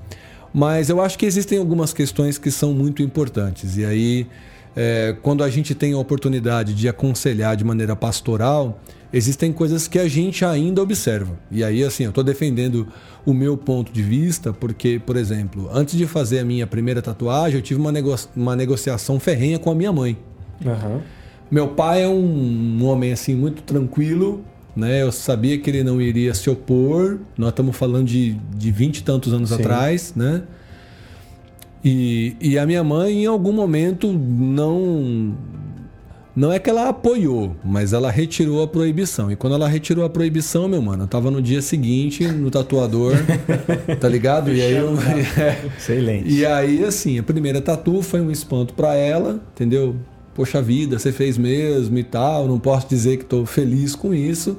Mas 0.53 0.88
eu 0.91 1.01
acho 1.01 1.19
que 1.19 1.25
existem 1.25 1.59
algumas 1.59 1.93
questões 1.93 2.38
que 2.38 2.51
são 2.51 2.75
muito 2.75 3.03
importantes. 3.03 3.77
E 3.77 3.85
aí, 3.85 4.27
é, 4.77 5.17
quando 5.23 5.43
a 5.43 5.49
gente 5.49 5.75
tem 5.75 5.93
a 5.93 5.99
oportunidade 5.99 6.75
de 6.75 6.88
aconselhar 6.88 7.57
de 7.57 7.65
maneira 7.65 7.97
pastoral, 7.97 8.81
existem 9.12 9.53
coisas 9.53 9.87
que 9.88 9.99
a 9.99 10.09
gente 10.09 10.45
ainda 10.45 10.83
observa. 10.83 11.38
E 11.51 11.62
aí, 11.62 11.83
assim, 11.83 12.05
eu 12.05 12.11
estou 12.11 12.25
defendendo 12.25 12.87
o 13.25 13.33
meu 13.33 13.57
ponto 13.57 13.93
de 13.93 14.03
vista, 14.03 14.53
porque, 14.53 15.01
por 15.05 15.17
exemplo, 15.17 15.71
antes 15.73 15.97
de 15.97 16.07
fazer 16.07 16.41
a 16.41 16.45
minha 16.45 16.67
primeira 16.67 17.01
tatuagem, 17.01 17.57
eu 17.57 17.62
tive 17.62 17.81
uma, 17.81 17.93
nego 17.93 18.15
uma 18.35 18.57
negociação 18.57 19.21
ferrenha 19.21 19.59
com 19.59 19.71
a 19.71 19.75
minha 19.75 19.93
mãe. 19.93 20.19
Meu 21.51 21.69
pai 21.69 22.03
é 22.03 22.09
um, 22.09 22.79
um 22.81 22.85
homem 22.87 23.12
assim 23.12 23.35
muito 23.37 23.62
tranquilo, 23.62 24.43
né? 24.75 25.03
Eu 25.03 25.13
sabia 25.13 25.59
que 25.59 25.69
ele 25.69 25.85
não 25.85 26.01
iria 26.01 26.35
se 26.35 26.49
opor. 26.49 27.19
Nós 27.37 27.51
estamos 27.51 27.77
falando 27.77 28.07
de, 28.07 28.35
de 28.57 28.71
20 28.71 28.99
e 28.99 29.03
tantos 29.03 29.33
anos 29.33 29.51
Sim. 29.51 29.57
atrás, 29.57 30.13
né? 30.17 30.43
E, 31.85 32.37
e 32.41 32.59
a 32.59 32.65
minha 32.65 32.85
mãe, 32.85 33.25
em 33.25 33.27
algum 33.27 33.53
momento, 33.53 34.13
não. 34.13 35.35
Não 36.35 36.51
é 36.51 36.59
que 36.59 36.71
ela 36.71 36.89
apoiou, 36.89 37.55
mas 37.63 37.93
ela 37.93 38.11
retirou 38.11 38.63
a 38.63 38.67
proibição. 38.67 39.31
E 39.31 39.37
quando 39.37 39.55
ela 39.55 39.69
retirou 39.69 40.03
a 40.03 40.09
proibição, 40.09 40.67
meu 40.67 40.81
mano, 40.81 41.03
eu 41.03 41.07
tava 41.07 41.31
no 41.31 41.43
dia 41.43 41.61
seguinte 41.61 42.27
no 42.27 42.51
tatuador, 42.51 43.13
tá 44.01 44.09
ligado? 44.09 44.51
E 44.51 44.63
aí 44.63 44.73
eu. 44.73 44.95
Excelente. 45.77 46.25
e 46.33 46.47
aí, 46.47 46.83
assim, 46.85 47.19
a 47.19 47.23
primeira 47.23 47.61
tatu 47.61 48.01
foi 48.01 48.23
um 48.23 48.31
espanto 48.31 48.73
pra 48.73 48.95
ela, 48.95 49.43
entendeu? 49.53 49.95
Poxa 50.35 50.62
vida, 50.62 50.99
você 50.99 51.12
fez 51.12 51.37
mesmo 51.37 51.99
e 51.99 52.05
tal. 52.05 52.47
Não 52.47 52.59
posso 52.59 52.88
dizer 52.88 53.18
que 53.18 53.25
tô 53.25 53.45
feliz 53.45 53.95
com 53.95 54.14
isso. 54.14 54.57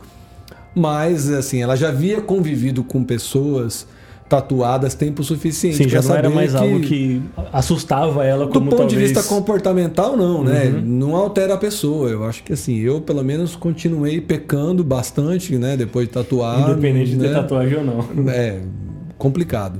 Mas, 0.76 1.30
assim, 1.30 1.62
ela 1.62 1.76
já 1.76 1.90
havia 1.90 2.22
convivido 2.22 2.84
com 2.84 3.04
pessoas 3.04 3.88
tatuadas 4.34 4.96
tempo 4.96 5.24
suficiente 5.24 5.78
Sim, 5.78 5.90
já 5.90 6.02
não 6.02 6.16
era 6.16 6.30
mais 6.30 6.56
algo 6.56 6.80
que 6.80 7.22
assustava 7.52 8.26
ela 8.26 8.46
do 8.48 8.52
como 8.52 8.72
ponto 8.72 8.88
de 8.88 8.96
talvez... 8.96 9.12
vista 9.12 9.24
comportamental, 9.24 10.18
não, 10.18 10.44
né? 10.44 10.70
Uhum. 10.70 10.82
Não 10.82 11.16
altera 11.16 11.54
a 11.54 11.58
pessoa. 11.58 12.10
Eu 12.10 12.24
acho 12.24 12.44
que 12.44 12.54
assim, 12.54 12.80
eu 12.80 13.00
pelo 13.00 13.24
menos 13.24 13.56
continuei 13.56 14.20
pecando 14.20 14.84
bastante, 14.84 15.56
né? 15.56 15.78
Depois 15.78 16.08
de 16.08 16.14
tatuar. 16.14 16.62
Independente 16.62 17.12
de 17.12 17.18
ter 17.18 17.28
né? 17.28 17.34
tatuagem 17.34 17.78
ou 17.78 17.84
não. 17.84 18.30
É 18.30 18.62
complicado. 19.20 19.80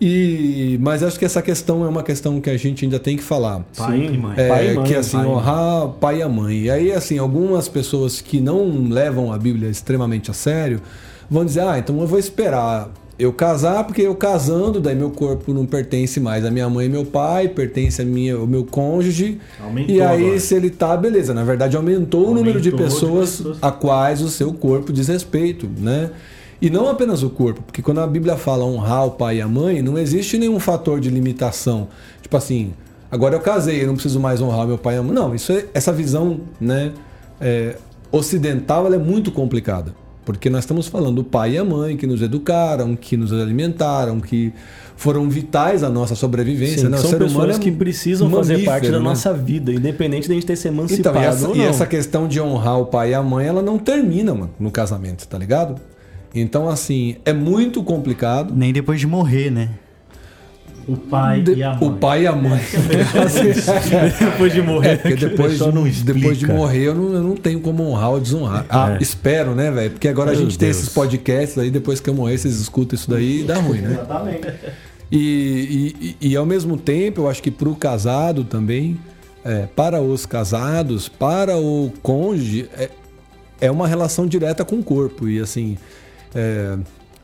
E, 0.00 0.78
mas 0.82 1.02
acho 1.02 1.18
que 1.18 1.24
essa 1.24 1.40
questão 1.40 1.84
é 1.84 1.88
uma 1.88 2.02
questão 2.02 2.40
que 2.40 2.50
a 2.50 2.56
gente 2.56 2.84
ainda 2.84 2.98
tem 2.98 3.16
que 3.16 3.22
falar. 3.22 3.64
Pai 3.76 3.96
Sim. 3.98 4.14
e 4.14 4.18
mãe. 4.18 4.34
É, 4.36 4.48
Pai 4.48 4.70
e 4.70 4.74
mãe, 4.74 4.84
que 4.84 4.94
assim, 4.94 5.16
pai 5.16 5.26
mãe. 5.26 5.34
honrar 5.34 5.88
pai 6.00 6.18
e 6.18 6.22
a 6.22 6.28
mãe. 6.28 6.58
E 6.62 6.70
aí, 6.70 6.92
assim, 6.92 7.18
algumas 7.18 7.68
pessoas 7.68 8.20
que 8.20 8.40
não 8.40 8.88
levam 8.88 9.32
a 9.32 9.38
Bíblia 9.38 9.68
extremamente 9.70 10.30
a 10.30 10.34
sério 10.34 10.80
vão 11.30 11.44
dizer: 11.44 11.60
ah, 11.60 11.78
então 11.78 12.00
eu 12.00 12.06
vou 12.06 12.18
esperar 12.18 12.90
eu 13.18 13.32
casar, 13.32 13.84
porque 13.84 14.02
eu 14.02 14.14
casando, 14.14 14.80
daí 14.80 14.94
meu 14.96 15.10
corpo 15.10 15.52
não 15.54 15.64
pertence 15.64 16.18
mais 16.18 16.44
à 16.44 16.50
minha 16.50 16.68
mãe 16.68 16.86
e 16.86 16.88
meu 16.88 17.04
pai, 17.04 17.46
pertence 17.48 18.02
a 18.02 18.04
minha, 18.04 18.34
ao 18.34 18.46
meu 18.46 18.64
cônjuge. 18.64 19.38
Aumentou 19.62 19.94
e 19.94 20.00
aí, 20.02 20.24
agora. 20.24 20.40
se 20.40 20.54
ele 20.54 20.70
tá, 20.70 20.96
beleza. 20.96 21.32
Na 21.32 21.44
verdade, 21.44 21.76
aumentou, 21.76 22.30
o 22.30 22.34
número 22.34 22.60
de 22.60 22.70
Aumentou 22.70 22.88
de 22.88 22.94
pessoas, 22.94 23.36
pessoas. 23.36 23.58
a 23.62 23.70
quais 23.70 24.20
o 24.20 24.28
seu 24.28 24.52
corpo 24.52 24.92
diz 24.92 25.06
respeito, 25.08 25.68
né? 25.78 26.10
E 26.60 26.70
não 26.70 26.88
apenas 26.88 27.22
o 27.22 27.30
corpo, 27.30 27.62
porque 27.62 27.82
quando 27.82 28.00
a 28.00 28.06
Bíblia 28.06 28.36
fala 28.36 28.64
honrar 28.64 29.06
o 29.06 29.10
pai 29.12 29.38
e 29.38 29.40
a 29.40 29.48
mãe, 29.48 29.82
não 29.82 29.98
existe 29.98 30.38
nenhum 30.38 30.58
fator 30.58 31.00
de 31.00 31.10
limitação. 31.10 31.88
Tipo 32.22 32.36
assim, 32.36 32.72
agora 33.10 33.34
eu 33.34 33.40
casei, 33.40 33.82
eu 33.82 33.86
não 33.86 33.94
preciso 33.94 34.20
mais 34.20 34.40
honrar 34.40 34.66
meu 34.66 34.78
pai 34.78 34.94
e 34.94 34.98
a 34.98 35.02
mãe. 35.02 35.12
Não, 35.12 35.34
isso 35.34 35.52
é, 35.52 35.66
essa 35.74 35.92
visão 35.92 36.40
né, 36.60 36.92
é, 37.40 37.76
ocidental 38.10 38.92
é 38.92 38.98
muito 38.98 39.30
complicada. 39.30 39.94
Porque 40.24 40.48
nós 40.48 40.60
estamos 40.64 40.88
falando 40.88 41.16
do 41.16 41.24
pai 41.24 41.52
e 41.52 41.58
a 41.58 41.64
mãe 41.64 41.98
que 41.98 42.06
nos 42.06 42.22
educaram, 42.22 42.96
que 42.96 43.14
nos 43.14 43.30
alimentaram, 43.30 44.20
que 44.20 44.54
foram 44.96 45.28
vitais 45.28 45.82
à 45.82 45.90
nossa 45.90 46.14
sobrevivência. 46.14 46.84
Sim, 46.84 46.88
né? 46.88 46.96
São 46.96 47.18
pessoas 47.18 47.56
é 47.56 47.58
que 47.58 47.70
precisam 47.70 48.30
fazer 48.30 48.64
parte 48.64 48.90
da 48.90 48.98
né? 48.98 49.04
nossa 49.04 49.34
vida, 49.34 49.70
independente 49.70 50.26
de 50.26 50.32
a 50.32 50.34
gente 50.34 50.46
ter 50.46 50.56
se 50.56 50.68
Então, 50.68 50.78
emancipado 50.78 51.18
e 51.18 51.24
essa, 51.24 51.48
ou 51.48 51.54
e 51.54 51.58
não. 51.58 51.64
essa 51.66 51.86
questão 51.86 52.26
de 52.26 52.40
honrar 52.40 52.80
o 52.80 52.86
pai 52.86 53.10
e 53.10 53.14
a 53.14 53.22
mãe, 53.22 53.46
ela 53.46 53.60
não 53.60 53.78
termina, 53.78 54.32
mano, 54.34 54.50
no 54.58 54.70
casamento, 54.70 55.26
tá 55.26 55.36
ligado? 55.36 55.78
Então, 56.34 56.68
assim, 56.68 57.16
é 57.24 57.32
muito 57.32 57.82
complicado. 57.82 58.52
Nem 58.54 58.72
depois 58.72 58.98
de 59.00 59.06
morrer, 59.06 59.50
né? 59.50 59.70
O 60.86 60.96
pai 60.96 61.40
De- 61.40 61.54
e 61.54 61.62
a 61.62 61.70
mãe. 61.74 61.88
O 61.88 61.92
pai 61.92 62.22
e 62.22 62.26
a 62.26 62.32
mãe. 62.36 62.60
depois 64.20 64.52
de 64.52 64.60
morrer. 64.62 64.88
É, 64.90 64.96
porque 64.96 65.16
depois, 65.16 65.58
não 65.58 65.84
depois 65.88 66.38
de 66.38 66.46
morrer 66.46 66.88
eu 66.88 66.94
não, 66.94 67.12
eu 67.14 67.22
não 67.22 67.36
tenho 67.36 67.60
como 67.60 67.82
honrar 67.84 68.10
ou 68.10 68.20
desonrar. 68.20 68.66
Ah, 68.68 68.96
É. 68.98 69.02
espero, 69.02 69.54
né, 69.54 69.70
velho? 69.70 69.90
Porque 69.92 70.08
agora 70.08 70.30
a 70.32 70.34
Meu 70.34 70.42
gente 70.42 70.58
tem 70.58 70.68
Deus. 70.68 70.78
esses 70.82 70.88
podcasts 70.92 71.56
aí, 71.56 71.70
depois 71.70 72.00
que 72.00 72.10
eu 72.10 72.14
morrer, 72.14 72.36
vocês 72.36 72.60
escutam 72.60 72.96
isso 72.96 73.08
daí 73.08 73.40
e 73.40 73.44
dá 73.44 73.56
ruim, 73.58 73.78
né? 73.78 73.92
Exatamente. 73.92 74.48
E, 75.10 75.18
e, 76.00 76.16
e, 76.20 76.30
e, 76.32 76.36
ao 76.36 76.44
mesmo 76.44 76.76
tempo, 76.76 77.22
eu 77.22 77.28
acho 77.30 77.42
que 77.42 77.50
para 77.50 77.68
o 77.68 77.76
casado 77.76 78.44
também, 78.44 78.98
é, 79.44 79.66
para 79.74 80.02
os 80.02 80.26
casados, 80.26 81.08
para 81.08 81.56
o 81.56 81.92
cônjuge, 82.02 82.68
é, 82.76 82.90
é 83.60 83.70
uma 83.70 83.86
relação 83.86 84.26
direta 84.26 84.64
com 84.64 84.76
o 84.76 84.82
corpo. 84.82 85.28
E 85.28 85.38
assim, 85.40 85.78
é, 86.34 86.78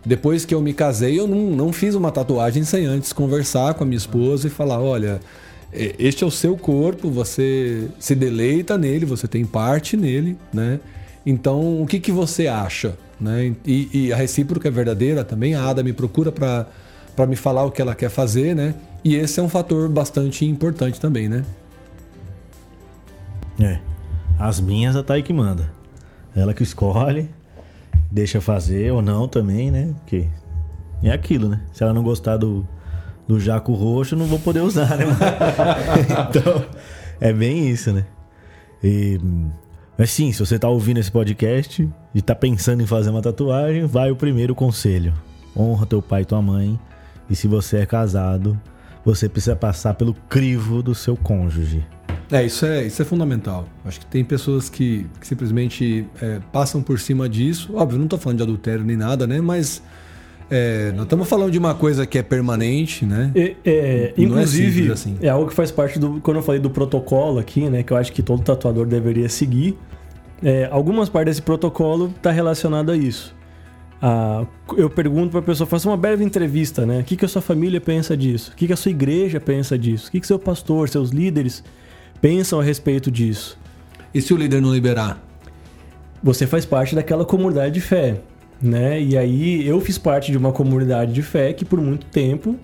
depois 0.05 0.45
que 0.45 0.55
eu 0.55 0.63
me 0.63 0.73
casei, 0.73 1.19
eu 1.19 1.27
não, 1.27 1.51
não 1.51 1.73
fiz 1.73 1.95
uma 1.95 2.11
tatuagem 2.11 2.65
sem 2.65 2.87
antes 2.87 3.13
conversar 3.13 3.75
com 3.75 3.85
a 3.85 3.87
minha 3.87 3.99
esposa 3.99 4.47
e 4.47 4.51
falar: 4.51 4.81
olha, 4.81 5.21
é, 5.73 5.95
este 5.99 6.25
é 6.25 6.27
o 6.27 6.31
seu 6.31 6.57
corpo, 6.57 7.11
você 7.11 7.89
se 7.99 8.15
deleita 8.15 8.79
nele, 8.79 9.05
você 9.05 9.29
tem 9.29 9.45
parte 9.45 9.97
nele, 9.97 10.37
né? 10.53 10.81
Então, 11.25 11.83
o 11.83 11.87
que, 11.87 12.01
que 12.01 12.11
você 12.11 12.47
acha? 12.47 12.97
Né? 13.21 13.55
E, 13.67 13.89
e 13.93 14.13
a 14.13 14.17
recíproca 14.17 14.69
é 14.69 14.71
verdadeira 14.71 15.23
também. 15.23 15.55
A 15.55 15.69
Ada 15.69 15.83
me 15.83 15.93
procura 15.93 16.33
para 16.33 17.27
me 17.27 17.37
falar 17.37 17.65
o 17.65 17.71
que 17.71 17.83
ela 17.83 17.95
quer 17.95 18.09
fazer, 18.09 18.57
né? 18.57 18.75
E 19.05 19.15
esse 19.15 19.39
é 19.39 19.43
um 19.43 19.49
fator 19.49 19.89
bastante 19.89 20.47
importante 20.47 20.99
também, 20.99 21.29
né? 21.29 21.45
É. 23.61 23.79
As 24.39 24.59
minhas 24.59 24.97
a 24.97 25.03
Thay 25.03 25.23
que 25.23 25.33
manda. 25.33 25.71
Ela 26.35 26.55
que 26.55 26.63
escolhe, 26.63 27.29
deixa 28.11 28.41
fazer 28.41 28.93
ou 28.93 29.01
não 29.01 29.29
também, 29.29 29.71
né? 29.71 29.95
Porque 30.01 30.29
é 31.03 31.11
aquilo, 31.11 31.49
né? 31.49 31.61
Se 31.73 31.83
ela 31.83 31.93
não 31.93 32.03
gostar 32.03 32.37
do, 32.37 32.67
do 33.27 33.39
jaco 33.39 33.73
roxo, 33.73 34.17
não 34.17 34.27
vou 34.27 34.39
poder 34.39 34.61
usar, 34.61 34.97
né? 34.97 35.05
então, 36.29 36.65
é 37.21 37.33
bem 37.33 37.69
isso, 37.69 37.93
né? 37.93 38.05
E, 38.83 39.21
mas 39.97 40.11
sim, 40.11 40.33
se 40.33 40.41
você 40.41 40.59
tá 40.59 40.69
ouvindo 40.69 40.99
esse 40.99 41.13
podcast 41.13 41.89
e 42.15 42.23
tá 42.23 42.35
pensando 42.35 42.83
em 42.83 42.87
fazer 42.87 43.11
uma 43.11 43.23
tatuagem, 43.23 43.85
vai 43.87 44.11
o 44.11 44.17
primeiro 44.17 44.55
conselho. 44.55 45.13
Honra 45.57 45.87
teu 45.87 46.01
pai 46.01 46.23
e 46.23 46.25
tua 46.25 46.41
mãe. 46.41 46.79
E 47.29 47.37
se 47.37 47.47
você 47.47 47.79
é 47.79 47.87
casado, 47.87 48.59
você 49.05 49.29
precisa 49.29 49.55
passar 49.55 49.95
pelo 49.95 50.15
crivo 50.15 50.83
do 50.83 50.95
seu 50.95 51.17
cônjuge. 51.17 51.87
É, 52.33 52.45
isso 52.45 52.65
é, 52.65 52.87
isso 52.87 53.03
é 53.03 53.05
fundamental. 53.05 53.67
Acho 53.85 54.01
que 54.01 54.07
tem 54.07 54.25
pessoas 54.25 54.69
que, 54.69 55.07
que 55.21 55.27
simplesmente 55.27 56.07
é, 56.23 56.41
passam 56.53 56.83
por 56.83 56.99
cima 56.99 57.29
disso. 57.29 57.75
Óbvio, 57.75 57.99
não 57.99 58.05
estou 58.05 58.19
falando 58.19 58.39
de 58.39 58.43
adultério 58.45 58.85
nem 58.85 58.97
nada, 58.97 59.27
né? 59.27 59.41
Mas 59.41 59.83
é, 60.51 60.93
nós 60.93 61.05
estamos 61.05 61.29
falando 61.29 61.51
de 61.51 61.59
uma 61.59 61.75
coisa 61.75 62.07
que 62.07 62.19
é 62.19 62.23
permanente, 62.23 63.05
né? 63.05 63.33
É, 63.35 63.41
é, 63.41 63.55
é 63.65 64.15
inclusive, 64.17 64.89
é, 64.89 64.93
assim. 64.93 65.29
algo 65.29 65.49
que 65.49 65.55
faz 65.55 65.71
parte 65.71 65.99
do. 65.99 66.21
Quando 66.21 66.39
eu 66.39 66.43
falei 66.43 66.61
do 66.61 66.71
protocolo 66.71 67.39
aqui, 67.39 67.69
né? 67.69 67.83
Que 67.83 67.93
eu 67.93 67.97
acho 67.97 68.13
que 68.13 68.23
todo 68.23 68.43
tatuador 68.43 68.87
deveria 68.87 69.29
seguir. 69.29 69.77
é, 70.43 70.69
algumas 70.71 71.09
partes 71.09 71.37
desse 71.37 71.43
protocolo 71.43 72.13
tá 72.23 72.31
relacionado 72.31 72.91
a 72.91 72.97
isso. 72.97 73.35
Ah, 74.03 74.47
eu 74.79 74.89
pergunto 74.89 75.31
pra 75.31 75.43
pessoa, 75.43 75.67
faço 75.67 75.89
uma 75.89 75.97
breve 75.97 76.25
entrevista, 76.25 76.87
né? 76.87 77.01
O 77.01 77.05
que, 77.05 77.17
que 77.17 77.25
a 77.25 77.29
sua 77.29 77.43
família 77.43 77.81
pensa 77.81 78.17
disso? 78.17 78.53
O 78.53 78.57
que, 78.57 78.67
que 78.67 78.73
a 78.73 78.77
sua 78.77 78.91
igreja 78.91 79.39
pensa 79.39 79.79
disso? 79.79 80.09
O 80.09 80.11
que, 80.11 80.21
que 80.21 80.27
seu 80.27 80.39
pastor, 80.39 80.89
seus 80.89 81.11
líderes 81.11 81.63
pensam 82.21 82.61
a 82.61 82.63
respeito 82.63 83.11
disso? 83.11 83.59
E 84.15 84.21
se 84.21 84.33
o 84.33 84.37
líder 84.37 84.61
não 84.61 84.73
liberar? 84.73 85.21
você 86.23 86.47
faz 86.47 86.67
parte 86.67 86.95
daquela 86.95 87.25
comunidade 87.25 87.73
de 87.73 87.81
fé, 87.81 88.17
né? 88.61 89.01
E 89.01 89.17
aí 89.17 89.67
eu 89.67 89.81
fiz 89.81 89.97
parte 89.97 90.31
de 90.31 90.37
uma 90.37 90.53
comunidade 90.53 91.15
de 91.15 91.23
fé 91.23 91.51
que 91.55 91.65
por 91.65 91.81
muito 91.81 92.05
tempo 92.07 92.57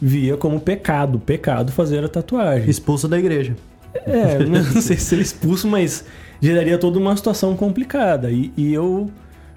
via 0.00 0.34
como 0.38 0.58
pecado, 0.58 1.18
pecado 1.18 1.70
fazer 1.72 2.02
a 2.02 2.08
tatuagem. 2.08 2.70
Expulso 2.70 3.06
da 3.06 3.18
igreja. 3.18 3.54
É, 4.06 4.38
não 4.46 4.62
sei 4.80 4.96
se 4.96 5.14
ele 5.14 5.20
expulso, 5.22 5.68
mas 5.68 6.06
geraria 6.40 6.78
toda 6.78 6.98
uma 6.98 7.14
situação 7.14 7.54
complicada. 7.54 8.30
E, 8.30 8.50
e 8.56 8.72
eu 8.72 9.10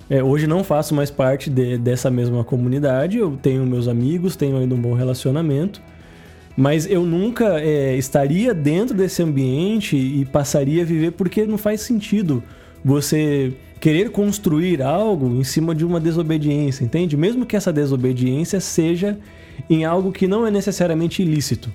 é, 0.10 0.22
hoje 0.22 0.48
não 0.48 0.62
faço 0.62 0.94
mais 0.94 1.10
parte 1.10 1.50
de- 1.50 1.78
dessa 1.78 2.12
mesma 2.12 2.44
comunidade. 2.44 3.18
Eu 3.18 3.38
tenho 3.42 3.66
meus 3.66 3.88
amigos, 3.88 4.36
tenho 4.36 4.58
ainda 4.58 4.76
um 4.76 4.82
bom 4.82 4.94
relacionamento. 4.94 5.82
Mas 6.56 6.90
eu 6.90 7.04
nunca 7.04 7.60
é, 7.60 7.96
estaria 7.98 8.54
dentro 8.54 8.96
desse 8.96 9.22
ambiente 9.22 9.98
e 9.98 10.24
passaria 10.26 10.84
a 10.84 10.86
viver 10.86 11.12
porque 11.12 11.46
não 11.46 11.58
faz 11.58 11.82
sentido 11.82 12.42
você 12.84 13.54
querer 13.80 14.10
construir 14.10 14.82
algo 14.82 15.36
em 15.36 15.44
cima 15.44 15.76
de 15.76 15.86
uma 15.86 16.00
desobediência, 16.00 16.84
entende? 16.84 17.18
Mesmo 17.18 17.46
que 17.46 17.56
essa 17.56 17.74
desobediência 17.74 18.60
seja 18.60 19.18
em 19.70 19.84
algo 19.84 20.12
que 20.12 20.28
não 20.28 20.48
é 20.48 20.52
necessariamente 20.52 21.22
ilícito. 21.22 21.72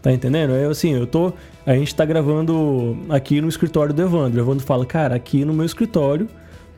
Tá 0.00 0.12
entendendo? 0.12 0.54
É 0.54 0.64
assim, 0.66 0.94
eu 0.94 1.06
tô. 1.06 1.32
A 1.66 1.74
gente 1.74 1.94
tá 1.94 2.04
gravando 2.04 2.96
aqui 3.08 3.40
no 3.40 3.48
escritório 3.48 3.92
do 3.92 4.00
Evandro. 4.00 4.40
O 4.40 4.44
Evandro 4.44 4.64
fala, 4.64 4.86
cara, 4.86 5.14
aqui 5.14 5.44
no 5.44 5.52
meu 5.52 5.66
escritório 5.66 6.28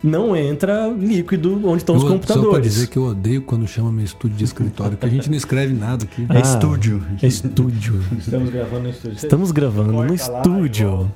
não 0.03 0.35
entra 0.35 0.89
líquido 0.89 1.61
onde 1.69 1.79
estão 1.79 1.95
os 1.97 2.03
Eu- 2.03 2.09
Só 2.09 2.17
pra 2.19 2.27
computadores. 2.35 2.73
dizer 2.75 2.87
que 2.89 2.97
eu 2.97 3.05
odeio 3.05 3.43
quando 3.43 3.67
chama 3.69 3.93
meu 3.93 4.05
estúdio 4.05 4.37
de 4.37 4.45
escritório, 4.45 4.93
porque 4.97 5.07
a 5.07 5.09
gente 5.11 5.29
não 5.29 5.37
escreve 5.37 5.75
nada 5.75 6.05
aqui. 6.05 6.27
É 6.29 6.37
Ah, 6.37 6.41
estúdio. 6.41 7.03
É 7.23 7.27
estúdio. 7.27 8.01
Estamos 8.19 8.51
gravando 8.51 8.83
no 8.85 8.91
estúdio. 8.91 9.17
Estamos 9.17 9.51
gravando 9.53 9.93
no 9.93 10.15
estúdio. 10.15 11.11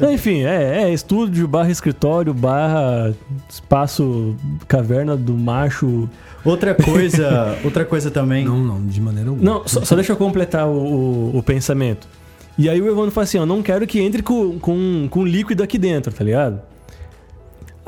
Não, 0.00 0.12
Enfim, 0.12 0.42
é, 0.44 0.82
é 0.84 0.92
estúdio 0.94 1.48
barra 1.48 1.70
escritório 1.70 2.32
barra 2.32 3.12
espaço 3.48 4.36
caverna 4.66 5.16
do 5.16 5.34
macho. 5.36 6.08
Outra 6.44 6.74
coisa, 6.74 7.58
outra 7.64 7.84
coisa 7.84 8.10
também. 8.10 8.44
Não, 8.44 8.58
não, 8.58 8.86
de 8.86 9.00
maneira 9.00 9.30
alguma. 9.30 9.44
Não, 9.44 9.66
só, 9.66 9.84
só 9.84 9.94
deixa 9.96 10.12
eu 10.12 10.16
completar 10.16 10.66
o, 10.68 10.72
o- 10.72 11.38
o 11.38 11.42
pensamento. 11.42 12.06
E 12.56 12.68
aí 12.68 12.80
o 12.80 12.88
Evandro 12.88 13.10
fala 13.10 13.24
assim, 13.24 13.38
ó, 13.38 13.46
não 13.46 13.62
quero 13.62 13.86
que 13.86 14.00
entre 14.00 14.22
com, 14.22 14.58
com, 14.58 15.06
com 15.10 15.24
líquido 15.24 15.62
aqui 15.62 15.78
dentro, 15.78 16.12
tá 16.12 16.24
ligado? 16.24 16.60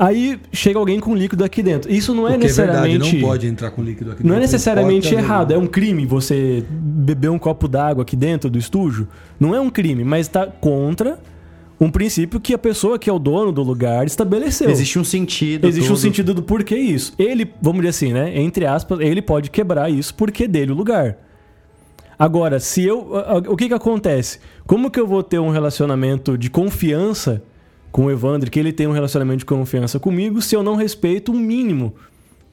Aí 0.01 0.39
chega 0.51 0.79
alguém 0.79 0.99
com 0.99 1.13
líquido 1.13 1.43
aqui 1.43 1.61
dentro. 1.61 1.93
Isso 1.93 2.15
não 2.15 2.27
é 2.27 2.31
Porque 2.31 2.47
é 2.47 2.49
verdade, 2.49 2.87
necessariamente... 2.87 3.21
não 3.21 3.29
pode 3.29 3.45
entrar 3.45 3.69
com 3.69 3.83
líquido 3.83 4.11
aqui 4.13 4.23
Não 4.23 4.31
é 4.31 4.39
dentro, 4.39 4.51
necessariamente 4.51 5.13
errado, 5.13 5.51
é 5.51 5.57
um 5.59 5.67
crime 5.67 6.07
você 6.07 6.65
beber 6.71 7.29
um 7.29 7.37
copo 7.37 7.67
d'água 7.67 8.01
aqui 8.01 8.15
dentro 8.15 8.49
do 8.49 8.57
estúdio. 8.57 9.07
Não 9.39 9.53
é 9.53 9.59
um 9.59 9.69
crime, 9.69 10.03
mas 10.03 10.25
está 10.25 10.47
contra 10.47 11.19
um 11.79 11.91
princípio 11.91 12.39
que 12.39 12.51
a 12.51 12.57
pessoa 12.57 12.97
que 12.97 13.11
é 13.11 13.13
o 13.13 13.19
dono 13.19 13.51
do 13.51 13.61
lugar 13.61 14.07
estabeleceu. 14.07 14.71
Existe 14.71 14.97
um 14.97 15.03
sentido. 15.03 15.67
Existe 15.67 15.85
um 15.85 15.93
todo. 15.93 16.01
sentido 16.01 16.33
do 16.33 16.41
porquê 16.41 16.77
isso. 16.77 17.13
Ele, 17.19 17.53
vamos 17.61 17.81
dizer 17.81 17.89
assim, 17.89 18.11
né? 18.11 18.39
Entre 18.41 18.65
aspas, 18.65 18.99
ele 19.01 19.21
pode 19.21 19.51
quebrar 19.51 19.91
isso 19.91 20.15
porque 20.15 20.45
é 20.45 20.47
dele 20.47 20.71
o 20.71 20.75
lugar. 20.75 21.15
Agora, 22.17 22.59
se 22.59 22.83
eu. 22.83 23.07
O 23.47 23.55
que 23.55 23.67
que 23.67 23.73
acontece? 23.75 24.39
Como 24.65 24.89
que 24.89 24.99
eu 24.99 25.05
vou 25.05 25.21
ter 25.21 25.37
um 25.37 25.49
relacionamento 25.51 26.39
de 26.39 26.49
confiança 26.49 27.43
com 27.91 28.05
o 28.05 28.11
Evandro, 28.11 28.49
que 28.49 28.59
ele 28.59 28.71
tem 28.71 28.87
um 28.87 28.91
relacionamento 28.91 29.39
de 29.39 29.45
confiança 29.45 29.99
comigo, 29.99 30.41
se 30.41 30.55
eu 30.55 30.63
não 30.63 30.75
respeito 30.75 31.31
o 31.31 31.35
mínimo, 31.35 31.93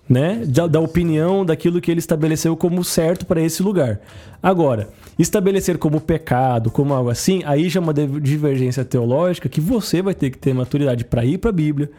né? 0.08 0.42
Da, 0.46 0.66
da 0.66 0.80
opinião, 0.80 1.44
daquilo 1.44 1.80
que 1.80 1.90
ele 1.90 2.00
estabeleceu 2.00 2.56
como 2.56 2.82
certo 2.82 3.26
para 3.26 3.40
esse 3.40 3.62
lugar. 3.62 4.00
Agora, 4.42 4.88
estabelecer 5.18 5.78
como 5.78 6.00
pecado, 6.00 6.70
como 6.70 6.94
algo 6.94 7.10
assim, 7.10 7.42
aí 7.44 7.68
já 7.68 7.78
é 7.78 7.82
uma 7.82 7.92
div- 7.92 8.20
divergência 8.20 8.84
teológica 8.84 9.48
que 9.48 9.60
você 9.60 10.00
vai 10.00 10.14
ter 10.14 10.30
que 10.30 10.38
ter 10.38 10.54
maturidade 10.54 11.04
para 11.04 11.24
ir 11.24 11.38
para 11.38 11.50
a 11.50 11.52
Bíblia, 11.52 11.90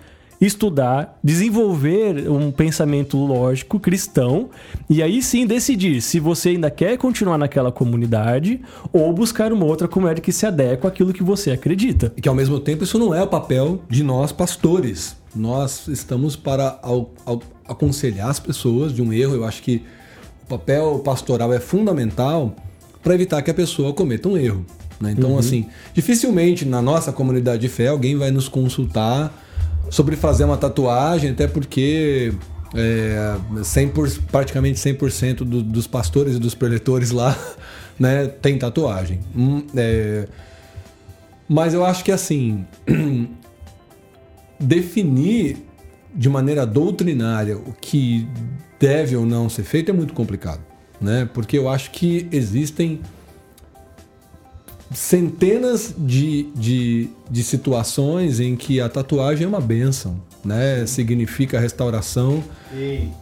estudar, 0.41 1.19
desenvolver 1.23 2.29
um 2.29 2.49
pensamento 2.51 3.17
lógico 3.17 3.79
cristão 3.79 4.49
e 4.89 5.03
aí 5.03 5.21
sim 5.21 5.45
decidir 5.45 6.01
se 6.01 6.19
você 6.19 6.49
ainda 6.49 6.71
quer 6.71 6.97
continuar 6.97 7.37
naquela 7.37 7.71
comunidade 7.71 8.61
ou 8.93 9.11
buscar 9.13 9.51
uma 9.51 9.65
outra 9.65 9.87
comunidade 9.87 10.21
que 10.21 10.31
se 10.31 10.45
adequa 10.45 10.87
àquilo 10.87 11.11
que 11.13 11.23
você 11.23 11.51
acredita. 11.51 12.13
E 12.15 12.21
que 12.21 12.29
ao 12.29 12.35
mesmo 12.35 12.59
tempo 12.59 12.83
isso 12.83 12.97
não 12.97 13.13
é 13.13 13.21
o 13.21 13.27
papel 13.27 13.81
de 13.89 14.03
nós 14.03 14.31
pastores. 14.31 15.17
Nós 15.35 15.87
estamos 15.87 16.35
para 16.35 16.79
ao- 16.81 17.11
ao- 17.25 17.41
aconselhar 17.67 18.29
as 18.29 18.39
pessoas 18.39 18.93
de 18.93 19.01
um 19.01 19.11
erro. 19.13 19.35
Eu 19.35 19.45
acho 19.45 19.61
que 19.61 19.83
o 20.45 20.47
papel 20.47 20.99
pastoral 21.03 21.53
é 21.53 21.59
fundamental 21.59 22.55
para 23.03 23.13
evitar 23.13 23.41
que 23.41 23.51
a 23.51 23.53
pessoa 23.53 23.93
cometa 23.93 24.27
um 24.29 24.37
erro. 24.37 24.65
né? 24.99 25.13
Então, 25.17 25.37
assim, 25.37 25.67
dificilmente 25.93 26.65
na 26.65 26.81
nossa 26.81 27.11
comunidade 27.13 27.61
de 27.61 27.69
fé 27.69 27.87
alguém 27.87 28.17
vai 28.17 28.31
nos 28.31 28.49
consultar 28.49 29.31
sobre 29.89 30.15
fazer 30.15 30.43
uma 30.43 30.57
tatuagem, 30.57 31.31
até 31.31 31.47
porque 31.47 32.33
É, 32.75 33.35
100 33.63 33.89
por, 33.89 34.07
praticamente 34.31 34.77
100% 34.77 35.37
do, 35.37 35.63
dos 35.63 35.87
pastores 35.87 36.35
e 36.35 36.39
dos 36.39 36.53
preletores 36.53 37.09
lá 37.09 37.35
né, 37.97 38.27
tem 38.27 38.59
tatuagem. 38.59 39.21
Hum, 39.35 39.63
é, 39.75 40.27
mas 41.47 41.73
eu 41.73 41.83
acho 41.83 42.03
que 42.03 42.11
assim, 42.11 42.63
definir 44.59 45.57
de 46.13 46.29
maneira 46.29 46.63
doutrinária 46.65 47.57
o 47.57 47.73
que 47.73 48.27
deve 48.79 49.15
ou 49.15 49.25
não 49.25 49.49
ser 49.49 49.63
feito 49.63 49.89
é 49.89 49.93
muito 49.93 50.13
complicado, 50.13 50.61
né? 51.01 51.27
Porque 51.33 51.57
eu 51.57 51.67
acho 51.67 51.89
que 51.91 52.27
existem 52.31 53.01
centenas 54.91 55.93
de, 55.97 56.47
de, 56.55 57.09
de 57.29 57.43
situações 57.43 58.39
em 58.39 58.55
que 58.55 58.81
a 58.81 58.89
tatuagem 58.89 59.45
é 59.45 59.47
uma 59.47 59.61
benção, 59.61 60.19
né? 60.43 60.85
Significa 60.85 61.59
restauração, 61.59 62.43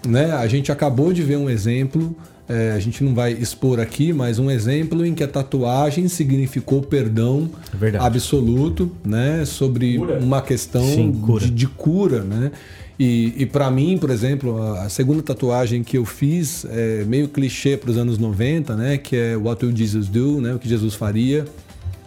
né? 0.05 0.31
A 0.33 0.47
gente 0.47 0.71
acabou 0.71 1.11
de 1.11 1.23
ver 1.23 1.37
um 1.37 1.49
exemplo 1.49 2.15
é, 2.49 2.71
a 2.71 2.79
gente 2.79 3.03
não 3.03 3.13
vai 3.13 3.33
expor 3.33 3.77
aqui, 3.77 4.13
mas 4.13 4.39
um 4.39 4.49
exemplo 4.49 5.05
em 5.05 5.13
que 5.13 5.21
a 5.21 5.27
tatuagem 5.27 6.07
significou 6.07 6.81
perdão 6.81 7.49
É 7.81 7.97
absoluto, 7.97 8.89
né? 9.03 9.43
Sobre 9.45 9.97
Cura? 9.97 10.19
uma 10.19 10.41
questão 10.41 10.85
Sim, 10.85 11.11
cura. 11.11 11.45
De, 11.45 11.51
de 11.51 11.67
cura, 11.67 12.23
né? 12.23 12.51
E, 12.99 13.33
e 13.37 13.45
para 13.45 13.69
mim, 13.69 13.97
por 13.97 14.09
exemplo, 14.09 14.59
a, 14.73 14.89
segunda 14.89 15.21
tatuagem 15.21 15.83
que 15.83 15.97
eu 15.97 16.05
fiz 16.05 16.65
é 16.65 17.03
meio 17.05 17.27
clichê 17.27 17.77
para 17.77 17.91
os 17.91 17.97
anos 17.97 18.17
90, 18.17 18.75
né? 18.75 18.97
Que 18.97 19.15
é 19.15 19.37
What 19.37 19.63
Will 19.63 19.75
Jesus 19.75 20.07
Do, 20.07 20.41
né? 20.41 20.53
O 20.55 20.59
que 20.59 20.67
Jesus 20.67 20.95
faria. 20.95 21.45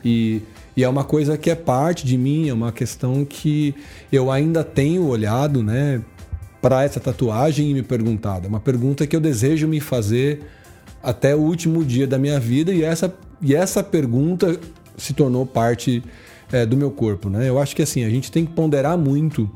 E, 0.05 0.43
e 0.77 0.83
é 0.83 0.89
uma 0.89 1.05
coisa 1.05 1.39
que 1.39 1.49
é 1.49 1.55
parte 1.55 2.05
de 2.05 2.19
mim, 2.19 2.49
é 2.49 2.53
uma 2.53 2.73
questão 2.73 3.25
que 3.25 3.75
eu 4.11 4.33
ainda 4.33 4.65
tenho 4.65 5.07
olhado, 5.07 5.63
né? 5.63 6.03
Para 6.61 6.83
essa 6.83 6.99
tatuagem 6.99 7.71
e 7.71 7.75
me 7.75 7.83
perguntado. 7.83 8.47
É 8.47 8.49
uma 8.49 8.61
pergunta 8.61 9.07
que 9.07 9.15
eu 9.15 9.21
desejo 9.21 9.69
me 9.69 9.79
fazer 9.79 10.41
até 11.01 11.37
o 11.37 11.39
último 11.39 11.85
dia 11.85 12.07
da 12.07 12.19
minha 12.19 12.39
vida 12.41 12.73
e 12.73 12.83
essa, 12.83 13.15
e 13.41 13.55
essa 13.55 13.83
pergunta 13.83 14.59
se 14.99 15.15
tornou 15.15 15.47
parte 15.47 16.03
é, 16.53 16.67
do 16.67 16.77
meu 16.77 16.91
corpo, 16.91 17.31
né? 17.31 17.49
Eu 17.49 17.61
acho 17.61 17.77
que 17.77 17.83
assim 17.83 18.05
a 18.05 18.11
gente 18.11 18.31
tem 18.31 18.45
que 18.45 18.53
ponderar 18.53 18.99
muito 18.99 19.49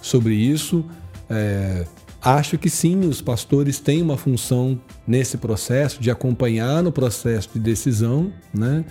sobre 0.00 0.34
isso. 0.34 0.84
É, 1.28 1.84
acho 2.22 2.58
que 2.58 2.68
sim, 2.70 3.00
os 3.00 3.20
pastores 3.20 3.78
têm 3.78 4.02
uma 4.02 4.16
função 4.16 4.78
nesse 5.06 5.36
processo 5.36 6.00
de 6.00 6.10
acompanhar 6.10 6.82
no 6.82 6.92
processo 6.92 7.50
de 7.52 7.58
decisão, 7.58 8.32
né? 8.52 8.84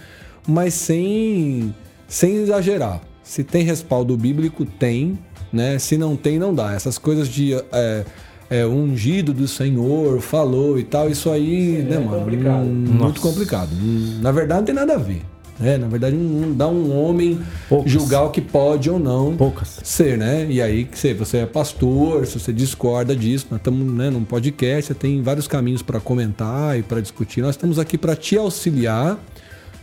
Mas 0.48 0.74
sem 0.74 1.74
sem 2.08 2.36
exagerar. 2.36 3.02
Se 3.24 3.44
tem 3.44 3.64
respaldo 3.64 4.16
bíblico, 4.16 4.66
tem, 4.66 5.18
né? 5.52 5.80
Se 5.80 5.98
não 5.98 6.16
tem, 6.16 6.38
não 6.38 6.54
dá. 6.54 6.74
Essas 6.74 6.98
coisas 6.98 7.28
de 7.28 7.56
é, 7.72 8.06
é, 8.50 8.66
ungido 8.66 9.34
do 9.34 9.48
Senhor 9.48 10.22
falou 10.22 10.78
e 10.78 10.84
tal, 10.84 11.10
isso 11.10 11.30
aí, 11.32 11.84
né, 11.84 11.98
mano? 11.98 12.20
complicado. 12.20 12.64
hum, 12.64 12.86
muito 12.88 13.22
complicado. 13.22 13.70
Hum, 13.74 14.20
Na 14.22 14.32
verdade, 14.32 14.60
não 14.60 14.66
tem 14.66 14.76
nada 14.76 14.94
a 14.94 14.98
ver. 14.98 15.24
Né? 15.60 15.78
Na 15.78 15.88
verdade, 15.88 16.16
não 16.18 16.52
dá 16.54 16.68
um 16.68 16.94
homem 16.98 17.40
Poucas. 17.70 17.90
julgar 17.92 18.24
o 18.24 18.30
que 18.30 18.42
pode 18.42 18.90
ou 18.90 19.00
não 19.00 19.38
Poucas. 19.38 19.80
ser, 19.84 20.18
né? 20.18 20.46
E 20.50 20.62
aí, 20.62 20.86
se 20.94 21.14
você 21.14 21.38
é 21.38 21.46
pastor, 21.46 22.26
se 22.28 22.38
você 22.38 22.52
discorda 22.52 23.16
disso, 23.16 23.48
nós 23.50 23.60
estamos 23.62 23.94
né, 23.94 24.10
num 24.10 24.26
podcast, 24.26 24.88
você 24.88 24.94
tem 24.94 25.22
vários 25.22 25.48
caminhos 25.48 25.82
para 25.82 26.00
comentar 26.02 26.78
e 26.78 26.84
para 26.84 27.00
discutir. 27.00 27.42
Nós 27.42 27.52
estamos 27.56 27.80
aqui 27.80 27.98
para 27.98 28.16
te 28.18 28.38
auxiliar, 28.38 29.18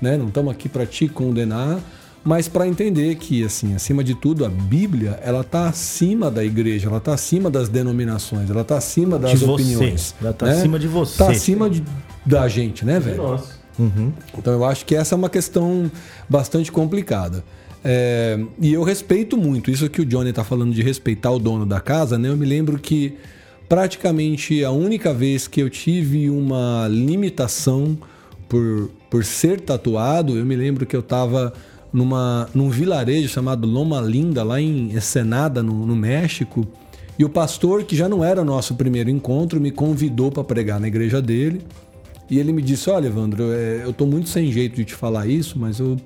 né? 0.01 0.19
Não 0.19 0.29
estamos 0.29 0.53
aqui 0.53 0.69
para 0.69 0.85
te 0.85 1.09
condenar, 1.09 1.81
mas 2.23 2.49
para 2.49 2.69
entender 2.69 3.15
que, 3.15 3.43
assim, 3.43 3.75
acima 3.75 4.05
de 4.05 4.15
tudo, 4.15 4.45
a 4.45 4.51
Bíblia, 4.51 5.19
ela 5.25 5.41
está 5.41 5.69
acima 5.69 6.31
da 6.31 6.45
igreja, 6.45 6.89
ela 6.89 6.99
está 6.99 7.15
acima 7.15 7.49
das 7.51 7.71
denominações, 7.71 8.51
ela 8.51 8.61
está 8.61 8.77
acima 8.77 9.19
das 9.19 9.31
De 9.31 9.39
você. 9.39 9.51
opiniões. 9.51 10.15
Ela 10.21 10.33
tá 10.35 10.47
né? 10.47 10.53
acima 10.53 10.79
de 10.79 10.87
você. 10.87 11.17
Tá 11.19 11.31
acima 11.31 11.71
de- 11.71 11.83
da 12.27 12.47
gente, 12.47 12.85
né, 12.85 13.01
velho? 13.01 13.17
Nossa. 13.17 13.62
Uhum. 13.83 14.13
Então 14.37 14.53
eu 14.53 14.65
acho 14.65 14.87
que 14.87 14.95
essa 14.95 15.15
é 15.15 15.17
uma 15.17 15.29
questão 15.29 15.91
bastante 16.29 16.71
complicada. 16.71 17.45
É, 17.85 18.39
e 18.61 18.73
eu 18.73 18.83
respeito 18.85 19.37
muito 19.37 19.71
isso 19.71 19.91
que 19.91 20.01
o 20.01 20.07
Johnny 20.07 20.31
está 20.31 20.45
falando 20.45 20.73
de 20.73 20.83
respeitar 20.83 21.31
o 21.33 21.39
dono 21.39 21.67
da 21.67 21.81
casa, 21.81 22.17
né? 22.17 22.29
Eu 22.29 22.37
me 22.37 22.47
lembro 22.47 22.79
que 22.79 23.17
praticamente 23.69 24.65
a 24.65 24.71
única 24.71 25.13
vez 25.13 25.49
que 25.49 25.61
eu 25.61 25.69
tive 25.69 26.31
uma 26.31 26.87
limitação 26.89 27.99
por, 28.49 28.91
por 29.11 29.25
ser 29.25 29.61
tatuado, 29.61 30.37
eu 30.37 30.47
me 30.47 30.55
lembro 30.55 30.87
que 30.87 30.95
eu 30.95 31.01
estava 31.01 31.53
numa, 31.93 32.49
num 32.55 32.71
vilarejo 32.71 33.29
chamado 33.29 33.67
Loma 33.67 34.01
Linda, 34.01 34.45
lá 34.45 34.61
em 34.61 34.93
Ensenada, 34.93 35.63
no, 35.63 35.87
no 35.87 35.97
México, 35.97 36.67
e 37.19 37.25
o 37.25 37.29
pastor, 37.29 37.85
que 37.85 37.95
já 37.95 38.09
não 38.09 38.25
era 38.25 38.45
nosso 38.45 38.75
primeiro 38.75 39.11
encontro, 39.11 39.61
me 39.61 39.71
convidou 39.71 40.31
para 40.31 40.43
pregar 40.43 40.81
na 40.81 40.89
igreja 40.89 41.21
dele. 41.21 41.63
E 42.33 42.39
ele 42.39 42.51
me 42.51 42.63
disse: 42.63 42.89
Olha, 42.89 43.09
Evandro, 43.09 43.53
é, 43.53 43.83
eu 43.85 43.93
tô 43.93 44.07
muito 44.07 44.31
sem 44.31 44.51
jeito 44.51 44.77
de 44.77 44.87
te 44.87 44.95
falar 44.95 45.27
isso, 45.27 45.59
mas 45.59 45.79
eu, 45.79 45.99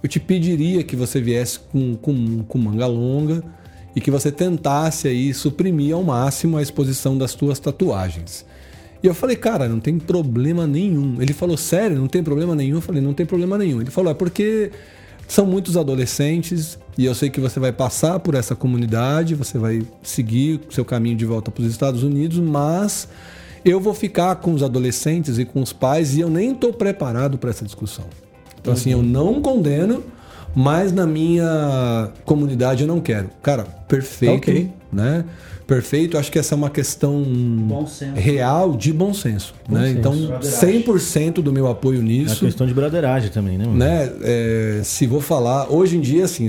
eu 0.00 0.08
te 0.08 0.20
pediria 0.20 0.84
que 0.84 0.94
você 0.94 1.20
viesse 1.20 1.58
com, 1.58 1.96
com, 1.96 2.44
com 2.44 2.56
manga 2.56 2.86
longa 2.86 3.42
e 3.96 4.00
que 4.00 4.12
você 4.12 4.30
tentasse 4.30 5.08
aí 5.08 5.34
suprimir 5.34 5.92
ao 5.92 6.04
máximo 6.04 6.56
a 6.56 6.62
exposição 6.62 7.18
das 7.18 7.34
tuas 7.34 7.58
tatuagens. 7.58 8.46
E 9.02 9.08
eu 9.08 9.12
falei, 9.12 9.34
cara, 9.34 9.68
não 9.68 9.80
tem 9.80 9.98
problema 9.98 10.68
nenhum. 10.68 11.20
Ele 11.20 11.32
falou, 11.32 11.56
sério, 11.56 11.98
não 11.98 12.06
tem 12.06 12.22
problema 12.22 12.54
nenhum? 12.54 12.76
Eu 12.76 12.82
falei, 12.82 13.02
não 13.02 13.12
tem 13.12 13.26
problema 13.26 13.58
nenhum. 13.58 13.80
Ele 13.80 13.90
falou, 13.90 14.12
é 14.12 14.14
porque 14.14 14.70
são 15.26 15.44
muitos 15.44 15.76
adolescentes 15.76 16.78
e 16.96 17.06
eu 17.06 17.14
sei 17.14 17.28
que 17.28 17.40
você 17.40 17.58
vai 17.58 17.72
passar 17.72 18.20
por 18.20 18.36
essa 18.36 18.54
comunidade, 18.54 19.34
você 19.34 19.58
vai 19.58 19.82
seguir 20.00 20.60
seu 20.70 20.84
caminho 20.84 21.16
de 21.16 21.24
volta 21.24 21.50
para 21.50 21.62
os 21.62 21.68
Estados 21.68 22.04
Unidos, 22.04 22.38
mas 22.38 23.08
eu 23.64 23.80
vou 23.80 23.94
ficar 23.94 24.36
com 24.36 24.52
os 24.54 24.62
adolescentes 24.62 25.38
e 25.38 25.44
com 25.44 25.60
os 25.62 25.72
pais 25.72 26.16
e 26.16 26.20
eu 26.20 26.28
nem 26.30 26.52
estou 26.52 26.72
preparado 26.72 27.38
para 27.38 27.50
essa 27.50 27.64
discussão. 27.64 28.04
Então, 28.60 28.72
assim, 28.72 28.92
eu 28.92 29.02
não 29.02 29.40
condeno, 29.40 30.02
mas 30.54 30.92
na 30.92 31.06
minha 31.06 32.10
comunidade 32.24 32.82
eu 32.82 32.88
não 32.88 33.00
quero. 33.00 33.30
Cara, 33.42 33.64
perfeito, 33.64 34.34
Ok. 34.50 34.70
né? 34.92 35.24
Perfeito. 35.66 36.18
Acho 36.18 36.32
que 36.32 36.38
essa 36.38 36.54
é 36.54 36.56
uma 36.56 36.68
questão 36.68 37.22
Bom 37.22 37.86
real 38.16 38.76
de 38.76 38.92
bom 38.92 39.14
senso, 39.14 39.54
né? 39.68 39.86
senso. 39.86 39.98
Então, 39.98 40.12
Brotheragem. 40.26 40.82
100% 40.82 41.34
do 41.34 41.52
meu 41.52 41.68
apoio 41.68 42.00
É 42.00 42.02
nisso 42.02 42.40
questão 42.44 42.66
de 42.66 42.74
broderagem 42.74 43.30
também, 43.30 43.56
né, 43.56 43.64
mano? 43.66 43.78
né? 43.78 44.10
É, 44.22 44.80
se 44.82 45.06
vou 45.06 45.20
falar, 45.20 45.72
hoje 45.72 45.96
em 45.96 46.00
dia, 46.00 46.24
assim, 46.24 46.48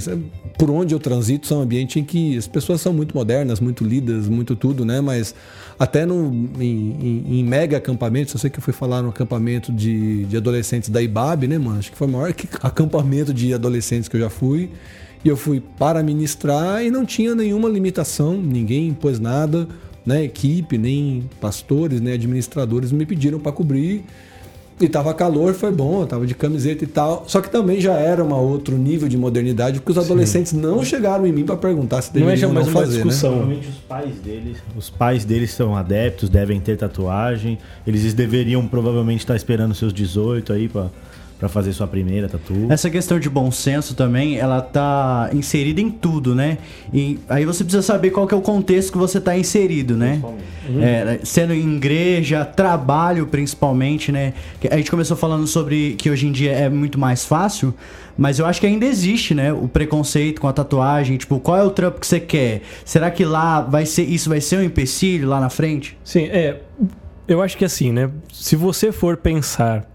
por 0.57 0.71
onde 0.71 0.95
eu 0.95 0.99
transito 0.99 1.45
são 1.45 1.61
ambientes 1.61 1.97
em 1.97 2.03
que 2.03 2.35
as 2.35 2.47
pessoas 2.47 2.81
são 2.81 2.91
muito 2.93 3.15
modernas, 3.15 3.59
muito 3.59 3.83
lidas, 3.83 4.27
muito 4.27 4.55
tudo, 4.55 4.83
né? 4.83 4.99
Mas 5.01 5.35
até 5.83 6.05
no, 6.05 6.31
em, 6.59 6.63
em- 7.01 7.39
em 7.39 7.43
mega 7.43 7.77
acampamentos, 7.77 8.31
eu 8.35 8.39
sei 8.39 8.51
que 8.51 8.59
eu 8.59 8.63
fui 8.63 8.71
falar 8.71 9.01
no 9.01 9.09
acampamento 9.09 9.71
de, 9.71 10.25
de 10.25 10.37
adolescentes 10.37 10.89
da 10.89 11.01
IBAB, 11.01 11.47
né, 11.47 11.57
mano? 11.57 11.79
Acho 11.79 11.91
que 11.91 11.97
foi 11.97 12.07
o 12.07 12.11
maior 12.11 12.31
acampamento 12.61 13.33
de 13.33 13.51
adolescentes 13.51 14.07
que 14.07 14.15
eu 14.15 14.21
já 14.21 14.29
fui. 14.29 14.69
E 15.25 15.27
eu 15.27 15.35
fui 15.35 15.59
para 15.79 16.03
ministrar 16.03 16.83
e 16.85 16.91
não 16.91 17.03
tinha 17.03 17.33
nenhuma 17.33 17.67
limitação, 17.67 18.39
ninguém 18.39 18.89
impôs 18.89 19.19
nada, 19.19 19.67
né? 20.05 20.23
Equipe, 20.23 20.77
nem 20.77 21.27
pastores, 21.39 21.99
nem 21.99 22.13
administradores 22.13 22.91
me 22.91 23.03
pediram 23.05 23.39
para 23.39 23.51
cobrir. 23.51 24.03
E 24.81 24.89
tava 24.89 25.13
calor, 25.13 25.53
foi 25.53 25.71
bom, 25.71 26.01
eu 26.01 26.07
tava 26.07 26.25
de 26.25 26.33
camiseta 26.33 26.83
e 26.83 26.87
tal. 26.87 27.23
Só 27.27 27.39
que 27.39 27.49
também 27.51 27.79
já 27.79 27.93
era 27.93 28.23
um 28.23 28.33
outro 28.33 28.77
nível 28.77 29.07
de 29.07 29.15
modernidade, 29.17 29.79
porque 29.79 29.91
os 29.91 29.97
adolescentes 29.97 30.53
não 30.53 30.83
chegaram 30.83 31.25
em 31.27 31.31
mim 31.31 31.43
para 31.45 31.55
perguntar 31.55 32.01
se 32.01 32.09
Não 32.17 32.23
é 32.29 32.35
deveriam 32.35 32.49
ou 32.49 32.55
mais 32.55 32.65
não 32.67 32.73
uma 32.73 32.81
fazer, 32.81 32.95
discussão. 32.95 33.29
né? 33.31 33.37
Provavelmente 33.37 33.67
os 33.69 33.77
pais 33.77 34.15
deles, 34.15 34.57
os 34.75 34.89
pais 34.89 35.25
deles 35.25 35.51
são 35.53 35.75
adeptos, 35.75 36.29
devem 36.29 36.59
ter 36.59 36.77
tatuagem. 36.77 37.57
Eles 37.85 38.11
deveriam 38.13 38.67
provavelmente 38.67 39.19
estar 39.19 39.35
esperando 39.35 39.75
seus 39.75 39.93
18 39.93 40.51
aí 40.53 40.67
pra, 40.67 40.87
pra 41.41 41.49
fazer 41.49 41.73
sua 41.73 41.87
primeira 41.87 42.29
tatu. 42.29 42.67
Essa 42.69 42.87
questão 42.87 43.19
de 43.19 43.27
bom 43.27 43.49
senso 43.49 43.95
também, 43.95 44.37
ela 44.37 44.61
tá 44.61 45.27
inserida 45.33 45.81
em 45.81 45.89
tudo, 45.89 46.35
né? 46.35 46.59
E 46.93 47.19
aí 47.27 47.45
você 47.45 47.63
precisa 47.63 47.81
saber 47.81 48.11
qual 48.11 48.27
que 48.27 48.33
é 48.35 48.37
o 48.37 48.41
contexto 48.41 48.91
que 48.91 48.97
você 48.99 49.19
tá 49.19 49.35
inserido, 49.35 49.97
né? 49.97 50.21
É, 50.79 51.19
sendo 51.23 51.51
em 51.51 51.77
igreja, 51.77 52.45
trabalho 52.45 53.25
principalmente, 53.25 54.11
né? 54.11 54.35
Que 54.59 54.67
A 54.67 54.77
gente 54.77 54.91
começou 54.91 55.17
falando 55.17 55.47
sobre 55.47 55.95
que 55.95 56.11
hoje 56.11 56.27
em 56.27 56.31
dia 56.31 56.51
é 56.51 56.69
muito 56.69 56.99
mais 56.99 57.25
fácil, 57.25 57.73
mas 58.15 58.37
eu 58.37 58.45
acho 58.45 58.61
que 58.61 58.67
ainda 58.67 58.85
existe, 58.85 59.33
né? 59.33 59.51
O 59.51 59.67
preconceito 59.67 60.39
com 60.41 60.47
a 60.47 60.53
tatuagem, 60.53 61.17
tipo, 61.17 61.39
qual 61.39 61.57
é 61.57 61.63
o 61.63 61.71
trampo 61.71 61.99
que 61.99 62.05
você 62.05 62.19
quer? 62.19 62.61
Será 62.85 63.09
que 63.09 63.25
lá 63.25 63.61
vai 63.61 63.87
ser 63.87 64.03
isso 64.03 64.29
vai 64.29 64.41
ser 64.41 64.59
um 64.59 64.63
empecilho 64.63 65.27
lá 65.27 65.39
na 65.39 65.49
frente? 65.49 65.97
Sim, 66.03 66.25
é. 66.25 66.61
Eu 67.27 67.41
acho 67.41 67.57
que 67.57 67.65
assim, 67.65 67.91
né? 67.91 68.11
Se 68.31 68.55
você 68.55 68.91
for 68.91 69.17
pensar 69.17 69.89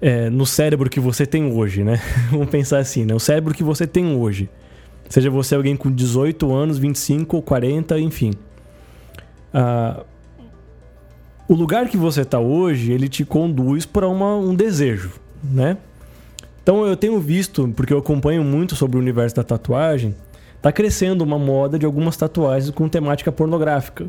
é, 0.00 0.28
no 0.30 0.46
cérebro 0.46 0.90
que 0.90 1.00
você 1.00 1.26
tem 1.26 1.52
hoje, 1.52 1.82
né? 1.82 2.00
Vamos 2.30 2.48
pensar 2.48 2.78
assim, 2.78 3.04
né? 3.04 3.14
O 3.14 3.20
cérebro 3.20 3.54
que 3.54 3.62
você 3.62 3.86
tem 3.86 4.16
hoje. 4.16 4.48
Seja 5.08 5.30
você 5.30 5.54
alguém 5.54 5.76
com 5.76 5.92
18 5.92 6.52
anos, 6.54 6.78
25 6.78 7.36
ou 7.36 7.42
40, 7.42 7.98
enfim. 8.00 8.32
Ah, 9.52 10.02
o 11.46 11.54
lugar 11.54 11.88
que 11.88 11.96
você 11.96 12.22
está 12.22 12.38
hoje, 12.38 12.90
ele 12.90 13.08
te 13.08 13.24
conduz 13.24 13.84
para 13.84 14.08
um 14.08 14.54
desejo, 14.54 15.12
né? 15.42 15.76
Então 16.62 16.86
eu 16.86 16.96
tenho 16.96 17.20
visto, 17.20 17.68
porque 17.76 17.92
eu 17.92 17.98
acompanho 17.98 18.42
muito 18.42 18.74
sobre 18.74 18.96
o 18.96 19.00
universo 19.00 19.36
da 19.36 19.44
tatuagem, 19.44 20.14
tá 20.62 20.72
crescendo 20.72 21.22
uma 21.22 21.38
moda 21.38 21.78
de 21.78 21.84
algumas 21.84 22.16
tatuagens 22.16 22.70
com 22.70 22.88
temática 22.88 23.30
pornográfica. 23.30 24.06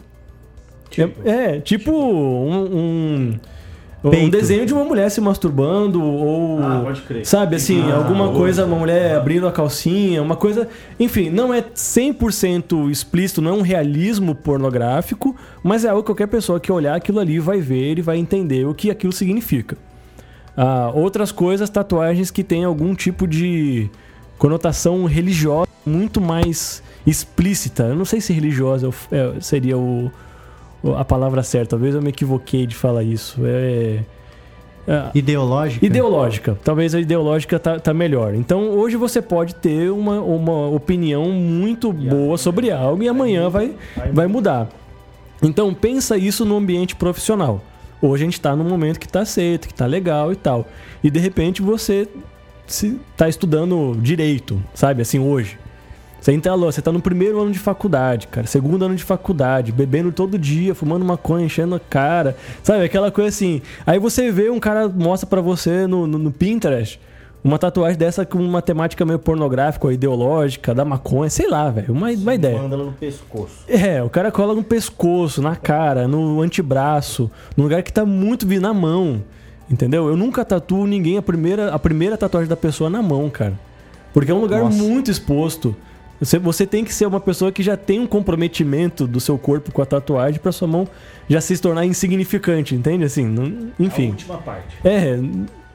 É, 1.26 1.30
é, 1.30 1.60
tipo 1.60 1.92
um, 1.92 2.54
um, 2.56 2.78
um 2.78 3.40
Peito. 4.12 4.32
desenho 4.32 4.66
de 4.66 4.74
uma 4.74 4.84
mulher 4.84 5.10
se 5.10 5.20
masturbando 5.22 6.04
ou 6.04 6.60
Ah, 6.62 6.82
pode 6.84 7.02
crer. 7.02 7.26
sabe 7.26 7.56
assim, 7.56 7.82
Ah, 7.92 7.96
alguma 7.98 8.26
boa. 8.26 8.38
coisa, 8.38 8.66
uma 8.66 8.78
mulher 8.78 9.16
abrindo 9.16 9.48
a 9.48 9.52
calcinha, 9.52 10.22
uma 10.22 10.36
coisa, 10.36 10.68
enfim, 11.00 11.30
não 11.30 11.54
é 11.54 11.64
100% 11.74 12.90
explícito, 12.90 13.42
não 13.42 13.52
é 13.52 13.54
um 13.54 13.62
realismo 13.62 14.36
pornográfico, 14.36 15.36
mas 15.64 15.86
é 15.86 15.90
algo 15.90 16.02
que 16.04 16.08
qualquer 16.08 16.28
pessoa 16.28 16.60
que 16.60 16.72
olhar 16.72 16.96
aquilo 16.96 17.20
ali 17.20 17.40
vai 17.40 17.60
ver 17.62 17.98
e 17.98 18.02
vai 18.02 18.18
entender 18.18 18.66
o 18.68 18.74
que 18.74 18.90
aquilo 18.92 19.14
significa. 19.14 19.78
Ah, 20.58 20.92
outras 20.94 21.32
coisas, 21.32 21.70
tatuagens 21.70 22.32
que 22.32 22.44
têm 22.44 22.64
algum 22.64 22.96
tipo 22.96 23.28
de 23.28 23.90
conotação 24.38 25.06
religiosa 25.06 25.68
muito 25.86 26.20
mais 26.22 26.82
explícita. 27.06 27.84
Eu 27.84 27.96
não 27.96 28.06
sei 28.06 28.20
se 28.22 28.34
religiosa 28.34 28.90
é 29.12 29.18
é- 29.18 29.34
seria 29.42 29.78
o- 29.78 30.12
a 30.98 31.06
palavra 31.06 31.42
certa. 31.44 31.72
Talvez 31.72 31.96
eu 31.96 32.02
me 32.02 32.10
equivoquei 32.10 32.66
de 32.68 32.76
falar 32.76 33.04
isso. 33.04 33.40
É, 33.44 34.00
é, 34.88 35.10
Ideológica? 35.16 35.86
Ideológica. 35.86 36.58
Talvez 36.64 36.94
a 36.94 37.00
ideológica 37.00 37.58
tá, 37.58 37.80
tá 37.80 37.94
melhor. 37.94 38.36
Então 38.36 38.70
hoje 38.70 38.96
você 38.96 39.22
pode 39.22 39.56
ter 39.56 39.92
uma, 39.92 40.22
uma 40.22 40.68
opinião 40.68 41.32
muito 41.32 41.92
boa 41.92 42.38
sobre 42.38 42.72
algo 42.72 43.02
e 43.02 43.10
amanhã 43.10 43.50
vai, 43.50 43.74
vai 44.14 44.28
mudar. 44.28 44.70
Então 45.42 45.74
pensa 45.74 46.18
isso 46.18 46.46
no 46.46 46.56
ambiente 46.56 46.96
profissional. 46.96 47.62
Hoje 48.02 48.24
a 48.24 48.26
gente 48.26 48.34
está 48.34 48.56
num 48.56 48.64
momento 48.64 49.00
que 49.00 49.08
está 49.08 49.22
aceito, 49.22 49.68
que 49.68 49.74
está 49.74 49.86
legal 49.86 50.32
e 50.32 50.36
tal. 50.36 50.68
E 51.04 51.10
de 51.10 51.20
repente 51.20 51.62
você 51.62 52.08
está 52.68 53.28
estudando 53.28 53.96
direito, 54.00 54.62
sabe? 54.74 55.02
Assim, 55.02 55.20
hoje. 55.20 55.58
Você 56.26 56.34
entalou, 56.34 56.72
você 56.72 56.82
tá 56.82 56.92
no 56.92 57.00
primeiro 57.00 57.40
ano 57.40 57.52
de 57.52 57.60
faculdade, 57.60 58.26
cara. 58.26 58.48
Segundo 58.48 58.84
ano 58.84 58.96
de 58.96 59.04
faculdade, 59.04 59.72
bebendo 59.72 60.12
todo 60.12 60.40
dia, 60.40 60.74
fumando 60.74 61.06
maconha, 61.06 61.46
enchendo 61.46 61.76
a 61.76 61.80
cara. 61.80 62.36
Sabe, 62.64 62.84
aquela 62.84 63.12
coisa 63.12 63.30
assim. 63.30 63.62
Aí 63.86 64.00
você 64.00 64.32
vê 64.32 64.50
um 64.50 64.60
cara 64.60 64.90
mostra 64.90 65.30
pra 65.30 65.40
você 65.40 65.86
no, 65.86 66.08
no, 66.08 66.18
no 66.18 66.32
Pinterest 66.32 67.00
uma 67.44 67.60
tatuagem 67.60 67.96
dessa 67.96 68.26
com 68.26 68.40
uma 68.40 68.60
temática 68.60 69.06
meio 69.06 69.20
pornográfica 69.20 69.86
ou 69.86 69.94
ideológica, 69.94 70.74
da 70.74 70.84
maconha, 70.84 71.30
sei 71.30 71.48
lá, 71.48 71.70
velho. 71.70 71.94
Uma, 71.94 72.10
uma 72.10 72.34
ideia. 72.34 72.60
Manda 72.60 72.76
no 72.76 72.92
pescoço. 72.94 73.64
É, 73.68 74.02
o 74.02 74.10
cara 74.10 74.32
cola 74.32 74.56
no 74.56 74.64
pescoço, 74.64 75.44
na 75.44 75.56
cara, 75.56 76.08
no 76.08 76.42
antebraço, 76.42 77.30
num 77.56 77.66
lugar 77.66 77.84
que 77.84 77.94
tá 77.94 78.04
muito 78.04 78.48
vi 78.48 78.58
na 78.58 78.74
mão. 78.74 79.22
Entendeu? 79.70 80.08
Eu 80.08 80.18
nunca 80.18 80.44
tatuo 80.44 80.88
ninguém 80.88 81.20
a 81.20 81.22
primeira, 81.22 81.72
a 81.72 81.78
primeira 81.78 82.18
tatuagem 82.18 82.50
da 82.50 82.58
pessoa 82.58 82.90
na 82.90 83.04
mão, 83.04 83.30
cara. 83.30 83.54
Porque 84.12 84.32
é 84.32 84.34
um 84.34 84.42
lugar 84.42 84.64
Nossa. 84.64 84.76
muito 84.76 85.12
exposto. 85.12 85.76
Você, 86.20 86.40
você 86.40 86.66
tem 86.66 86.84
que 86.84 86.94
ser 86.94 87.06
uma 87.06 87.20
pessoa 87.20 87.52
que 87.52 87.62
já 87.62 87.76
tem 87.76 88.00
um 88.00 88.08
comprometimento 88.08 89.06
do 89.06 89.20
seu 89.20 89.38
corpo 89.38 89.72
com 89.72 89.82
a 89.82 89.86
tatuagem 89.86 90.40
pra 90.40 90.52
sua 90.52 90.68
mão 90.68 90.88
já 91.30 91.42
se 91.42 91.58
tornar 91.58 91.86
insignificante, 91.86 92.74
entende? 92.74 93.04
Assim, 93.04 93.26
não- 93.26 93.70
enfim. 93.80 94.08
A 94.08 94.12
última 94.12 94.38
parte. 94.38 94.78
É, 94.84 95.20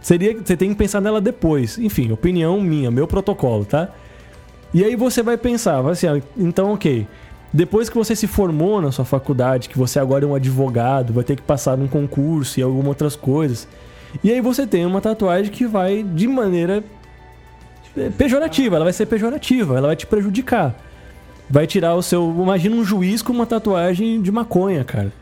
seria, 0.00 0.36
você 0.42 0.56
tem 0.56 0.70
que 0.70 0.76
pensar 0.76 1.00
nela 1.00 1.20
depois. 1.20 1.78
Enfim, 1.78 2.10
opinião 2.10 2.60
minha, 2.60 2.90
meu 2.90 3.06
protocolo, 3.06 3.64
tá? 3.64 3.88
E 4.72 4.82
aí 4.84 4.96
você 4.96 5.22
vai 5.22 5.36
pensar, 5.36 5.80
vai 5.82 5.92
assim, 5.92 6.06
ah, 6.06 6.20
então 6.38 6.72
ok. 6.72 7.06
Depois 7.52 7.90
que 7.90 7.96
você 7.98 8.14
se 8.14 8.28
formou 8.28 8.80
na 8.80 8.92
sua 8.92 9.04
faculdade, 9.04 9.68
que 9.68 9.76
você 9.76 9.98
agora 9.98 10.24
é 10.24 10.28
um 10.28 10.34
advogado, 10.36 11.12
vai 11.12 11.24
ter 11.24 11.34
que 11.36 11.42
passar 11.42 11.76
num 11.76 11.88
concurso 11.88 12.60
e 12.60 12.62
algumas 12.62 12.86
outras 12.86 13.16
coisas. 13.16 13.66
E 14.22 14.30
aí 14.32 14.40
você 14.40 14.66
tem 14.66 14.86
uma 14.86 15.00
tatuagem 15.00 15.50
que 15.50 15.66
vai 15.66 16.02
de 16.02 16.28
maneira 16.28 16.82
pejorativa, 18.16 18.76
ela 18.76 18.84
vai 18.84 18.92
ser 18.92 19.06
pejorativa, 19.06 19.76
ela 19.76 19.88
vai 19.88 19.96
te 19.96 20.06
prejudicar. 20.06 20.74
Vai 21.48 21.66
tirar 21.66 21.94
o 21.94 22.02
seu. 22.02 22.30
Imagina 22.30 22.76
um 22.76 22.84
juiz 22.84 23.22
com 23.22 23.32
uma 23.32 23.46
tatuagem 23.46 24.22
de 24.22 24.30
maconha, 24.30 24.84
cara. 24.84 25.12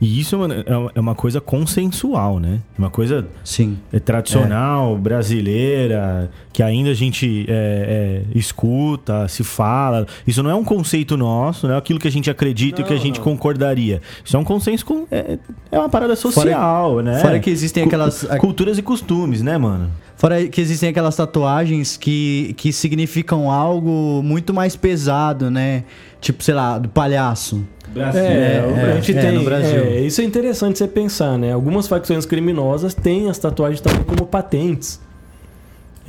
E 0.00 0.20
isso 0.20 0.36
é 0.36 0.38
uma, 0.38 0.54
é 0.94 1.00
uma- 1.00 1.12
é 1.12 1.14
coisa 1.14 1.40
consensual, 1.40 2.38
né? 2.38 2.60
Uma 2.78 2.88
coisa 2.88 3.26
Sim. 3.42 3.76
é, 3.92 3.98
tradicional, 3.98 4.96
brasileira, 4.96 6.30
que 6.52 6.62
ainda 6.62 6.90
a 6.90 6.94
gente 6.94 7.44
é, 7.48 8.22
é, 8.32 8.38
escuta, 8.38 9.26
se 9.28 9.42
fala. 9.42 10.06
Isso 10.26 10.42
não 10.42 10.50
é 10.50 10.54
um 10.54 10.62
conceito 10.64 11.16
nosso, 11.16 11.66
não 11.66 11.74
é 11.74 11.78
aquilo 11.78 11.98
que 11.98 12.06
a 12.08 12.10
gente 12.12 12.30
acredita 12.30 12.80
e 12.80 12.84
que 12.84 12.92
a 12.92 12.96
Não, 12.96 13.02
gente 13.02 13.16
não. 13.18 13.24
concordaria. 13.24 14.00
Isso 14.24 14.36
é 14.36 14.40
um 14.40 14.44
consenso 14.44 14.84
com. 14.86 15.06
É, 15.10 15.38
é 15.72 15.78
uma 15.78 15.88
parada 15.88 16.14
social, 16.14 17.00
né? 17.00 17.18
Fora 17.20 17.38
que 17.40 17.50
existem 17.50 17.84
aquelas. 17.84 18.24
Culturas 18.38 18.78
e 18.78 18.82
costumes, 18.82 19.42
né, 19.42 19.58
mano? 19.58 19.90
Fora 20.16 20.46
que 20.48 20.60
existem 20.60 20.88
aquelas 20.88 21.14
tatuagens 21.14 21.96
que, 21.96 22.52
que 22.56 22.72
significam 22.72 23.50
algo 23.52 24.20
muito 24.24 24.52
mais 24.52 24.74
pesado, 24.74 25.48
né? 25.50 25.84
Tipo, 26.20 26.42
sei 26.42 26.54
lá, 26.54 26.76
do 26.78 26.88
palhaço. 26.88 27.64
É, 27.96 28.18
É, 28.18 28.92
a 28.92 28.94
gente 28.96 29.16
é, 29.16 29.20
tem. 29.20 29.32
no 29.32 29.44
Brasil. 29.44 29.84
é, 29.84 30.00
isso 30.00 30.20
é 30.20 30.24
interessante 30.24 30.78
você 30.78 30.88
pensar, 30.88 31.38
né? 31.38 31.52
Algumas 31.52 31.88
facções 31.88 32.26
criminosas 32.26 32.94
têm 32.94 33.28
as 33.28 33.38
tatuagens 33.38 33.80
também 33.80 34.02
como 34.04 34.26
patentes. 34.26 35.00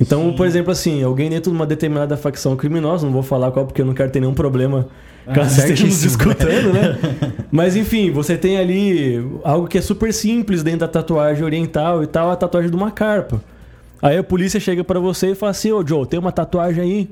Então, 0.00 0.32
por 0.32 0.46
exemplo, 0.46 0.72
assim, 0.72 1.02
alguém 1.02 1.28
dentro 1.28 1.50
de 1.50 1.56
uma 1.56 1.66
determinada 1.66 2.16
facção 2.16 2.56
criminosa, 2.56 3.04
não 3.04 3.12
vou 3.12 3.22
falar 3.22 3.50
qual 3.50 3.66
porque 3.66 3.82
eu 3.82 3.86
não 3.86 3.92
quero 3.92 4.10
ter 4.10 4.20
nenhum 4.20 4.32
problema 4.32 4.88
caso 5.34 5.60
estejamos 5.60 5.94
certíssimo. 5.94 6.32
escutando, 6.32 6.72
né? 6.72 6.98
Mas 7.52 7.76
enfim, 7.76 8.10
você 8.10 8.36
tem 8.36 8.56
ali 8.56 9.22
algo 9.44 9.68
que 9.68 9.76
é 9.76 9.82
super 9.82 10.12
simples 10.12 10.62
dentro 10.62 10.80
da 10.80 10.88
tatuagem 10.88 11.44
oriental 11.44 12.02
e 12.02 12.06
tal, 12.06 12.30
a 12.30 12.36
tatuagem 12.36 12.70
de 12.70 12.76
uma 12.76 12.90
carpa. 12.90 13.42
Aí 14.00 14.16
a 14.16 14.24
polícia 14.24 14.58
chega 14.58 14.82
pra 14.82 14.98
você 14.98 15.32
e 15.32 15.34
fala 15.34 15.50
assim: 15.50 15.70
Ô 15.70 15.86
Joe, 15.86 16.06
tem 16.06 16.18
uma 16.18 16.32
tatuagem 16.32 16.82
aí. 16.82 17.10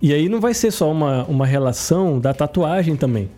E 0.00 0.14
aí 0.14 0.28
não 0.28 0.40
vai 0.40 0.54
ser 0.54 0.70
só 0.70 0.90
uma, 0.90 1.24
uma 1.24 1.44
relação 1.44 2.18
da 2.18 2.32
tatuagem 2.32 2.96
também. 2.96 3.28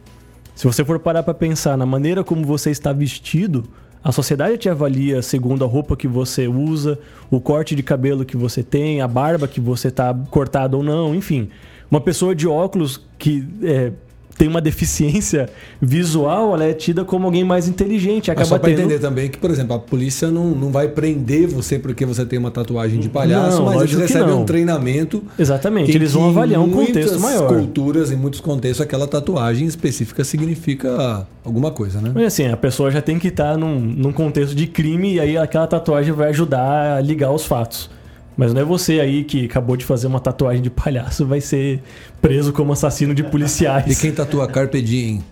Se 0.55 0.66
você 0.66 0.84
for 0.84 0.98
parar 0.98 1.22
pra 1.22 1.34
pensar 1.34 1.76
na 1.76 1.86
maneira 1.86 2.22
como 2.22 2.44
você 2.44 2.70
está 2.70 2.92
vestido, 2.92 3.64
a 4.05 4.11
sociedade 4.11 4.59
te 4.59 4.68
avalia 4.68 5.22
segundo 5.22 5.64
a 5.64 5.68
roupa 5.68 5.96
que 5.96 6.09
você 6.09 6.48
usa, 6.48 6.98
o 7.30 7.40
corte 7.40 7.74
de 7.74 7.82
cabelo 7.82 8.24
que 8.24 8.36
você 8.36 8.62
tem, 8.62 9.00
a 9.00 9.09
barba 9.09 9.46
que 9.46 9.61
você 9.61 9.90
tá 9.90 10.12
cortado 10.30 10.76
ou 10.76 10.82
não, 10.82 11.14
enfim. 11.14 11.48
Uma 11.90 12.00
pessoa 12.00 12.34
de 12.34 12.48
óculos 12.48 13.00
que 13.18 13.46
é, 13.62 13.92
tem 14.37 14.49
uma 14.49 14.61
deficiência 14.61 15.49
visual, 15.80 16.55
ela 16.55 16.64
é 16.64 16.72
tida 16.72 17.05
como 17.05 17.26
alguém 17.26 17.45
mais 17.45 17.68
inteligente, 17.68 18.28
Mas 18.28 18.37
acaba 18.37 18.47
só 18.47 18.59
pra 18.59 18.70
tendo... 18.70 18.80
entender 18.80 18.99
também 18.99 19.28
que, 19.28 19.39
por 19.39 19.51
exemplo, 19.51 19.76
a 19.76 19.78
polícia 19.78 20.30
não, 20.30 20.47
não 20.51 20.70
vai 20.70 20.89
prender 20.89 21.47
você 21.47 21.78
porque 21.78 22.05
você 22.05 22.24
tem 22.24 22.39
uma 22.39 22.51
tatuagem 22.51 23.01
de 23.01 23.09
palhaço, 23.09 23.59
Não, 23.59 23.66
mas 23.66 23.83
eles 23.83 23.95
recebem 23.97 24.35
um 24.35 24.45
treinamento. 24.45 25.22
Exatamente, 25.39 25.93
em 25.93 25.95
eles 25.95 26.12
vão 26.12 26.28
avaliar 26.28 26.61
um 26.61 26.68
em 26.68 26.70
contexto 26.70 27.12
muitas 27.12 27.20
maior. 27.20 27.49
culturas, 27.49 28.11
em 28.11 28.16
muitos 28.16 28.41
contextos, 28.41 28.80
aquela 28.80 29.07
tatuagem 29.07 29.66
específica 29.66 30.24
significa 30.24 31.26
alguma 31.45 31.70
coisa, 31.70 32.01
né? 32.01 32.12
Mas 32.14 32.24
assim, 32.24 32.47
a 32.47 32.57
pessoa 32.57 32.91
já 32.91 33.03
tem 33.03 33.18
que 33.18 33.28
estar 33.28 33.57
num, 33.57 33.78
num 33.78 34.12
contexto 34.12 34.55
de 34.55 34.66
crime 34.66 35.14
e 35.14 35.20
aí 35.20 35.37
aquela 35.37 35.66
tatuagem 35.66 36.12
vai 36.12 36.28
ajudar 36.30 36.97
a 36.97 37.01
ligar 37.01 37.33
os 37.33 37.45
fatos. 37.45 37.91
Mas 38.37 38.55
não 38.55 38.62
é 38.62 38.64
você 38.64 39.01
aí 39.01 39.24
que 39.24 39.45
acabou 39.45 39.76
de 39.76 39.85
fazer 39.85 40.07
uma 40.07 40.20
tatuagem 40.20 40.62
de 40.62 40.70
palhaço 40.70 41.26
vai 41.26 41.41
ser 41.41 41.83
preso 42.20 42.53
como 42.53 42.72
assassino 42.72 43.14
de 43.14 43.22
policiais. 43.22 43.99
E 43.99 44.01
quem 44.01 44.12
tatua 44.12 44.47
Carpe 44.47 44.80
Diem? 44.80 45.22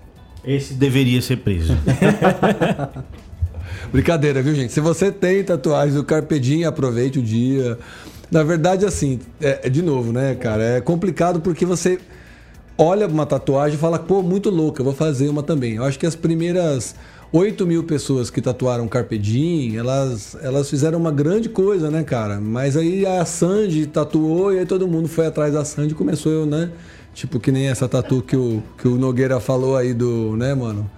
Esse 0.45 0.75
deveria 0.75 1.21
ser 1.21 1.39
preso. 1.39 1.77
Brincadeira, 3.93 4.43
viu, 4.43 4.55
gente? 4.55 4.73
Se 4.73 4.81
você 4.81 5.11
tem 5.11 5.43
tatuagem 5.43 5.95
do 5.95 6.05
Carpe 6.05 6.39
Diem, 6.39 6.65
aproveite 6.65 7.19
o 7.19 7.23
dia. 7.23 7.79
Na 8.31 8.43
verdade, 8.43 8.87
assim, 8.87 9.19
é, 9.41 9.61
é 9.65 9.69
de 9.69 9.83
novo, 9.83 10.13
né, 10.13 10.35
cara? 10.35 10.63
É 10.63 10.81
complicado 10.81 11.41
porque 11.41 11.67
você 11.67 11.99
olha 12.79 13.07
uma 13.07 13.27
tatuagem 13.27 13.77
e 13.77 13.81
fala, 13.81 13.99
pô, 13.99 14.23
muito 14.23 14.49
louca, 14.49 14.81
eu 14.81 14.85
vou 14.85 14.95
fazer 14.95 15.29
uma 15.29 15.43
também. 15.43 15.75
Eu 15.75 15.85
acho 15.85 15.99
que 15.99 16.07
as 16.07 16.15
primeiras 16.15 16.95
8 17.33 17.65
mil 17.67 17.85
pessoas 17.85 18.29
que 18.29 18.41
tatuaram 18.41 18.89
Carpe 18.89 19.17
Diem, 19.17 19.77
elas, 19.77 20.37
elas 20.43 20.69
fizeram 20.69 20.99
uma 20.99 21.13
grande 21.13 21.49
coisa, 21.49 21.89
né, 21.91 22.03
cara? 22.03 22.41
Mas 22.41 22.77
aí 22.77 23.07
a 23.07 23.25
Sandy 23.25 23.87
tatuou 23.87 24.53
e 24.53 24.59
aí 24.59 24.67
todo 24.67 24.89
mundo 24.89 25.07
foi 25.09 25.27
atrás 25.27 25.55
da 25.55 25.65
Sandy 25.65 25.93
e 25.93 25.97
começou, 25.97 26.45
né? 26.45 26.71
Tipo, 27.15 27.39
que 27.39 27.53
nem 27.53 27.69
essa 27.69 27.89
tatu 27.89 28.21
que 28.23 28.37
o, 28.37 28.63
que 28.79 28.89
o 28.89 28.97
Nogueira 28.97 29.39
falou 29.39 29.77
aí 29.77 29.95
do, 29.95 30.37
né, 30.37 30.55
mano? 30.55 30.91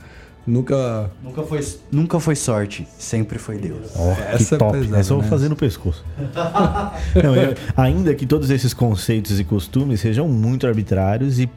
Nunca. 0.46 1.10
Nunca 1.22 1.42
foi, 1.42 1.60
nunca 1.90 2.18
foi 2.18 2.34
sorte, 2.34 2.86
sempre 2.98 3.38
foi 3.38 3.58
Deus. 3.58 3.90
Ó, 3.94 4.10
Essa 4.12 4.44
que 4.48 4.54
é 4.54 4.58
top. 4.58 4.78
pesada, 4.78 4.98
Essa 4.98 5.12
eu 5.12 5.16
vou 5.16 5.24
né? 5.24 5.30
fazer 5.30 5.48
no 5.48 5.54
pescoço. 5.56 6.02
Não, 7.22 7.36
eu- 7.36 7.54
ainda 7.76 8.12
que 8.14 8.26
todos 8.26 8.50
esses 8.50 8.72
conceitos 8.74 9.38
e 9.38 9.44
costumes 9.44 10.00
sejam 10.00 10.26
muito 10.28 10.66
arbitrários 10.66 11.38
e, 11.38 11.48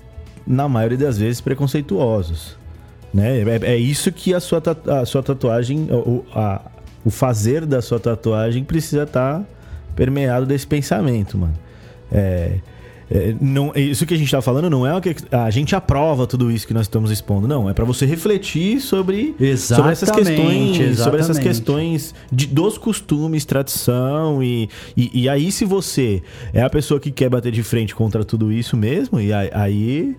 na 0.46 0.68
maioria 0.70 0.98
das 0.98 1.18
vezes, 1.18 1.42
preconceituosos. 1.42 2.58
Né? 3.16 3.40
É, 3.64 3.72
é 3.74 3.78
isso 3.78 4.12
que 4.12 4.34
a 4.34 4.42
sua, 4.42 4.62
a 5.02 5.06
sua 5.06 5.24
tatuagem, 5.24 5.88
o, 5.90 6.26
a- 6.36 6.62
o 7.06 7.10
fazer 7.10 7.66
da 7.66 7.82
sua 7.82 7.98
tatuagem 7.98 8.64
precisa 8.66 9.04
estar 9.04 9.42
permeado 9.96 10.46
desse 10.46 10.68
pensamento, 10.68 11.38
mano. 11.38 11.54
É, 12.12 12.56
é, 13.10 13.36
não, 13.40 13.72
isso 13.74 14.06
que 14.06 14.14
a 14.14 14.18
gente 14.18 14.30
tá 14.30 14.42
falando 14.42 14.70
não 14.70 14.86
é 14.86 14.94
o 14.94 15.00
que 15.00 15.16
a 15.32 15.50
gente 15.50 15.74
aprova 15.76 16.28
tudo 16.28 16.52
isso 16.52 16.68
que 16.68 16.74
nós 16.74 16.88
estamos 16.88 17.10
expondo, 17.10 17.48
não. 17.48 17.70
É 17.70 17.74
para 17.74 17.86
você 17.86 18.06
refletir 18.06 18.82
sobre, 18.82 19.34
sobre 19.78 19.92
essas 19.94 20.10
questões, 20.12 20.80
Exatamente, 20.80 20.96
sobre 20.98 21.20
essas 21.22 21.40
questões 21.40 22.16
de, 22.30 22.48
dos 22.48 22.78
costumes, 22.78 23.46
tradição 23.46 24.44
e, 24.44 24.68
e, 24.98 25.22
e 25.22 25.30
aí 25.30 25.54
se 25.54 25.64
você 25.64 26.22
é 26.52 26.64
a 26.64 26.70
pessoa 26.70 27.00
que 27.00 27.12
quer 27.12 27.30
bater 27.30 27.52
de 27.54 27.64
frente 27.64 27.96
contra 27.96 28.26
tudo 28.26 28.52
isso 28.52 28.76
mesmo, 28.76 29.22
e 29.22 29.32
aí 29.32 30.18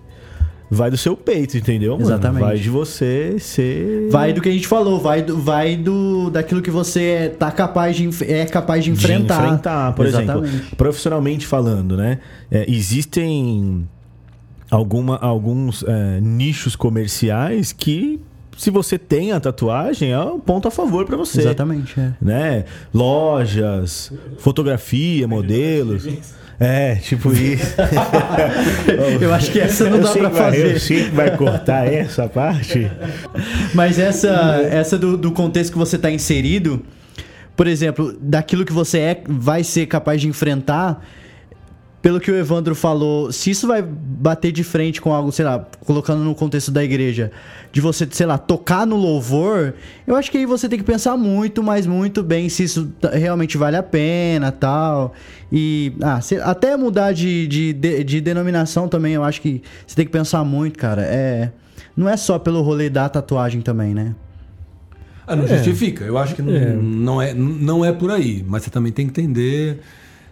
vai 0.69 0.91
do 0.91 0.97
seu 0.97 1.15
peito, 1.15 1.57
entendeu? 1.57 1.93
mano? 1.93 2.03
Exatamente. 2.03 2.41
Vai 2.41 2.57
de 2.57 2.69
você 2.69 3.37
ser 3.39 4.09
Vai 4.09 4.33
do 4.33 4.41
que 4.41 4.49
a 4.49 4.51
gente 4.51 4.67
falou, 4.67 4.99
vai 4.99 5.21
do, 5.21 5.37
vai 5.37 5.75
do 5.75 6.29
daquilo 6.29 6.61
que 6.61 6.71
você 6.71 7.01
é, 7.01 7.29
tá 7.29 7.51
capaz 7.51 7.95
de, 7.95 8.09
é 8.25 8.45
capaz 8.45 8.83
de 8.83 8.91
de 8.91 8.97
enfrentar. 8.97 9.43
enfrentar, 9.45 9.93
por 9.93 10.05
Exatamente. 10.05 10.55
exemplo, 10.55 10.75
profissionalmente 10.75 11.45
falando, 11.45 11.97
né? 11.97 12.19
É, 12.51 12.65
existem 12.69 13.87
alguma, 14.69 15.17
alguns 15.17 15.83
é, 15.83 16.19
nichos 16.21 16.75
comerciais 16.75 17.71
que 17.71 18.19
se 18.57 18.71
você 18.71 18.97
tem 18.97 19.31
a 19.31 19.39
tatuagem 19.39 20.11
é 20.11 20.19
um 20.19 20.39
ponto 20.39 20.67
a 20.67 20.71
favor 20.71 21.05
para 21.05 21.15
você. 21.15 21.41
Exatamente, 21.41 21.99
é. 21.99 22.13
Né? 22.19 22.65
Lojas, 22.93 24.11
fotografia, 24.39 25.27
modelos. 25.27 26.07
É, 26.59 26.95
tipo 26.95 27.31
isso. 27.33 27.75
Eu 29.21 29.33
acho 29.33 29.51
que 29.51 29.59
essa 29.59 29.89
não 29.89 29.97
Eu 29.97 30.03
dá 30.03 30.29
vai- 30.29 30.31
fazer. 30.31 30.73
Eu 30.73 30.79
sei 30.79 31.03
que 31.05 31.11
vai 31.11 31.35
cortar 31.37 31.91
essa 31.91 32.27
parte. 32.27 32.89
Mas 33.73 33.99
essa, 33.99 34.29
essa 34.71 34.97
do, 34.97 35.15
do 35.17 35.31
contexto 35.31 35.71
que 35.71 35.77
você 35.77 35.97
está 35.97 36.09
inserido, 36.09 36.83
por 37.55 37.67
exemplo, 37.67 38.15
daquilo 38.19 38.65
que 38.65 38.73
você 38.73 38.99
é, 38.99 39.21
vai 39.27 39.63
ser 39.63 39.85
capaz 39.85 40.19
de 40.21 40.27
enfrentar, 40.27 41.03
pelo 42.07 42.21
que 42.21 42.31
o 42.31 42.35
Evandro 42.37 42.73
falou, 42.73 43.33
se 43.33 43.51
isso 43.51 43.67
vai 43.67 43.81
bater 43.81 44.53
de 44.53 44.63
frente 44.63 45.01
com 45.01 45.13
algo, 45.13 45.29
sei 45.29 45.43
lá, 45.43 45.67
colocando 45.85 46.23
no 46.23 46.33
contexto 46.33 46.71
da 46.71 46.81
igreja, 46.81 47.33
de 47.69 47.81
você, 47.81 48.07
sei 48.09 48.25
lá, 48.25 48.37
tocar 48.37 48.87
no 48.87 48.95
louvor, 48.95 49.73
eu 50.07 50.15
acho 50.15 50.31
que 50.31 50.37
aí 50.37 50.45
você 50.45 50.69
tem 50.69 50.79
que 50.79 50.85
pensar 50.85 51.17
muito, 51.17 51.61
mas 51.61 51.85
muito 51.85 52.23
bem 52.23 52.47
se 52.47 52.63
isso 52.63 52.89
realmente 53.11 53.57
vale 53.57 53.75
a 53.75 53.83
pena 53.83 54.53
tal. 54.53 55.13
E 55.51 55.91
ah, 56.01 56.21
se- 56.21 56.37
até 56.39 56.77
mudar 56.77 57.11
de, 57.11 57.45
de, 57.45 57.73
de, 57.73 58.03
de 58.05 58.21
denominação 58.21 58.87
também, 58.87 59.11
eu 59.11 59.23
acho 59.25 59.41
que 59.41 59.61
você 59.85 59.93
tem 59.97 60.05
que 60.05 60.11
pensar 60.13 60.45
muito, 60.45 60.79
cara. 60.79 61.01
É, 61.01 61.51
não 61.93 62.07
é 62.07 62.15
só 62.15 62.39
pelo 62.39 62.61
rolê 62.61 62.89
da 62.89 63.09
tatuagem 63.09 63.59
também, 63.59 63.93
né? 63.93 64.15
Ah, 65.27 65.35
não 65.35 65.45
justifica. 65.45 66.05
Eu 66.05 66.17
acho 66.17 66.33
que 66.35 66.41
não 66.41 66.55
É. 66.55 66.73
não, 66.73 67.21
é, 67.21 67.33
não 67.33 67.83
é 67.83 67.91
por 67.91 68.11
aí. 68.11 68.45
Mas 68.47 68.63
você 68.63 68.69
também 68.69 68.93
tem 68.93 69.07
que 69.09 69.19
entender 69.19 69.81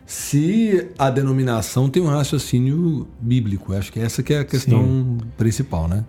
se 0.05 0.87
a 0.97 1.09
denominação 1.09 1.89
tem 1.89 2.01
um 2.01 2.07
raciocínio 2.07 3.07
bíblico. 3.19 3.73
Acho 3.73 3.91
que 3.91 3.99
essa 3.99 4.21
que 4.21 4.33
é 4.33 4.39
a 4.39 4.45
questão 4.45 5.17
principal, 5.37 5.87
né? 5.87 6.05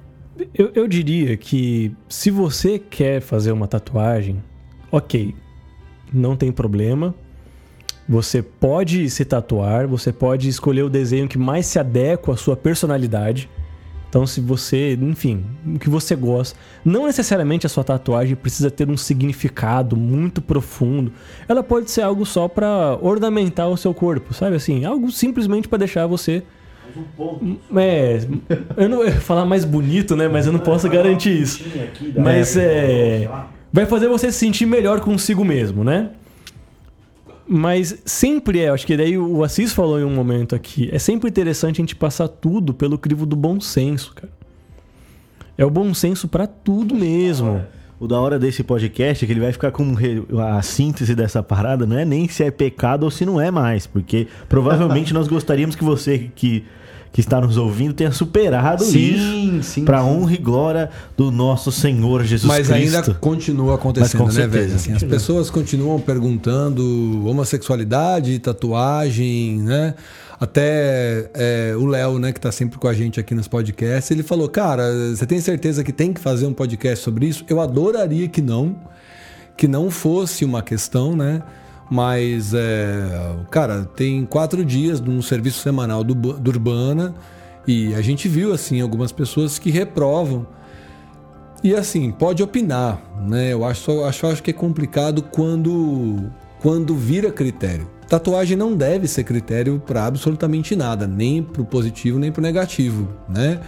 Eu, 0.54 0.70
eu 0.74 0.86
diria 0.86 1.36
que 1.36 1.92
se 2.08 2.30
você 2.30 2.78
quer 2.78 3.22
fazer 3.22 3.52
uma 3.52 3.66
tatuagem, 3.66 4.42
ok, 4.92 5.34
não 6.12 6.36
tem 6.36 6.52
problema. 6.52 7.14
Você 8.08 8.42
pode 8.42 9.08
se 9.10 9.24
tatuar, 9.24 9.86
você 9.86 10.12
pode 10.12 10.48
escolher 10.48 10.82
o 10.82 10.90
desenho 10.90 11.26
que 11.26 11.38
mais 11.38 11.66
se 11.66 11.78
adequa 11.78 12.34
à 12.34 12.36
sua 12.36 12.56
personalidade. 12.56 13.48
Então, 14.08 14.26
se 14.26 14.40
você, 14.40 14.94
enfim, 14.94 15.44
o 15.66 15.78
que 15.78 15.90
você 15.90 16.14
gosta, 16.14 16.58
não 16.84 17.06
necessariamente 17.06 17.66
a 17.66 17.68
sua 17.68 17.84
tatuagem 17.84 18.36
precisa 18.36 18.70
ter 18.70 18.88
um 18.88 18.96
significado 18.96 19.96
muito 19.96 20.40
profundo. 20.40 21.12
Ela 21.48 21.62
pode 21.62 21.90
ser 21.90 22.02
algo 22.02 22.24
só 22.24 22.48
pra 22.48 22.98
ornamentar 23.02 23.68
o 23.68 23.76
seu 23.76 23.92
corpo, 23.92 24.32
sabe 24.32 24.56
assim? 24.56 24.84
Algo 24.84 25.10
simplesmente 25.10 25.68
pra 25.68 25.78
deixar 25.78 26.06
você 26.06 26.42
é, 27.76 28.20
eu 28.76 28.88
não 28.88 29.02
eu 29.02 29.08
ia 29.08 29.20
falar 29.20 29.44
mais 29.44 29.64
bonito, 29.64 30.16
né? 30.16 30.28
Mas 30.28 30.46
eu 30.46 30.52
não 30.52 30.60
posso 30.60 30.88
garantir 30.88 31.40
isso. 31.40 31.64
Mas 32.16 32.56
é. 32.56 33.28
Vai 33.72 33.86
fazer 33.86 34.08
você 34.08 34.30
se 34.32 34.38
sentir 34.38 34.66
melhor 34.66 35.00
consigo 35.00 35.44
mesmo, 35.44 35.84
né? 35.84 36.10
Mas 37.48 38.02
sempre 38.04 38.60
é, 38.60 38.68
acho 38.68 38.86
que 38.86 38.96
daí 38.96 39.16
o 39.16 39.44
Assis 39.44 39.72
falou 39.72 40.00
em 40.00 40.04
um 40.04 40.14
momento 40.14 40.54
aqui, 40.54 40.88
é 40.92 40.98
sempre 40.98 41.28
interessante 41.30 41.80
a 41.80 41.82
gente 41.82 41.94
passar 41.94 42.26
tudo 42.26 42.74
pelo 42.74 42.98
crivo 42.98 43.24
do 43.24 43.36
bom 43.36 43.60
senso, 43.60 44.12
cara. 44.14 44.32
É 45.56 45.64
o 45.64 45.70
bom 45.70 45.94
senso 45.94 46.28
pra 46.28 46.46
tudo 46.46 46.94
mesmo. 46.94 47.64
O 47.98 48.06
da 48.06 48.20
hora 48.20 48.38
desse 48.38 48.62
podcast 48.62 49.24
é 49.24 49.26
que 49.26 49.32
ele 49.32 49.40
vai 49.40 49.52
ficar 49.52 49.70
com 49.70 49.94
a 50.38 50.60
síntese 50.60 51.14
dessa 51.14 51.42
parada, 51.42 51.86
não 51.86 51.98
é 51.98 52.04
nem 52.04 52.28
se 52.28 52.44
é 52.44 52.50
pecado 52.50 53.04
ou 53.04 53.10
se 53.10 53.24
não 53.24 53.40
é 53.40 53.50
mais, 53.50 53.86
porque 53.86 54.26
provavelmente 54.50 55.14
nós 55.14 55.28
gostaríamos 55.28 55.74
que 55.74 55.82
você 55.82 56.30
que, 56.34 56.64
que 57.12 57.20
está 57.20 57.40
nos 57.40 57.56
ouvindo 57.56 57.94
tenha 57.94 58.12
superado 58.12 58.82
isso 58.82 58.92
Sim, 58.92 59.60
sim. 59.62 59.84
para 59.84 60.04
honra 60.04 60.34
e 60.34 60.36
glória 60.36 60.90
do 61.16 61.30
nosso 61.30 61.72
Senhor 61.72 62.24
Jesus 62.24 62.46
Mas 62.46 62.68
Cristo. 62.68 62.96
ainda 62.96 63.14
continua 63.14 63.74
acontecendo, 63.76 64.24
Mas 64.24 64.34
com 64.34 64.40
né, 64.40 64.44
certeza. 64.44 64.64
velho? 64.66 64.74
Assim, 64.76 64.92
as 64.92 65.02
pessoas 65.02 65.48
continuam 65.50 65.98
perguntando 66.00 67.26
homossexualidade, 67.26 68.38
tatuagem, 68.38 69.58
né? 69.62 69.94
Até 70.38 71.30
é, 71.32 71.74
o 71.78 71.86
Léo, 71.86 72.18
né, 72.18 72.30
que 72.30 72.38
tá 72.40 72.52
sempre 72.52 72.78
com 72.78 72.86
a 72.86 72.92
gente 72.92 73.18
aqui 73.18 73.34
nos 73.34 73.48
podcasts, 73.48 74.10
ele 74.10 74.22
falou: 74.22 74.48
Cara, 74.48 74.84
você 75.14 75.24
tem 75.24 75.40
certeza 75.40 75.82
que 75.82 75.92
tem 75.92 76.12
que 76.12 76.20
fazer 76.20 76.46
um 76.46 76.52
podcast 76.52 77.02
sobre 77.02 77.26
isso? 77.26 77.44
Eu 77.48 77.58
adoraria 77.60 78.28
que 78.28 78.42
não, 78.42 78.76
que 79.56 79.66
não 79.66 79.90
fosse 79.90 80.44
uma 80.44 80.60
questão, 80.60 81.16
né? 81.16 81.42
Mas, 81.90 82.52
é, 82.52 83.36
cara, 83.50 83.84
tem 83.84 84.24
quatro 84.24 84.64
dias 84.64 85.00
de 85.00 85.08
um 85.08 85.22
serviço 85.22 85.60
semanal 85.60 86.02
do, 86.02 86.14
do 86.14 86.50
Urbana 86.50 87.14
e 87.66 87.94
a 87.94 88.00
gente 88.00 88.28
viu, 88.28 88.52
assim, 88.52 88.80
algumas 88.80 89.12
pessoas 89.12 89.58
que 89.58 89.70
reprovam 89.70 90.46
e 91.62 91.74
assim, 91.74 92.10
pode 92.12 92.42
opinar, 92.42 93.00
né? 93.26 93.52
Eu 93.52 93.64
acho, 93.64 94.04
acho, 94.04 94.26
acho 94.26 94.42
que 94.42 94.50
é 94.50 94.54
complicado 94.54 95.22
quando, 95.22 96.30
quando 96.60 96.94
vira 96.94 97.30
critério. 97.30 97.90
Tatuagem 98.08 98.56
não 98.56 98.76
deve 98.76 99.08
ser 99.08 99.24
critério 99.24 99.82
para 99.84 100.06
absolutamente 100.06 100.76
nada, 100.76 101.06
nem 101.06 101.42
para 101.42 101.62
o 101.62 101.64
positivo, 101.64 102.18
nem 102.18 102.30
para 102.30 102.40
o 102.40 102.42
negativo, 102.42 103.08
né? 103.28 103.60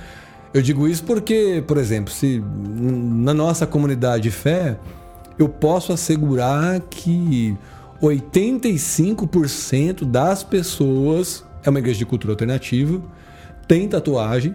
Eu 0.54 0.62
digo 0.62 0.86
isso 0.86 1.02
porque, 1.04 1.62
por 1.66 1.76
exemplo, 1.76 2.12
se 2.12 2.40
na 2.40 3.34
nossa 3.34 3.66
comunidade 3.66 4.22
de 4.22 4.30
fé, 4.30 4.78
eu 5.38 5.48
posso 5.48 5.92
assegurar 5.92 6.80
que 6.80 7.56
85% 8.02 10.04
das 10.04 10.42
pessoas, 10.42 11.44
é 11.64 11.70
uma 11.70 11.78
igreja 11.78 11.98
de 11.98 12.06
cultura 12.06 12.32
alternativa, 12.32 13.00
tem 13.66 13.88
tatuagem, 13.88 14.54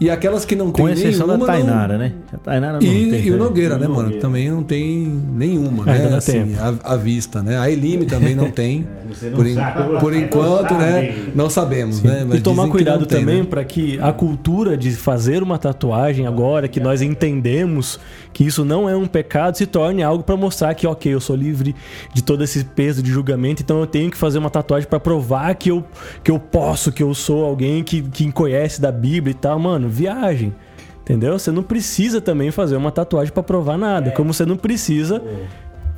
e 0.00 0.10
aquelas 0.10 0.44
que 0.44 0.56
não 0.56 0.70
Com 0.72 0.84
têm 0.84 0.92
exceção 0.92 1.26
da 1.26 1.34
nenhuma, 1.36 1.46
não- 1.46 1.64
Tainara, 1.66 1.98
né? 1.98 2.12
A 2.32 2.36
Tainara 2.38 2.72
não 2.74 2.82
e, 2.82 3.10
tem, 3.10 3.20
e 3.26 3.30
o 3.30 3.32
né? 3.34 3.38
Nogueira, 3.38 3.78
né, 3.78 3.86
mano? 3.86 4.02
Nogueira. 4.02 4.20
Também 4.20 4.50
não 4.50 4.62
tem 4.62 5.06
nenhuma, 5.34 5.90
Ainda 5.90 6.10
né? 6.10 6.16
Assim, 6.16 6.32
tempo. 6.32 6.58
à, 6.84 6.92
à 6.94 6.96
vista, 6.96 7.42
né? 7.42 7.58
A 7.58 7.70
Elime 7.70 8.04
também 8.06 8.34
não 8.34 8.50
tem. 8.50 8.86
você 9.08 9.30
não 9.30 9.36
por, 9.36 9.48
sabe, 9.48 10.00
por 10.00 10.12
não 10.12 10.18
enquanto, 10.20 10.74
né? 10.74 11.14
Não 11.34 11.48
sabemos, 11.48 12.02
né? 12.02 12.24
Mas 12.28 12.38
e 12.38 12.42
tomar 12.42 12.68
cuidado 12.68 13.00
não 13.00 13.06
tem, 13.06 13.20
também 13.20 13.38
né? 13.40 13.46
pra 13.48 13.64
que 13.64 13.98
a 14.00 14.12
cultura 14.12 14.76
de 14.76 14.90
fazer 14.92 15.42
uma 15.42 15.58
tatuagem 15.58 16.26
agora, 16.26 16.66
que 16.68 16.80
nós 16.80 17.00
entendemos 17.00 17.98
que 18.32 18.44
isso 18.44 18.64
não 18.64 18.88
é 18.88 18.96
um 18.96 19.06
pecado, 19.06 19.56
se 19.56 19.66
torne 19.66 20.02
algo 20.02 20.24
pra 20.24 20.36
mostrar 20.36 20.74
que, 20.74 20.86
ok, 20.86 21.12
eu 21.14 21.20
sou 21.20 21.36
livre 21.36 21.74
de 22.12 22.22
todo 22.22 22.42
esse 22.42 22.64
peso 22.64 23.00
de 23.02 23.10
julgamento, 23.10 23.62
então 23.62 23.78
eu 23.78 23.86
tenho 23.86 24.10
que 24.10 24.16
fazer 24.16 24.38
uma 24.38 24.50
tatuagem 24.50 24.88
pra 24.88 24.98
provar 24.98 25.54
que 25.54 25.70
eu, 25.70 25.84
que 26.22 26.30
eu 26.30 26.38
posso, 26.38 26.90
que 26.90 27.02
eu 27.02 27.14
sou 27.14 27.44
alguém 27.44 27.84
que, 27.84 28.02
que 28.02 28.30
conhece 28.32 28.80
da 28.80 28.90
Bíblia 28.90 29.30
e 29.30 29.34
tal. 29.34 29.58
Mano, 29.58 29.83
viagem. 29.88 30.54
Entendeu? 31.02 31.38
Você 31.38 31.50
não 31.50 31.62
precisa 31.62 32.20
também 32.20 32.50
fazer 32.50 32.76
uma 32.76 32.90
tatuagem 32.90 33.32
pra 33.32 33.42
provar 33.42 33.76
nada. 33.76 34.10
Como 34.12 34.32
você 34.32 34.46
não 34.46 34.56
precisa 34.56 35.22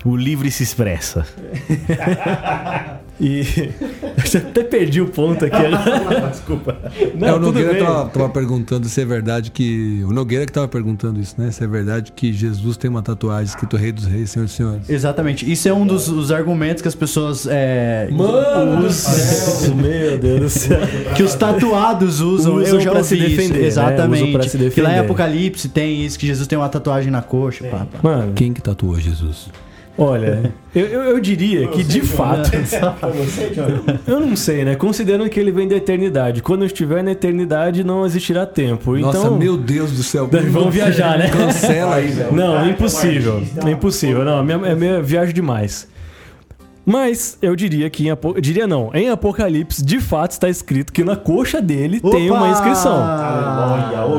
O 0.04 0.16
livre 0.16 0.50
se 0.50 0.62
expressa. 0.64 1.24
E. 3.20 3.42
Eu 4.34 4.40
até 4.40 4.64
perdi 4.64 5.00
o 5.00 5.06
ponto 5.06 5.44
aqui. 5.44 5.56
Desculpa. 6.30 6.76
Não, 7.14 7.28
é, 7.28 7.32
o 7.34 7.38
Nogueira 7.40 7.72
bem. 7.74 7.82
tava, 7.82 8.08
tava 8.08 8.28
perguntando 8.28 8.86
se 8.88 9.00
é 9.00 9.04
verdade 9.04 9.50
que. 9.50 10.02
O 10.04 10.12
Nogueira 10.12 10.44
que 10.44 10.52
tava 10.52 10.68
perguntando 10.68 11.20
isso, 11.20 11.34
né? 11.38 11.50
Se 11.50 11.62
é 11.64 11.66
verdade 11.66 12.12
que 12.12 12.32
Jesus 12.32 12.76
tem 12.76 12.90
uma 12.90 13.02
tatuagem 13.02 13.46
escrito 13.46 13.76
Rei 13.76 13.92
dos 13.92 14.04
Reis, 14.04 14.30
Senhor 14.30 14.44
dos 14.44 14.54
Senhores. 14.54 14.90
Exatamente. 14.90 15.50
Isso 15.50 15.68
é 15.68 15.72
um 15.72 15.86
dos 15.86 16.08
os 16.08 16.30
argumentos 16.32 16.82
que 16.82 16.88
as 16.88 16.94
pessoas. 16.94 17.46
É, 17.48 18.08
Mano 18.10 18.90
céu, 18.90 19.74
meu 19.74 20.18
Deus 20.18 20.40
do 20.40 20.48
céu. 20.50 20.80
que 21.14 21.22
os 21.22 21.34
tatuados 21.34 22.20
usam. 22.20 22.56
Usam 22.56 22.74
eu 22.74 22.80
já 22.80 22.90
pra 22.90 22.98
ouvi 23.00 23.08
se 23.08 23.16
defender, 23.16 23.42
isso. 23.44 23.52
né? 23.54 23.66
Exatamente. 23.66 24.32
Pra 24.32 24.42
se 24.42 24.50
Que 24.58 24.80
lá 24.80 24.90
em 24.90 24.92
defender. 24.94 24.98
Apocalipse 24.98 25.68
tem 25.68 26.04
isso, 26.04 26.18
que 26.18 26.26
Jesus 26.26 26.46
tem 26.46 26.58
uma 26.58 26.68
tatuagem 26.68 27.10
na 27.10 27.22
coxa. 27.22 27.64
pá, 27.68 27.86
pá. 27.90 27.98
Mano, 28.02 28.32
Quem 28.34 28.52
que 28.52 28.60
tatuou 28.60 28.98
Jesus? 28.98 29.48
Olha, 29.96 30.52
eu, 30.74 30.86
eu, 30.86 31.02
eu 31.04 31.20
diria 31.20 31.68
que 31.68 31.82
de 31.82 32.00
fato. 32.00 32.50
Eu 34.06 34.20
não 34.20 34.36
sei, 34.36 34.64
né? 34.64 34.74
Considerando 34.76 35.28
que 35.28 35.38
ele 35.40 35.50
vem 35.50 35.66
da 35.66 35.76
eternidade. 35.76 36.42
Quando 36.42 36.62
eu 36.62 36.66
estiver 36.66 37.02
na 37.02 37.12
eternidade, 37.12 37.82
não 37.82 38.04
existirá 38.04 38.46
tempo. 38.46 38.96
Nossa, 38.96 39.18
então. 39.18 39.36
meu 39.36 39.56
Deus 39.56 39.92
do 39.92 40.02
céu. 40.02 40.28
Vamos 40.50 40.74
viajar, 40.74 41.18
né? 41.18 41.28
Cancela 41.28 41.96
aí, 41.96 42.08
velho. 42.08 42.32
Não, 42.32 42.60
é 42.60 42.70
impossível. 42.70 43.42
É 43.64 43.70
impossível. 43.70 44.24
Não, 44.24 44.40
é 44.40 44.42
minha, 44.42 44.72
é 44.72 44.74
minha 44.74 45.02
viagem 45.02 45.34
demais. 45.34 45.88
Mas 46.88 47.36
eu 47.42 47.56
diria 47.56 47.90
que 47.90 48.06
em 48.06 48.10
Apo... 48.10 48.40
diria 48.40 48.64
não, 48.64 48.92
em 48.94 49.08
Apocalipse 49.08 49.84
de 49.84 49.98
fato 49.98 50.30
está 50.30 50.48
escrito 50.48 50.92
que 50.92 51.02
na 51.02 51.16
coxa 51.16 51.60
dele 51.60 52.00
tem 52.00 52.30
uma 52.30 52.48
inscrição. 52.48 53.02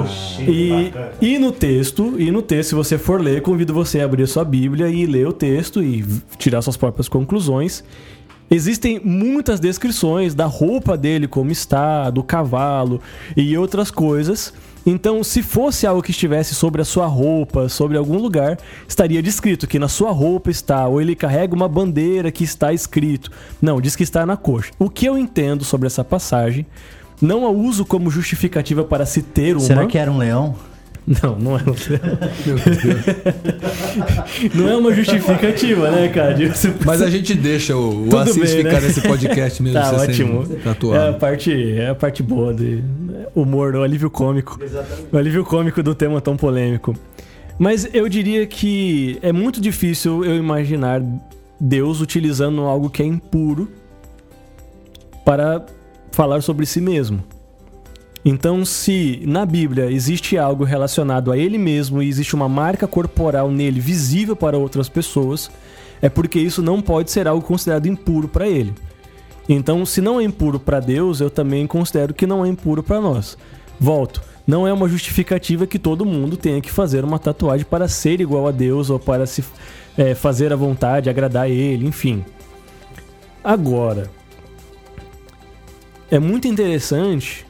Oxi. 0.01 0.43
E, 0.43 0.93
e 1.21 1.39
no 1.39 1.53
texto, 1.53 2.15
e 2.19 2.29
no 2.29 2.41
texto, 2.41 2.69
se 2.69 2.75
você 2.75 2.97
for 2.97 3.21
ler, 3.21 3.41
convido 3.41 3.73
você 3.73 4.01
a 4.01 4.05
abrir 4.05 4.23
a 4.23 4.27
sua 4.27 4.43
Bíblia 4.43 4.89
e 4.89 5.05
ler 5.05 5.25
o 5.25 5.31
texto 5.31 5.81
e 5.81 6.05
tirar 6.37 6.61
suas 6.61 6.75
próprias 6.75 7.07
conclusões. 7.07 7.85
Existem 8.51 8.99
muitas 9.01 9.61
descrições 9.61 10.35
da 10.35 10.45
roupa 10.45 10.97
dele 10.97 11.27
como 11.27 11.51
está, 11.51 12.09
do 12.09 12.21
cavalo 12.21 13.01
e 13.35 13.57
outras 13.57 13.89
coisas. 13.89 14.53
Então, 14.89 15.21
se 15.21 15.43
fosse 15.43 15.85
algo 15.85 16.01
que 16.01 16.11
estivesse 16.11 16.55
sobre 16.55 16.81
a 16.81 16.85
sua 16.85 17.07
roupa, 17.07 17.67
sobre 17.67 17.97
algum 17.97 18.17
lugar, 18.17 18.57
estaria 18.87 19.21
descrito 19.21 19.67
que 19.67 19.77
na 19.77 19.89
sua 19.89 20.11
roupa 20.11 20.49
está, 20.49 20.87
ou 20.87 21.01
ele 21.01 21.13
carrega 21.13 21.53
uma 21.53 21.67
bandeira 21.67 22.31
que 22.31 22.45
está 22.45 22.71
escrito. 22.71 23.29
Não, 23.61 23.81
diz 23.81 23.97
que 23.97 24.03
está 24.03 24.25
na 24.25 24.37
coxa. 24.37 24.71
O 24.79 24.89
que 24.89 25.05
eu 25.05 25.17
entendo 25.17 25.65
sobre 25.65 25.87
essa 25.87 26.05
passagem, 26.05 26.65
não 27.21 27.45
a 27.45 27.49
uso 27.49 27.85
como 27.85 28.09
justificativa 28.09 28.85
para 28.85 29.05
se 29.05 29.21
ter 29.21 29.57
uma. 29.57 29.65
Será 29.65 29.85
que 29.85 29.97
era 29.97 30.09
um 30.09 30.17
leão? 30.17 30.55
Não, 31.07 31.39
não 31.39 31.55
é. 31.55 31.61
não 34.53 34.67
é 34.67 34.75
uma 34.75 34.93
justificativa, 34.93 35.89
né, 35.89 36.09
cara? 36.09 36.35
Mas 36.85 37.01
a 37.01 37.09
gente 37.09 37.33
deixa 37.33 37.77
o, 37.77 38.09
o 38.09 38.17
Assis 38.17 38.35
bem, 38.35 38.57
ficar 38.57 38.81
né? 38.81 38.83
nesse 38.87 39.01
podcast 39.01 39.63
mesmo. 39.63 39.79
Tá 39.79 39.93
você 39.93 40.11
ótimo. 40.11 40.45
É 40.93 41.09
a 41.09 41.13
parte, 41.13 41.79
é 41.79 41.89
a 41.91 41.95
parte 41.95 42.21
boa 42.21 42.53
de 42.53 42.83
humor, 43.33 43.73
o 43.75 43.83
alívio 43.83 44.09
cômico. 44.09 44.59
O 45.09 45.17
alívio 45.17 45.45
cômico 45.45 45.81
do 45.81 45.95
tema 45.95 46.19
tão 46.19 46.35
polêmico. 46.35 46.93
Mas 47.57 47.87
eu 47.93 48.09
diria 48.09 48.45
que 48.45 49.17
é 49.21 49.31
muito 49.31 49.61
difícil 49.61 50.25
eu 50.25 50.35
imaginar 50.35 51.01
Deus 51.57 52.01
utilizando 52.01 52.63
algo 52.63 52.89
que 52.89 53.01
é 53.01 53.05
impuro 53.05 53.69
para 55.23 55.65
falar 56.11 56.41
sobre 56.41 56.65
si 56.65 56.81
mesmo. 56.81 57.23
Então, 58.29 58.65
se 58.65 59.21
na 59.25 59.45
Bíblia 59.45 59.89
existe 59.89 60.37
algo 60.37 60.65
relacionado 60.65 61.31
a 61.31 61.37
ele 61.37 61.57
mesmo 61.57 62.03
e 62.03 62.09
existe 62.09 62.35
uma 62.35 62.49
marca 62.49 62.85
corporal 62.85 63.49
nele 63.49 63.79
visível 63.79 64.35
para 64.35 64.57
outras 64.57 64.89
pessoas, 64.89 65.49
é 66.01 66.09
porque 66.09 66.37
isso 66.37 66.61
não 66.61 66.81
pode 66.81 67.09
ser 67.09 67.25
algo 67.25 67.41
considerado 67.41 67.85
impuro 67.85 68.27
para 68.27 68.45
ele. 68.45 68.73
Então, 69.47 69.85
se 69.85 70.01
não 70.01 70.19
é 70.19 70.25
impuro 70.25 70.59
para 70.59 70.81
Deus, 70.81 71.21
eu 71.21 71.29
também 71.29 71.65
considero 71.65 72.13
que 72.13 72.27
não 72.27 72.43
é 72.43 72.49
impuro 72.49 72.83
para 72.83 72.99
nós. 72.99 73.37
Volto. 73.79 74.21
Não 74.45 74.67
é 74.67 74.73
uma 74.73 74.89
justificativa 74.89 75.65
que 75.65 75.79
todo 75.79 76.05
mundo 76.05 76.35
tenha 76.35 76.59
que 76.59 76.69
fazer 76.69 77.05
uma 77.05 77.19
tatuagem 77.19 77.65
para 77.65 77.87
ser 77.87 78.19
igual 78.19 78.45
a 78.45 78.51
Deus 78.51 78.89
ou 78.89 78.99
para 78.99 79.25
se 79.25 79.41
é, 79.97 80.13
fazer 80.13 80.51
à 80.51 80.55
vontade, 80.57 81.09
agradar 81.09 81.43
a 81.43 81.49
Ele, 81.49 81.87
enfim. 81.87 82.25
Agora, 83.41 84.11
é 86.11 86.19
muito 86.19 86.45
interessante 86.45 87.46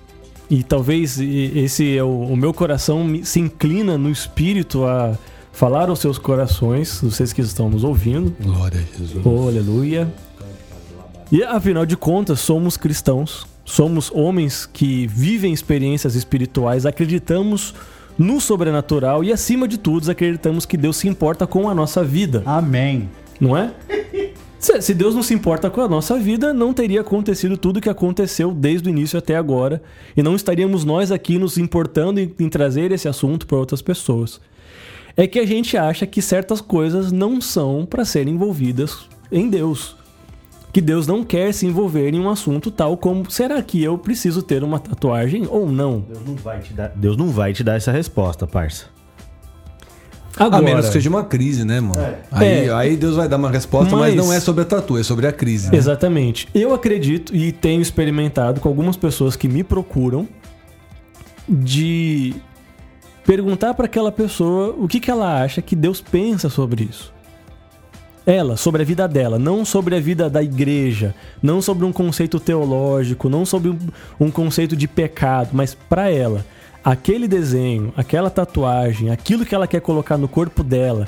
e 0.50 0.64
talvez 0.64 1.20
esse 1.20 1.98
é 1.98 2.04
o, 2.04 2.22
o 2.22 2.38
meu 2.38 2.54
coração 2.54 3.06
se 3.24 3.40
inclina 3.40 3.98
no 3.98 4.10
espírito 4.10 4.86
a 4.86 5.18
falar 5.52 5.90
aos 5.90 6.00
seus 6.00 6.18
corações, 6.18 7.00
vocês 7.02 7.34
que 7.34 7.42
estão 7.42 7.70
nos 7.70 7.84
ouvindo. 7.84 8.36
Glória 8.40 8.80
a 8.80 8.98
Jesus. 8.98 9.26
Oh, 9.26 9.48
aleluia. 9.48 10.08
E 11.32 11.44
afinal 11.44 11.86
de 11.86 11.98
contas, 11.98 12.40
somos 12.40 12.78
cristãos, 12.78 13.46
somos 13.66 14.10
homens 14.14 14.66
que 14.66 15.08
vivem 15.08 15.52
experiências 15.52 16.16
espirituais, 16.16 16.86
acreditamos 16.86 17.74
no 18.18 18.40
sobrenatural 18.40 19.24
e, 19.24 19.34
acima 19.34 19.68
de 19.68 19.78
tudo, 19.78 20.10
acreditamos 20.10 20.66
que 20.66 20.78
Deus 20.78 20.98
se 20.98 21.08
importa 21.08 21.46
com 21.46 21.70
a 21.70 21.76
nossa 21.76 22.04
vida, 22.04 22.42
Amém. 22.46 23.10
não 23.40 23.56
é? 23.58 23.72
Se 24.60 24.94
Deus 24.94 25.14
não 25.14 25.22
se 25.22 25.34
importa 25.34 25.70
com 25.70 25.82
a 25.82 25.88
nossa 25.88 26.18
vida, 26.18 26.54
não 26.54 26.74
teria 26.74 27.02
acontecido 27.02 27.58
tudo 27.58 27.78
o 27.78 27.82
que 27.82 27.90
aconteceu 27.90 28.52
desde 28.52 28.90
o 28.90 28.92
início 28.92 29.18
até 29.18 29.36
agora. 29.36 29.82
E 30.16 30.24
não 30.24 30.36
estaríamos 30.36 30.84
nós 30.84 31.12
aqui 31.12 31.38
nos 31.38 31.58
importando 31.58 32.20
em, 32.20 32.34
em 32.40 32.50
trazer 32.50 32.92
esse 32.92 33.08
assunto 33.08 33.46
para 33.46 33.58
outras 33.58 33.82
pessoas. 33.82 34.42
É 35.16 35.28
que 35.28 35.40
a 35.40 35.46
gente 35.46 35.78
acha 35.78 36.06
que 36.08 36.22
certas 36.22 36.60
coisas 36.60 37.12
não 37.12 37.40
são 37.40 37.86
para 37.86 38.06
serem 38.06 38.34
envolvidas 38.34 39.08
em 39.32 39.50
Deus. 39.50 39.96
Que 40.74 40.82
Deus 40.82 41.08
não 41.08 41.24
quer 41.24 41.54
se 41.54 41.66
envolver 41.66 42.14
em 42.14 42.20
um 42.20 42.30
assunto 42.30 42.70
tal 42.70 42.98
como 42.98 43.30
será 43.32 43.62
que 43.62 43.84
eu 43.84 43.98
preciso 43.98 44.42
ter 44.42 44.64
uma 44.64 44.80
tatuagem 44.80 45.48
ou 45.50 45.72
não? 45.72 46.02
Deus 46.02 46.26
não 46.26 46.36
vai 46.36 46.60
te 46.60 46.74
dar, 46.74 46.90
Deus 46.90 47.18
não 47.18 47.30
vai 47.30 47.54
te 47.54 47.64
dar 47.64 47.76
essa 47.76 47.92
resposta, 47.92 48.46
parça. 48.46 48.97
A 50.40 50.62
menos 50.62 50.88
que 50.88 50.94
seja 50.94 51.10
uma 51.10 51.24
crise, 51.24 51.66
né, 51.66 51.80
mano? 51.80 52.02
Aí, 52.32 52.68
É. 52.68 52.74
aí 52.74 52.96
Deus 52.96 53.16
vai 53.16 53.28
dar 53.28 53.38
uma 53.38 53.50
resposta, 53.50 53.96
mas, 53.96 54.16
Mas- 54.16 54.26
não 54.26 54.32
é 54.34 54.40
sobre 54.40 54.62
a 54.62 54.66
tatu, 54.66 54.98
é 54.98 55.04
sobre 55.04 55.28
a 55.28 55.32
crise. 55.32 55.72
né? 55.72 55.78
Exatamente. 55.78 56.48
Eu 56.54 56.74
acredito 56.74 57.36
e 57.36 57.52
tenho 57.52 57.82
experimentado 57.82 58.60
com 58.62 58.68
algumas 58.70 58.96
pessoas 58.96 59.36
que 59.36 59.48
me 59.48 59.64
procuram 59.64 60.28
de 61.48 62.36
perguntar 63.26 63.74
para 63.74 63.86
aquela 63.86 64.12
pessoa 64.12 64.76
o 64.78 64.88
que, 64.88 65.00
que 65.00 65.10
ela 65.12 65.42
acha 65.42 65.62
que 65.62 65.76
Deus 65.76 66.02
pensa 66.02 66.50
sobre 66.50 66.84
isso. 66.90 67.14
Ela, 68.26 68.58
sobre 68.58 68.82
a 68.82 68.86
vida 68.86 69.08
dela, 69.08 69.40
não 69.40 69.64
sobre 69.64 69.96
a 69.96 70.00
vida 70.02 70.30
da 70.30 70.44
igreja, 70.44 71.16
não 71.42 71.62
sobre 71.62 71.86
um 71.86 71.94
conceito 71.94 72.40
teológico, 72.42 73.30
não 73.30 73.46
sobre 73.46 73.70
um, 73.70 73.78
um 74.20 74.30
conceito 74.30 74.76
de 74.76 74.86
pecado, 74.86 75.50
mas 75.54 75.74
para 75.74 76.10
ela, 76.12 76.46
aquele 76.92 77.28
desenho, 77.28 77.92
aquela 77.98 78.30
tatuagem, 78.30 79.10
aquilo 79.10 79.46
que 79.46 79.54
ela 79.54 79.68
quer 79.68 79.82
colocar 79.82 80.18
no 80.18 80.26
corpo 80.28 80.64
dela, 80.64 81.06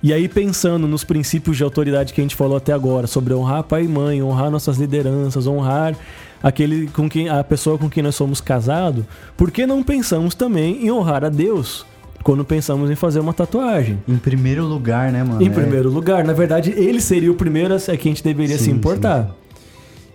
e 0.00 0.12
aí, 0.12 0.28
pensando 0.28 0.86
nos 0.86 1.02
princípios 1.02 1.56
de 1.56 1.64
autoridade 1.64 2.12
que 2.12 2.20
a 2.20 2.24
gente 2.24 2.36
falou 2.36 2.56
até 2.56 2.72
agora, 2.72 3.08
sobre 3.08 3.34
honrar 3.34 3.64
pai 3.64 3.82
e 3.82 3.88
mãe, 3.88 4.22
honrar 4.22 4.48
nossas 4.48 4.76
lideranças, 4.78 5.44
honrar 5.48 5.96
aquele 6.40 6.86
com 6.86 7.08
quem 7.10 7.28
a 7.28 7.42
pessoa 7.42 7.76
com 7.76 7.90
quem 7.90 8.00
nós 8.00 8.14
somos 8.14 8.40
casados, 8.40 9.04
por 9.36 9.50
que 9.50 9.66
não 9.66 9.82
pensamos 9.82 10.36
também 10.36 10.84
em 10.86 10.90
honrar 10.92 11.24
a 11.24 11.28
Deus 11.28 11.84
quando 12.22 12.44
pensamos 12.44 12.88
em 12.88 12.94
fazer 12.94 13.18
uma 13.18 13.34
tatuagem? 13.34 13.98
Em 14.06 14.18
primeiro 14.18 14.64
lugar, 14.66 15.10
né, 15.10 15.24
mano? 15.24 15.42
Em 15.42 15.48
É- 15.48 15.50
primeiro 15.50 15.90
lugar, 15.90 16.22
na 16.24 16.32
verdade, 16.32 16.70
ele 16.76 17.00
seria 17.00 17.32
o 17.32 17.34
primeiro 17.34 17.74
a 17.74 17.78
que 17.78 17.90
a 17.90 17.96
gente 18.12 18.22
deveria 18.22 18.56
se 18.56 18.66
Sim, 18.66 18.70
importar. 18.74 19.34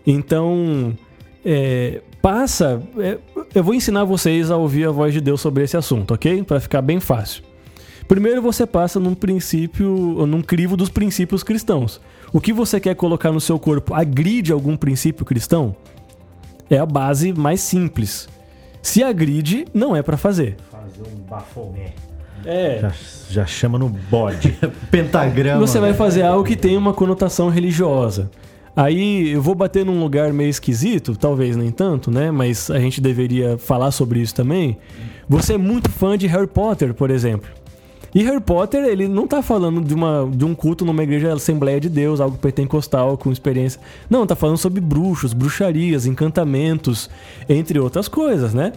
Então, 0.08 0.94
é, 1.44 2.02
passa. 2.22 2.82
é, 2.98 3.18
eu 3.54 3.64
vou 3.64 3.74
ensinar 3.74 4.04
vocês 4.04 4.50
a 4.50 4.58
ouvir 4.58 4.88
a 4.88 4.92
voz 4.92 5.14
de 5.14 5.22
Deus 5.22 5.42
sobre 5.42 5.64
esse 5.64 5.78
assunto, 5.78 6.14
ok? 6.14 6.44
Para 6.44 6.60
ficar 6.60 6.82
bem 6.82 7.00
fácil. 7.00 7.44
Primeiro 8.08 8.42
você 8.42 8.66
passa 8.66 9.00
num 9.00 9.16
princípio, 9.16 10.26
num 10.26 10.42
crivo 10.42 10.76
dos 10.76 10.90
princípios 10.90 11.44
cristãos. 11.44 12.02
O 12.32 12.42
que 12.42 12.52
você 12.52 12.80
quer 12.80 12.96
colocar 12.96 13.32
no 13.32 13.40
seu 13.40 13.58
corpo 13.58 13.94
agride 13.94 14.52
algum 14.52 14.76
princípio 14.76 15.26
cristão? 15.26 15.76
É 16.70 16.78
a 16.78 16.86
base 16.86 17.32
mais 17.32 17.62
simples. 17.62 18.28
Se 18.82 19.04
agride, 19.04 19.66
não 19.74 19.96
é 19.96 20.02
para 20.02 20.18
fazer. 20.18 20.58
Fazer 20.70 21.04
um 21.08 21.22
bafomé. 21.22 21.94
É. 22.46 22.80
Já, 22.82 22.94
já 23.30 23.46
chama 23.46 23.80
no 23.80 23.88
bode. 23.88 24.58
Pentagrama. 24.92 25.60
Você 25.66 25.80
vai 25.80 25.92
né? 25.92 25.96
fazer 25.96 26.24
algo 26.24 26.44
que 26.44 26.58
tem 26.58 26.76
uma 26.76 26.94
conotação 26.94 27.50
religiosa. 27.50 28.30
Aí 28.76 29.32
eu 29.32 29.42
vou 29.42 29.54
bater 29.54 29.86
num 29.86 30.00
lugar 30.00 30.34
meio 30.34 30.50
esquisito, 30.50 31.16
talvez 31.16 31.56
nem 31.56 31.70
tanto, 31.70 32.10
né? 32.10 32.32
Mas 32.32 32.72
a 32.72 32.80
gente 32.80 33.00
deveria 33.00 33.58
falar 33.58 33.92
sobre 33.92 34.20
isso 34.20 34.34
também. 34.34 34.78
Você 35.30 35.54
é 35.54 35.58
muito 35.58 35.90
fã 35.92 36.18
de 36.18 36.26
Harry 36.28 36.48
Potter, 36.48 36.94
por 36.94 37.12
exemplo. 37.12 37.50
E 38.16 38.24
Harry 38.24 38.42
Potter, 38.42 38.84
ele 38.84 39.08
não 39.08 39.28
tá 39.28 39.42
falando 39.42 39.82
de, 39.82 39.94
uma, 39.94 40.30
de 40.32 40.46
um 40.46 40.54
culto 40.54 40.86
numa 40.86 41.02
igreja 41.02 41.34
Assembleia 41.34 41.80
de 41.80 41.90
Deus, 41.90 42.20
algo 42.20 42.38
pentecostal, 42.38 43.18
com 43.18 43.32
experiência. 43.32 43.82
Não, 44.08 44.26
tá 44.26 44.36
falando 44.36 44.58
sobre 44.58 44.80
bruxos, 44.80 45.34
bruxarias, 45.34 46.06
encantamentos, 46.06 47.10
entre 47.50 47.80
outras 47.80 48.08
coisas, 48.08 48.54
né? 48.54 48.74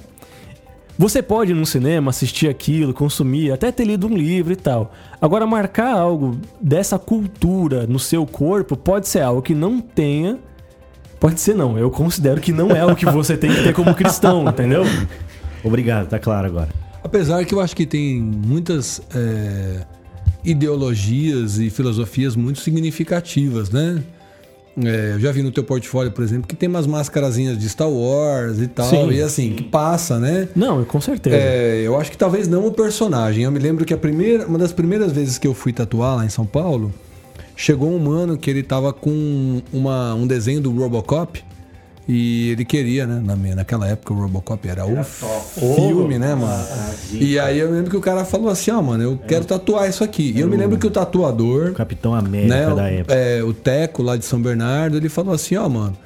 Você 0.99 1.23
pode 1.23 1.53
ir 1.53 1.55
num 1.55 1.67
cinema, 1.67 2.11
assistir 2.11 2.49
aquilo, 2.49 2.95
consumir, 2.95 3.53
até 3.53 3.71
ter 3.71 3.85
lido 3.85 4.07
um 4.07 4.17
livro 4.17 4.53
e 4.53 4.57
tal. 4.57 4.95
Agora, 5.21 5.47
marcar 5.47 5.93
algo 5.93 6.39
dessa 6.61 6.99
cultura 6.99 7.87
no 7.87 7.99
seu 7.99 8.27
corpo 8.27 8.77
pode 8.77 9.07
ser 9.07 9.21
algo 9.21 9.43
que 9.43 9.55
não 9.55 9.81
tenha. 9.81 10.39
Pode 11.21 11.41
ser 11.41 11.55
não, 11.55 11.79
eu 11.79 11.91
considero 11.91 12.41
que 12.41 12.53
não 12.53 12.71
é 12.71 12.85
o 12.85 12.95
que 12.95 13.05
você 13.07 13.37
tem 13.37 13.51
que 13.51 13.63
ter 13.63 13.75
como 13.75 13.95
cristão, 13.95 14.45
entendeu? 14.49 14.85
Obrigado, 15.63 16.09
tá 16.09 16.19
claro 16.19 16.47
agora. 16.47 16.69
Apesar 17.03 17.45
que 17.45 17.55
eu 17.55 17.61
acho 17.61 17.77
que 17.77 17.87
tem 17.87 18.21
muitas 18.21 19.01
é, 19.15 19.85
ideologias 20.45 21.59
e 21.59 21.69
filosofias 21.69 22.37
muito 22.37 22.61
significativas, 22.61 23.71
né? 23.71 24.03
É, 24.85 25.13
eu 25.15 25.21
já 25.21 25.33
vi 25.33 25.43
no 25.43 25.51
teu 25.51 25.65
portfólio, 25.65 26.13
por 26.13 26.23
exemplo, 26.23 26.47
que 26.47 26.55
tem 26.55 26.69
umas 26.69 26.87
máscarazinhas 26.87 27.57
de 27.57 27.69
Star 27.69 27.89
Wars 27.89 28.61
e 28.61 28.67
tal, 28.67 28.89
Sim. 28.89 29.11
e 29.11 29.23
assim, 29.23 29.53
que 29.55 29.65
passa, 29.65 30.19
né? 30.19 30.49
Não, 30.55 30.85
com 30.85 31.01
certeza. 31.01 31.37
É, 31.37 31.81
eu 31.83 31.99
acho 31.99 32.11
que 32.11 32.19
talvez 32.19 32.47
não 32.47 32.67
o 32.67 32.73
personagem. 32.73 33.45
Eu 33.45 33.51
me 33.51 33.59
lembro 33.59 33.85
que 33.85 33.95
a 33.95 33.99
primeira, 33.99 34.47
uma 34.47 34.59
das 34.59 34.73
primeiras 34.73 35.13
vezes 35.13 35.39
que 35.39 35.47
eu 35.47 35.55
fui 35.55 35.73
tatuar 35.73 36.17
lá 36.17 36.27
em 36.27 36.29
São 36.29 36.45
Paulo, 36.45 36.93
chegou 37.57 37.91
um 37.91 37.99
mano 37.99 38.37
que 38.37 38.51
ele 38.51 38.63
tava 38.63 38.93
com 38.93 39.63
uma, 39.73 40.15
um 40.15 40.27
desenho 40.27 40.61
do 40.61 40.71
Robocop 40.71 41.43
E 42.09 42.51
ele 42.51 42.65
queria, 42.65 43.05
né? 43.07 43.21
Na, 43.25 43.35
minha- 43.35 43.57
naquela 43.57 43.87
época 43.89 44.15
o 44.15 44.17
Robocop 44.17 44.69
era, 44.69 44.87
o 44.87 45.03
filme, 45.75 46.19
né, 46.19 46.35
mano? 46.37 46.65
E 47.13 47.37
aí 47.39 47.59
eu 47.59 47.71
lembro 47.71 47.91
que 47.91 47.97
o 47.97 48.01
cara 48.01 48.25
falou 48.25 48.49
assim, 48.49 48.71
ó, 48.71 48.81
mano, 48.81 49.03
eu 49.03 49.19
quero 49.19 49.45
tatuar 49.45 49.89
isso 49.89 50.05
aqui. 50.05 50.33
E 50.37 50.41
eu 50.41 50.49
me 50.49 50.57
lembro 50.57 50.79
que 50.79 50.87
o 50.87 50.91
tatuador, 50.91 51.73
Capitão 51.73 52.15
América 52.15 52.55
né, 52.55 52.67
da 52.67 52.75
o- 52.75 52.87
época. 52.87 53.15
é, 53.15 53.43
o 53.43 53.53
Teco 53.53 54.03
lá 54.05 54.17
de 54.17 54.25
São 54.25 54.41
Bernardo, 54.41 54.97
ele 54.97 55.09
falou 55.09 55.35
assim, 55.35 55.57
ó, 55.57 55.69
mano, 55.69 55.97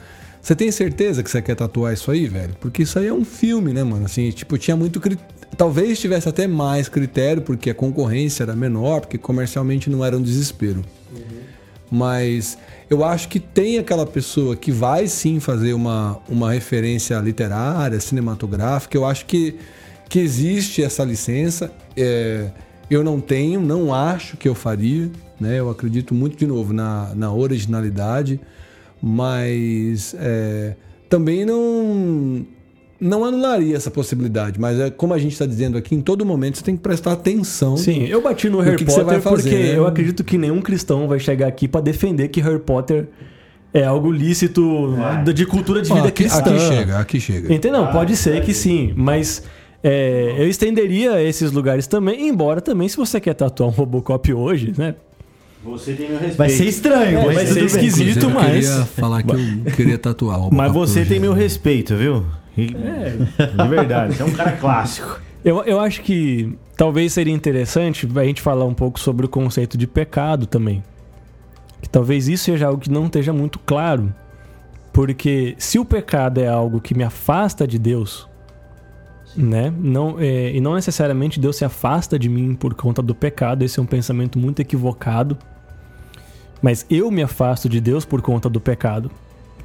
você 0.40 0.56
tem 0.56 0.72
certeza 0.72 1.22
que 1.22 1.30
você 1.30 1.42
quer 1.42 1.54
tatuar 1.54 1.92
isso 1.92 2.10
aí, 2.10 2.26
velho? 2.26 2.54
Porque 2.60 2.82
isso 2.82 2.98
aí 2.98 3.06
é 3.08 3.12
um 3.12 3.24
filme, 3.26 3.74
né, 3.74 3.84
mano? 3.84 4.06
Assim, 4.06 4.30
tipo, 4.30 4.56
tinha 4.56 4.76
muito 4.76 4.98
cri- 5.00 5.18
Talvez 5.54 5.98
tivesse 5.98 6.26
até 6.28 6.46
mais 6.46 6.88
critério, 6.88 7.42
porque 7.42 7.68
a 7.68 7.74
concorrência 7.74 8.44
era 8.44 8.56
menor, 8.56 9.00
porque 9.00 9.18
comercialmente 9.18 9.90
não 9.90 10.02
era 10.02 10.16
um 10.16 10.22
desespero. 10.22 10.82
Mas 11.90 12.56
eu 12.90 13.04
acho 13.04 13.28
que 13.28 13.38
tem 13.38 13.78
aquela 13.78 14.04
pessoa 14.04 14.56
que 14.56 14.72
vai 14.72 15.06
sim 15.06 15.38
fazer 15.38 15.72
uma, 15.74 16.18
uma 16.28 16.52
referência 16.52 17.16
literária, 17.20 18.00
cinematográfica. 18.00 18.96
Eu 18.96 19.06
acho 19.06 19.26
que, 19.26 19.54
que 20.08 20.18
existe 20.18 20.82
essa 20.82 21.04
licença. 21.04 21.72
É, 21.96 22.50
eu 22.90 23.04
não 23.04 23.20
tenho, 23.20 23.60
não 23.60 23.94
acho 23.94 24.36
que 24.36 24.48
eu 24.48 24.56
faria. 24.56 25.08
Né? 25.38 25.60
Eu 25.60 25.70
acredito 25.70 26.12
muito, 26.12 26.36
de 26.36 26.48
novo, 26.48 26.72
na, 26.72 27.14
na 27.14 27.32
originalidade. 27.32 28.40
Mas 29.00 30.12
é, 30.18 30.74
também 31.08 31.44
não, 31.44 32.44
não 33.00 33.24
anularia 33.24 33.76
essa 33.76 33.90
possibilidade. 33.90 34.60
Mas 34.60 34.78
é 34.78 34.90
como 34.90 35.14
a 35.14 35.18
gente 35.18 35.32
está 35.32 35.46
dizendo 35.46 35.78
aqui, 35.78 35.94
em 35.94 36.00
todo 36.00 36.24
momento 36.24 36.58
você 36.58 36.64
tem 36.64 36.76
que 36.76 36.82
prestar 36.82 37.12
atenção. 37.12 37.76
Sim, 37.76 38.04
eu 38.06 38.20
bati 38.22 38.48
no 38.48 38.60
Harry 38.60 38.76
que 38.76 38.84
que 38.84 38.90
você 38.90 39.02
Potter 39.02 39.20
fazer, 39.20 39.42
porque 39.42 39.56
né? 39.56 39.76
eu 39.76 39.86
acredito 39.86 40.22
que 40.22 40.36
nenhum 40.36 40.60
cristão 40.60 41.08
vai 41.08 41.18
chegar 41.18 41.46
aqui 41.46 41.66
pra 41.66 41.80
defender 41.80 42.28
que 42.28 42.40
Harry 42.40 42.58
Potter 42.58 43.08
é 43.72 43.84
algo 43.84 44.10
lícito 44.10 44.94
de 45.34 45.46
cultura 45.46 45.80
de 45.80 45.92
vida 45.92 46.08
aqui, 46.08 46.24
cristã. 46.24 46.40
aqui 46.40 46.58
chega, 46.58 46.98
aqui 46.98 47.20
chega. 47.20 47.54
Entendeu? 47.54 47.86
Pode 47.88 48.16
ser 48.16 48.42
que 48.42 48.52
sim, 48.52 48.92
mas 48.96 49.42
é, 49.82 50.34
eu 50.38 50.48
estenderia 50.48 51.22
esses 51.22 51.52
lugares 51.52 51.86
também, 51.86 52.28
embora 52.28 52.60
também 52.60 52.88
se 52.88 52.96
você 52.96 53.20
quer 53.20 53.34
tatuar 53.34 53.68
um 53.68 53.72
Robocop 53.72 54.32
hoje, 54.34 54.74
né? 54.76 54.94
Você 55.62 55.92
tem 55.92 56.08
meu 56.08 56.18
respeito. 56.18 56.36
Vai 56.38 56.48
ser 56.48 56.64
estranho, 56.64 57.18
É, 57.18 57.32
vai 57.32 57.46
ser 57.46 57.54
bem. 57.54 57.64
esquisito, 57.64 58.24
eu 58.24 58.30
mas... 58.30 58.66
queria 58.66 58.84
falar 58.86 59.22
que 59.22 59.30
eu 59.30 59.72
queria 59.76 59.98
tatuar 59.98 60.48
o 60.48 60.54
Mas 60.54 60.72
você 60.72 61.04
tem 61.04 61.20
meu 61.20 61.34
respeito, 61.34 61.94
viu? 61.96 62.24
E- 62.64 63.62
De 63.62 63.68
verdade, 63.68 64.14
você 64.14 64.22
é 64.22 64.26
um 64.26 64.32
cara 64.32 64.52
clássico. 64.52 65.20
Eu, 65.44 65.62
eu 65.64 65.80
acho 65.80 66.02
que 66.02 66.56
talvez 66.76 67.12
seria 67.12 67.32
interessante 67.32 68.08
a 68.14 68.24
gente 68.24 68.42
falar 68.42 68.64
um 68.66 68.74
pouco 68.74 69.00
sobre 69.00 69.24
o 69.26 69.28
conceito 69.28 69.78
de 69.78 69.86
pecado 69.86 70.46
também. 70.46 70.82
Que 71.80 71.88
talvez 71.88 72.28
isso 72.28 72.44
seja 72.44 72.66
algo 72.66 72.80
que 72.80 72.90
não 72.90 73.06
esteja 73.06 73.32
muito 73.32 73.58
claro. 73.58 74.12
Porque 74.92 75.54
se 75.58 75.78
o 75.78 75.84
pecado 75.84 76.40
é 76.40 76.48
algo 76.48 76.80
que 76.80 76.94
me 76.94 77.04
afasta 77.04 77.66
de 77.66 77.78
Deus, 77.78 78.28
né? 79.36 79.72
Não, 79.78 80.16
é, 80.18 80.50
e 80.50 80.60
não 80.60 80.74
necessariamente 80.74 81.38
Deus 81.40 81.56
se 81.56 81.64
afasta 81.64 82.18
de 82.18 82.28
mim 82.28 82.54
por 82.54 82.74
conta 82.74 83.00
do 83.00 83.14
pecado, 83.14 83.62
esse 83.62 83.78
é 83.78 83.82
um 83.82 83.86
pensamento 83.86 84.38
muito 84.38 84.60
equivocado. 84.60 85.38
Mas 86.60 86.84
eu 86.90 87.10
me 87.10 87.22
afasto 87.22 87.68
de 87.68 87.80
Deus 87.80 88.04
por 88.04 88.20
conta 88.20 88.50
do 88.50 88.60
pecado. 88.60 89.10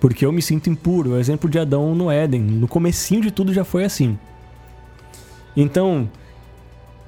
Porque 0.06 0.24
eu 0.24 0.32
me 0.32 0.40
sinto 0.40 0.70
impuro. 0.70 1.14
O 1.14 1.18
exemplo 1.18 1.50
de 1.50 1.58
Adão 1.58 1.96
no 1.96 2.12
Éden. 2.12 2.40
No 2.40 2.68
comecinho 2.68 3.22
de 3.22 3.32
tudo 3.32 3.52
já 3.52 3.64
foi 3.64 3.84
assim. 3.84 4.20
Então, 5.58 6.08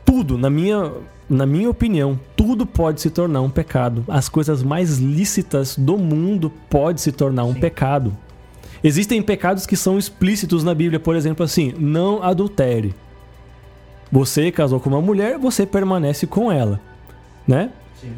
tudo, 0.03 0.35
na 0.35 0.49
minha, 0.49 0.91
na 1.29 1.45
minha 1.45 1.69
opinião, 1.69 2.19
tudo 2.35 2.65
pode 2.65 2.99
se 2.99 3.11
tornar 3.11 3.41
um 3.41 3.51
pecado. 3.51 4.03
As 4.07 4.27
coisas 4.27 4.63
mais 4.63 4.97
lícitas 4.97 5.77
do 5.77 5.95
mundo 5.95 6.51
pode 6.71 6.99
se 6.99 7.11
tornar 7.11 7.43
um 7.43 7.53
pecado. 7.53 8.17
Existem 8.83 9.21
pecados 9.21 9.67
que 9.67 9.75
são 9.75 9.99
explícitos 9.99 10.63
na 10.63 10.73
Bíblia, 10.73 10.99
por 10.99 11.15
exemplo, 11.15 11.45
assim, 11.45 11.75
não 11.77 12.23
adultere. 12.23 12.95
Você 14.11 14.51
casou 14.51 14.79
com 14.79 14.89
uma 14.89 15.01
mulher, 15.03 15.37
você 15.37 15.67
permanece 15.67 16.25
com 16.25 16.51
ela, 16.51 16.81
né? 17.47 17.69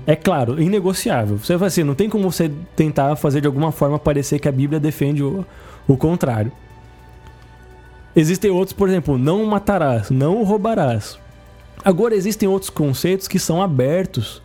É 0.06 0.16
claro, 0.16 0.62
inegociável. 0.62 1.38
Você 1.38 1.56
vai 1.56 1.68
assim, 1.68 1.84
não 1.84 1.96
tem 1.96 2.10
como 2.10 2.30
você 2.32 2.52
tentar 2.76 3.16
fazer 3.16 3.42
de 3.42 3.48
alguma 3.48 3.72
forma 3.72 3.98
parecer 3.98 4.40
que 4.40 4.48
a 4.48 4.52
Bíblia 4.52 4.80
defende 4.80 5.24
o, 5.24 5.46
o 5.88 5.96
contrário. 5.96 6.52
Existem 8.16 8.52
outros, 8.52 8.74
por 8.74 8.90
exemplo, 8.90 9.18
não 9.18 9.46
matarás, 9.46 10.10
não 10.10 10.44
roubarás. 10.44 11.18
Agora 11.84 12.16
existem 12.16 12.50
outros 12.50 12.70
conceitos 12.70 13.28
que 13.28 13.40
são 13.40 13.62
abertos. 13.62 14.42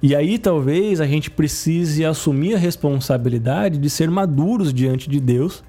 E 0.00 0.14
aí 0.14 0.38
talvez 0.38 1.00
a 1.00 1.06
gente 1.06 1.30
precise 1.30 2.04
assumir 2.04 2.54
a 2.54 2.58
responsabilidade 2.58 3.78
de 3.78 3.90
ser 3.90 4.08
maduros 4.10 4.72
diante 4.72 5.10
de 5.10 5.20
Deus, 5.20 5.62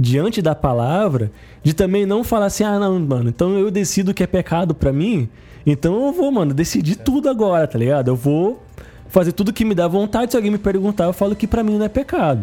diante 0.00 0.40
da 0.40 0.54
palavra, 0.54 1.30
de 1.62 1.74
também 1.74 2.06
não 2.06 2.24
falar 2.24 2.46
assim: 2.46 2.64
"Ah, 2.64 2.78
não, 2.78 2.98
mano, 2.98 3.28
então 3.28 3.58
eu 3.58 3.70
decido 3.70 4.14
que 4.14 4.22
é 4.22 4.26
pecado 4.26 4.74
pra 4.74 4.92
mim, 4.92 5.28
então 5.66 6.06
eu 6.06 6.12
vou, 6.12 6.32
mano, 6.32 6.54
decidir 6.54 6.96
tudo 6.96 7.28
agora, 7.28 7.66
tá 7.66 7.78
ligado? 7.78 8.08
Eu 8.08 8.16
vou 8.16 8.62
fazer 9.08 9.32
tudo 9.32 9.52
que 9.52 9.64
me 9.64 9.74
dá 9.74 9.86
vontade, 9.86 10.30
se 10.30 10.36
alguém 10.36 10.50
me 10.50 10.58
perguntar, 10.58 11.04
eu 11.04 11.12
falo 11.12 11.36
que 11.36 11.46
pra 11.46 11.62
mim 11.62 11.76
não 11.76 11.84
é 11.84 11.88
pecado". 11.88 12.42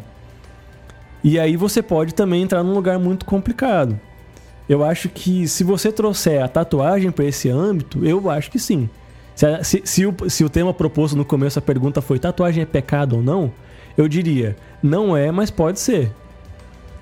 E 1.24 1.40
aí 1.40 1.58
você 1.58 1.82
pode 1.82 2.14
também 2.14 2.44
entrar 2.44 2.64
num 2.64 2.74
lugar 2.74 3.00
muito 3.00 3.26
complicado. 3.26 4.00
Eu 4.70 4.84
acho 4.84 5.10
que 5.10 5.48
se 5.48 5.64
você 5.64 5.92
trouxer 5.92 6.44
a 6.44 6.48
tatuagem 6.48 7.10
para 7.10 7.26
esse 7.26 7.50
âmbito, 7.50 8.06
eu 8.06 8.30
acho 8.30 8.52
que 8.52 8.60
sim. 8.60 8.88
Se, 9.36 9.64
se- 9.64 9.82
se 9.86 10.06
o, 10.06 10.14
se 10.30 10.44
o 10.44 10.50
tema 10.50 10.74
proposto 10.74 11.16
no 11.16 11.26
começo, 11.26 11.58
a 11.58 11.62
pergunta 11.62 12.02
foi 12.02 12.20
tatuagem 12.20 12.62
é 12.64 12.66
pecado 12.66 13.16
ou 13.18 13.24
não, 13.24 13.52
eu 13.98 14.08
diria, 14.08 14.56
não 14.84 15.16
é, 15.18 15.32
mas 15.32 15.50
pode 15.50 15.80
ser. 15.80 16.12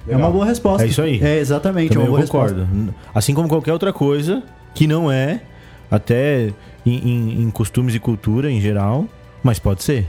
É 0.08 0.16
uma 0.16 0.30
boa 0.30 0.46
resposta. 0.46 0.86
É 0.86 0.90
isso 0.90 1.02
aí. 1.02 1.20
É 1.24 1.40
exatamente, 1.40 1.92
é 1.92 1.94
Também 1.94 2.08
uma 2.10 2.20
eu 2.20 2.28
boa 2.28 2.28
concordo. 2.28 2.62
resposta. 2.66 2.94
Assim 3.14 3.34
como 3.34 3.48
qualquer 3.50 3.74
outra 3.74 3.92
coisa 3.94 4.44
que 4.74 4.86
não 4.88 5.12
é, 5.12 5.42
até 5.90 6.54
em, 6.86 6.94
em- 7.10 7.42
em 7.44 7.50
costumes 7.52 7.96
e 7.96 8.00
cultura 8.00 8.52
em 8.52 8.60
geral, 8.62 9.08
mas 9.44 9.58
pode 9.60 9.84
ser. 9.84 10.06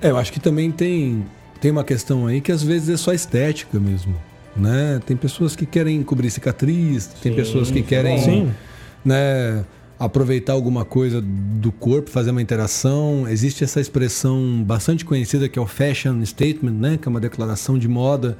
É, 0.00 0.10
eu 0.10 0.16
acho 0.16 0.32
que 0.32 0.38
também 0.40 0.70
tem, 0.70 1.24
tem 1.60 1.70
uma 1.70 1.82
questão 1.84 2.26
aí 2.26 2.40
que 2.40 2.52
às 2.52 2.62
vezes 2.62 2.88
é 2.88 2.96
só 2.96 3.12
estética 3.12 3.78
mesmo. 3.80 4.14
Né? 4.56 5.00
Tem 5.04 5.16
pessoas 5.16 5.56
que 5.56 5.66
querem 5.66 6.00
cobrir 6.04 6.30
cicatriz, 6.30 7.06
tem 7.20 7.32
pessoas 7.34 7.70
que 7.72 7.82
querem 7.82 8.18
Sim. 8.18 8.50
né, 9.04 9.64
aproveitar 9.98 10.52
alguma 10.52 10.84
coisa 10.84 11.20
do 11.20 11.72
corpo, 11.72 12.08
fazer 12.08 12.30
uma 12.30 12.40
interação. 12.42 13.26
Existe 13.28 13.64
essa 13.64 13.80
expressão 13.80 14.62
bastante 14.64 15.04
conhecida 15.04 15.48
que 15.48 15.58
é 15.58 15.62
o 15.62 15.66
fashion 15.66 16.24
statement, 16.24 16.70
né, 16.72 16.98
que 17.00 17.08
é 17.08 17.10
uma 17.10 17.20
declaração 17.20 17.76
de 17.76 17.88
moda. 17.88 18.38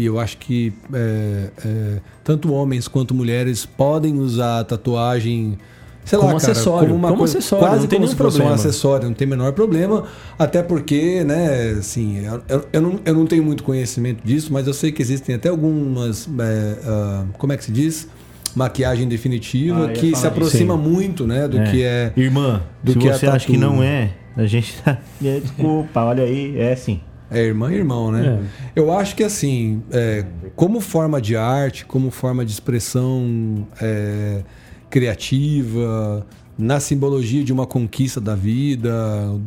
E 0.00 0.06
eu 0.06 0.18
acho 0.18 0.38
que 0.38 0.72
é, 0.94 1.50
é, 1.64 1.96
tanto 2.24 2.52
homens 2.52 2.88
quanto 2.88 3.14
mulheres 3.14 3.66
podem 3.66 4.18
usar 4.18 4.60
a 4.60 4.64
tatuagem, 4.64 5.58
sei 6.04 6.18
Como 6.18 6.32
lá, 6.32 6.40
cara, 6.40 6.52
acessório, 6.52 6.88
como 6.88 6.98
uma 6.98 7.08
como 7.08 7.18
coisa, 7.18 7.36
acessório, 7.38 7.66
quase 7.66 7.80
não 7.82 7.86
tem 7.88 7.98
como 7.98 8.06
nenhum 8.06 8.16
se 8.16 8.16
fosse 8.16 8.36
um 8.36 8.38
problema. 8.38 8.54
acessório, 8.54 9.06
não 9.08 9.14
tem 9.14 9.26
o 9.26 9.30
menor 9.30 9.52
problema. 9.52 10.04
Até 10.38 10.62
porque, 10.62 11.22
né, 11.22 11.76
assim, 11.78 12.24
eu, 12.48 12.66
eu- 12.72 12.80
não, 12.80 12.98
eu 13.04 13.14
não 13.14 13.26
tenho 13.26 13.44
muito 13.44 13.62
conhecimento 13.62 14.24
disso, 14.24 14.50
mas 14.52 14.66
eu 14.66 14.72
sei 14.72 14.90
que 14.90 15.02
existem 15.02 15.34
até 15.34 15.50
algumas, 15.50 16.26
é, 16.26 16.78
ah, 16.86 17.24
como 17.36 17.52
é 17.52 17.56
que 17.58 17.64
se 17.64 17.72
diz? 17.72 18.08
Maquiagem 18.56 19.06
definitiva 19.06 19.84
Ah, 19.84 19.92
que 19.92 20.16
se 20.16 20.26
aproxima 20.26 20.76
disso. 20.76 20.88
muito, 20.90 21.26
né, 21.26 21.46
do 21.46 21.58
É. 21.58 21.64
que 21.70 21.82
é 21.84 22.12
Irmã, 22.16 22.62
do 22.82 22.92
se 22.92 22.98
que 22.98 23.08
é 23.08 23.12
você 23.12 23.26
acha 23.26 23.46
que 23.46 23.56
não 23.56 23.80
é, 23.82 24.10
a 24.36 24.46
gente 24.46 24.74
tá. 24.82 24.98
É, 25.22 25.38
Desculpa, 25.44 26.00
olha 26.04 26.24
aí, 26.24 26.58
é 26.58 26.74
sim. 26.74 27.00
É 27.30 27.40
irmã 27.42 27.72
e 27.72 27.76
irmão, 27.76 28.10
né? 28.10 28.42
Eu 28.74 28.92
acho 28.92 29.14
que 29.14 29.22
assim, 29.22 29.82
é, 29.92 30.24
como 30.56 30.80
forma 30.80 31.20
de 31.20 31.36
arte, 31.36 31.86
como 31.86 32.10
forma 32.10 32.44
de 32.44 32.50
expressão 32.50 33.66
é, 33.80 34.42
criativa, 34.90 36.26
na 36.58 36.78
simbologia 36.78 37.42
de 37.42 37.52
uma 37.52 37.66
conquista 37.66 38.20
da 38.20 38.34
vida, 38.34 38.92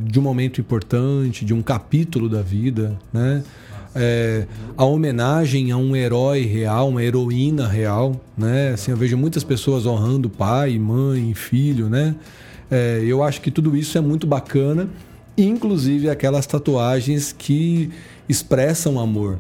de 0.06 0.20
um 0.20 0.24
momento 0.24 0.60
importante, 0.60 1.46
de 1.46 1.54
um 1.54 1.62
capítulo 1.62 2.28
da 2.28 2.42
vida, 2.42 2.98
né? 3.12 3.44
É, 3.96 4.48
a 4.76 4.84
homenagem 4.86 5.72
a 5.72 5.78
um 5.78 5.96
herói 5.96 6.42
real, 6.46 6.90
uma 6.90 7.04
heroína 7.04 7.68
real, 7.68 8.20
né? 8.36 8.72
Assim, 8.74 8.90
eu 8.90 8.98
vejo 8.98 9.16
muitas 9.16 9.44
pessoas 9.44 9.86
honrando 9.86 10.30
pai, 10.30 10.80
mãe, 10.80 11.34
filho, 11.36 11.90
né? 11.90 12.16
É, 12.72 13.04
eu 13.06 13.22
acho 13.22 13.40
que 13.42 13.52
tudo 13.52 13.78
isso 13.78 13.96
é 13.96 14.02
muito 14.02 14.26
bacana, 14.26 14.90
inclusive 15.38 16.10
aquelas 16.10 16.46
tatuagens 16.46 17.32
que 17.32 17.90
expressam 18.28 19.00
amor, 19.00 19.40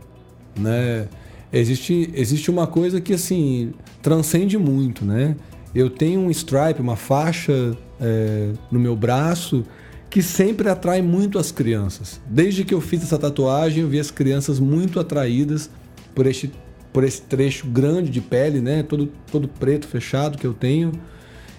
né? 0.57 1.07
Existe, 1.51 2.09
existe 2.15 2.49
uma 2.49 2.65
coisa 2.65 2.99
que 2.99 3.13
assim 3.13 3.73
transcende 4.01 4.57
muito, 4.57 5.05
né? 5.05 5.35
Eu 5.73 5.89
tenho 5.89 6.21
um 6.21 6.31
stripe, 6.31 6.81
uma 6.81 6.95
faixa 6.95 7.77
é, 8.01 8.51
no 8.71 8.79
meu 8.79 8.95
braço 8.95 9.63
que 10.09 10.21
sempre 10.21 10.69
atrai 10.69 11.01
muito 11.01 11.39
as 11.39 11.51
crianças. 11.51 12.21
Desde 12.29 12.63
que 12.63 12.73
eu 12.73 12.79
fiz 12.79 13.01
essa 13.01 13.17
tatuagem, 13.17 13.81
eu 13.81 13.89
vi 13.89 13.99
as 13.99 14.11
crianças 14.11 14.59
muito 14.59 14.99
atraídas 14.99 15.71
por 16.13 16.27
este, 16.27 16.51
por 16.91 17.03
esse 17.03 17.21
trecho 17.23 17.65
grande 17.67 18.11
de 18.11 18.21
pele, 18.21 18.61
né? 18.61 18.83
Todo, 18.83 19.09
todo 19.31 19.47
preto, 19.47 19.87
fechado 19.87 20.37
que 20.37 20.45
eu 20.45 20.53
tenho. 20.53 20.91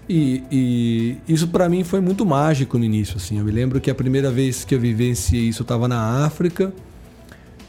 E, 0.09 0.43
e 0.53 1.17
isso 1.27 1.49
para 1.49 1.69
mim 1.69 1.83
foi 1.83 2.01
muito 2.01 2.27
mágico 2.27 2.77
no 2.79 2.85
início, 2.85 3.17
assim. 3.17 3.39
Eu 3.39 3.45
me 3.45 3.51
lembro 3.51 3.81
que 3.81 3.91
a 3.91 3.95
primeira 3.95 4.31
vez 4.31 4.65
que 4.65 4.75
eu 4.75 4.81
vivenciei 4.81 5.43
isso 5.49 5.63
eu 5.63 5.65
estava 5.65 5.89
na 5.89 6.25
África 6.27 6.73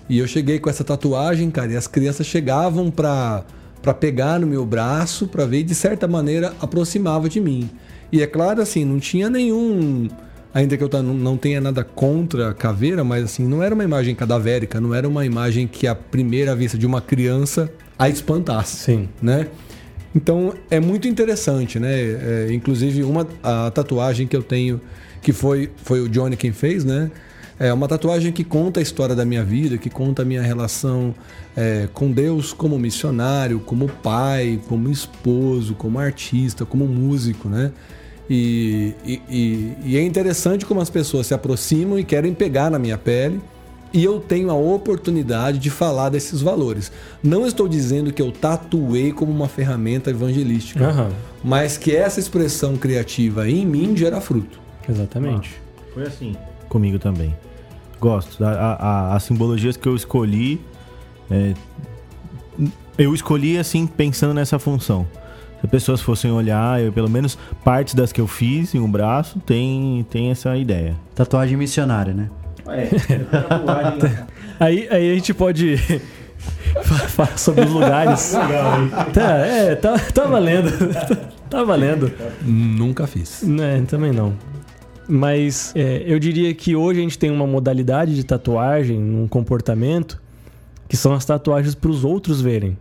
E 0.10 0.18
eu 0.20 0.28
cheguei 0.28 0.60
com 0.60 0.70
essa 0.70 0.84
tatuagem, 0.84 1.50
cara, 1.50 1.72
e 1.72 1.78
as 1.78 1.88
crianças 1.88 2.28
chegavam 2.28 2.92
pra, 2.92 3.44
pra 3.82 3.94
pegar 3.94 4.40
no 4.40 4.46
meu 4.48 4.66
braço, 4.66 5.28
pra 5.28 5.46
ver, 5.46 5.60
e 5.60 5.64
de 5.64 5.74
certa 5.74 6.08
maneira 6.08 6.54
aproximava 6.62 7.28
de 7.30 7.40
mim. 7.40 7.70
E 8.12 8.22
é 8.22 8.28
claro, 8.28 8.62
assim, 8.62 8.86
não 8.86 9.00
tinha 9.00 9.30
nenhum. 9.30 10.08
Ainda 10.54 10.78
que 10.78 10.84
eu 10.84 10.90
não- 11.04 11.36
tenha 11.38 11.60
nada 11.60 11.84
contra 11.84 12.52
a 12.52 12.54
caveira, 12.54 13.04
mas 13.04 13.24
assim, 13.26 13.46
não 13.48 13.62
era 13.64 13.74
uma 13.74 13.84
imagem 13.84 14.14
cadavérica, 14.16 14.80
não 14.80 14.94
era 14.94 15.08
uma 15.08 15.26
imagem 15.26 15.68
que 15.68 15.86
à 15.88 15.94
primeira 15.96 16.56
vista 16.56 16.78
de 16.78 16.86
uma 16.86 17.02
criança 17.02 17.70
a 17.98 18.08
espantasse 18.08 18.78
Sim. 18.78 19.10
né? 19.22 19.48
Então 20.16 20.54
é 20.72 20.80
muito 20.80 21.08
interessante, 21.08 21.80
né? 21.80 21.92
É, 21.94 22.48
inclusive 22.52 23.04
uma 23.04 23.28
a 23.44 23.70
tatuagem 23.72 24.26
que 24.28 24.36
eu 24.36 24.44
tenho 24.44 24.80
que 25.22 25.34
foi 25.34 25.70
foi 25.84 26.00
o 26.02 26.08
Johnny 26.10 26.38
quem 26.38 26.52
fez, 26.54 26.86
né? 26.86 27.12
É 27.58 27.72
uma 27.72 27.88
tatuagem 27.88 28.32
que 28.34 28.44
conta 28.44 28.80
a 28.82 28.84
história 28.84 29.16
da 29.16 29.24
minha 29.26 29.44
vida, 29.44 29.78
que 29.78 29.90
conta 29.90 30.22
a 30.24 30.26
minha 30.26 30.42
relação 30.42 31.16
é, 31.56 31.88
com 31.94 32.12
Deus 32.12 32.52
como 32.52 32.78
missionário, 32.78 33.60
como 33.62 33.88
pai, 33.88 34.60
como 34.68 34.90
esposo, 34.90 35.74
como 35.74 35.98
artista, 36.00 36.66
como 36.66 36.86
músico, 36.86 37.48
né? 37.48 37.72
E, 38.30 38.94
e- 39.06 39.22
e- 39.30 39.74
e 39.86 39.98
é 39.98 40.02
interessante 40.04 40.66
como 40.66 40.82
as 40.82 40.90
pessoas 40.90 41.28
se 41.28 41.34
aproximam 41.34 41.98
e 42.00 42.04
querem 42.04 42.34
pegar 42.34 42.70
na 42.70 42.80
minha 42.80 42.98
pele 42.98 43.40
e 43.96 44.04
eu 44.04 44.20
tenho 44.20 44.50
a 44.50 44.54
oportunidade 44.54 45.58
de 45.58 45.70
falar 45.70 46.10
desses 46.10 46.42
valores. 46.42 46.92
Não 47.24 47.48
estou 47.48 47.68
dizendo 47.68 48.12
que 48.12 48.22
eu 48.22 48.32
tatuei 48.32 49.12
como 49.14 49.32
uma 49.32 49.48
ferramenta 49.48 50.10
evangelística, 50.10 50.86
Aham. 50.86 51.10
mas 51.44 51.78
que 51.78 51.96
essa 51.96 52.20
expressão 52.20 52.76
criativa 52.76 53.50
em 53.50 53.66
mim 53.66 53.96
gera 53.96 54.20
fruto. 54.20 54.60
Exatamente. 54.90 55.56
Foi 55.94 56.04
assim. 56.04 56.36
Comigo 56.68 57.00
também. 57.00 57.34
Gosto. 58.00 58.44
A- 58.44 58.52
a- 58.52 59.16
as 59.16 59.24
simbologias 59.24 59.78
que 59.78 59.88
eu 59.88 59.96
escolhi. 59.96 60.60
é, 61.32 61.54
eu 62.98 63.14
escolhi 63.16 63.58
assim, 63.58 63.88
pensando 63.88 64.34
nessa 64.34 64.60
função. 64.60 65.08
Se 65.60 65.66
as 65.66 65.72
pessoas 65.72 66.02
fossem 66.02 66.32
olhar, 66.32 66.82
eu, 66.82 66.92
pelo 66.92 67.10
menos 67.10 67.38
partes 67.64 67.94
das 67.96 68.12
que 68.12 68.22
eu 68.22 68.28
fiz 68.28 68.76
em 68.76 68.80
um 68.80 68.90
braço, 68.92 69.40
tem, 69.40 70.06
tem 70.10 70.30
essa 70.32 70.56
ideia. 70.58 70.96
Tatuagem 71.16 71.58
missionária, 71.58 72.14
né? 72.14 72.30
Aí, 74.60 74.88
aí 74.90 75.12
a 75.12 75.16
gente 75.16 75.34
pode 75.34 75.78
fa- 76.84 77.08
falar 77.08 77.38
sobre 77.38 77.66
os 77.66 77.72
lugares. 77.72 78.34
Tá, 79.14 79.38
é, 79.46 79.76
tá, 79.76 79.98
tá 80.00 80.26
valendo. 80.26 80.70
Tá 81.50 81.64
valendo. 81.64 82.12
Nunca 82.42 83.06
fiz. 83.06 83.44
Né, 83.44 83.84
também 83.88 84.12
não. 84.12 84.34
Mas 85.08 85.72
é, 85.76 86.04
eu 86.06 86.18
diria 86.18 86.52
que 86.56 86.76
hoje 86.76 87.00
a 87.00 87.04
gente 87.04 87.20
tem 87.20 87.30
uma 87.30 87.46
modalidade 87.46 88.16
de 88.16 88.24
tatuagem, 88.24 88.98
um 88.98 89.28
comportamento, 89.28 90.20
que 90.90 90.98
são 90.98 91.14
as 91.14 91.24
tatuagens 91.24 91.76
para 91.76 91.92
os 91.92 92.04
outros 92.04 92.42
verem. 92.42 92.76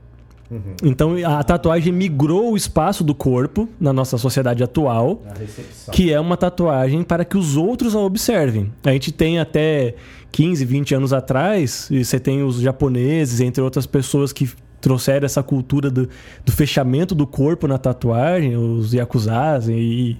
Então 0.82 1.14
a 1.24 1.42
tatuagem 1.42 1.92
migrou 1.92 2.52
o 2.52 2.56
espaço 2.56 3.02
do 3.02 3.14
corpo 3.14 3.68
na 3.80 3.92
nossa 3.92 4.18
sociedade 4.18 4.62
atual, 4.62 5.22
que 5.92 6.12
é 6.12 6.20
uma 6.20 6.36
tatuagem 6.36 7.02
para 7.02 7.24
que 7.24 7.36
os 7.36 7.56
outros 7.56 7.94
a 7.94 7.98
observem. 7.98 8.72
A 8.84 8.92
gente 8.92 9.10
tem 9.10 9.38
até 9.38 9.94
15, 10.32 10.64
20 10.64 10.94
anos 10.94 11.12
atrás, 11.12 11.88
e 11.90 12.04
você 12.04 12.18
tem 12.18 12.42
os 12.42 12.60
japoneses, 12.60 13.40
entre 13.40 13.62
outras 13.62 13.86
pessoas 13.86 14.32
que 14.32 14.48
trouxeram 14.80 15.24
essa 15.24 15.42
cultura 15.42 15.90
do, 15.90 16.08
do 16.44 16.52
fechamento 16.52 17.14
do 17.14 17.26
corpo 17.26 17.66
na 17.66 17.78
tatuagem, 17.78 18.54
os 18.56 18.92
yakuzas 18.92 19.68
e, 19.68 20.16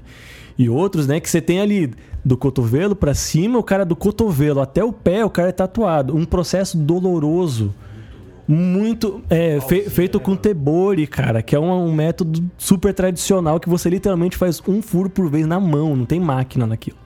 e 0.58 0.68
outros, 0.70 1.06
né? 1.06 1.20
Que 1.20 1.28
você 1.28 1.40
tem 1.40 1.60
ali 1.60 1.92
do 2.24 2.36
cotovelo 2.36 2.96
para 2.96 3.12
cima, 3.12 3.58
o 3.58 3.62
cara 3.62 3.84
do 3.84 3.94
cotovelo 3.94 4.60
até 4.60 4.82
o 4.82 4.92
pé, 4.92 5.22
o 5.22 5.28
cara 5.28 5.50
é 5.50 5.52
tatuado. 5.52 6.16
Um 6.16 6.24
processo 6.24 6.78
doloroso. 6.78 7.74
Muito. 8.46 9.22
É, 9.30 9.58
fe- 9.60 9.88
feito 9.88 10.20
com 10.20 10.36
tebori, 10.36 11.06
cara, 11.06 11.42
que 11.42 11.56
é 11.56 11.58
um, 11.58 11.70
um 11.86 11.92
método 11.94 12.44
super 12.58 12.92
tradicional 12.92 13.58
que 13.58 13.68
você 13.68 13.88
literalmente 13.88 14.36
faz 14.36 14.60
um 14.68 14.82
furo 14.82 15.08
por 15.08 15.30
vez 15.30 15.46
na 15.46 15.58
mão, 15.58 15.96
não 15.96 16.04
tem 16.04 16.20
máquina 16.20 16.66
naquilo. 16.66 16.98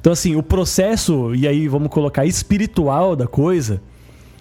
Então, 0.00 0.12
assim, 0.12 0.34
o 0.34 0.42
processo, 0.42 1.34
e 1.34 1.46
aí 1.46 1.68
vamos 1.68 1.88
colocar 1.90 2.24
espiritual 2.26 3.14
da 3.14 3.26
coisa, 3.26 3.80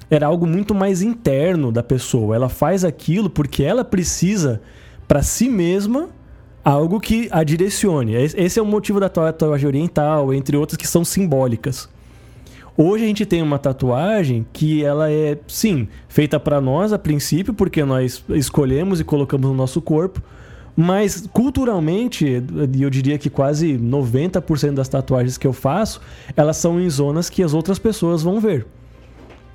era 0.09 0.25
algo 0.25 0.47
muito 0.47 0.73
mais 0.73 1.01
interno 1.01 1.71
da 1.71 1.84
pessoa. 1.84 2.36
Ela 2.36 2.49
faz 2.49 2.84
aquilo 2.86 3.29
porque 3.29 3.63
ela 3.63 3.84
precisa, 3.84 4.61
para 5.07 5.21
si 5.21 5.49
mesma, 5.49 6.09
algo 6.63 6.99
que 6.99 7.27
a 7.32 7.43
direcione. 7.43 8.15
Es- 8.15 8.34
Esse 8.36 8.57
é 8.57 8.61
o 8.61 8.65
motivo 8.65 8.99
da 8.99 9.09
tatuagem 9.09 9.67
oriental, 9.67 10.34
entre 10.34 10.55
outras 10.57 10.77
que 10.77 10.88
são 10.88 11.03
simbólicas. 11.05 11.89
Hoje 12.84 13.03
a 13.03 13.07
gente 13.07 13.27
tem 13.27 13.43
uma 13.43 13.59
tatuagem 13.59 14.43
que 14.51 14.84
ela 14.84 15.07
é, 15.07 15.38
sim, 15.47 15.88
feita 16.07 16.39
para 16.39 16.59
nós 16.59 16.91
a 16.91 16.97
princípio, 16.97 17.53
porque 17.53 17.86
nós 17.86 18.25
escolhemos 18.29 18.99
e 18.99 19.03
colocamos 19.03 19.47
no 19.47 19.55
nosso 19.55 19.79
corpo, 19.79 20.19
mas 20.75 21.29
culturalmente, 21.32 22.25
e 22.73 22.82
eu 22.82 22.89
diria 22.89 23.19
que 23.19 23.29
quase 23.29 23.77
90% 23.77 24.73
das 24.73 24.89
tatuagens 24.89 25.38
que 25.38 25.45
eu 25.45 25.53
faço, 25.53 26.01
elas 26.36 26.57
são 26.57 26.82
em 26.82 26.89
zonas 26.89 27.29
que 27.29 27.43
as 27.43 27.53
outras 27.53 27.77
pessoas 27.77 28.23
vão 28.23 28.39
ver. 28.39 28.65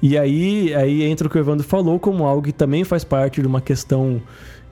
E 0.01 0.17
aí, 0.17 0.73
aí 0.73 1.03
entra 1.03 1.27
o 1.27 1.31
que 1.31 1.37
o 1.37 1.41
Evandro 1.41 1.67
falou 1.67 1.99
como 1.99 2.25
algo 2.25 2.43
que 2.43 2.53
também 2.53 2.85
faz 2.85 3.03
parte 3.03 3.41
de 3.41 3.47
uma 3.49 3.61
questão 3.61 4.23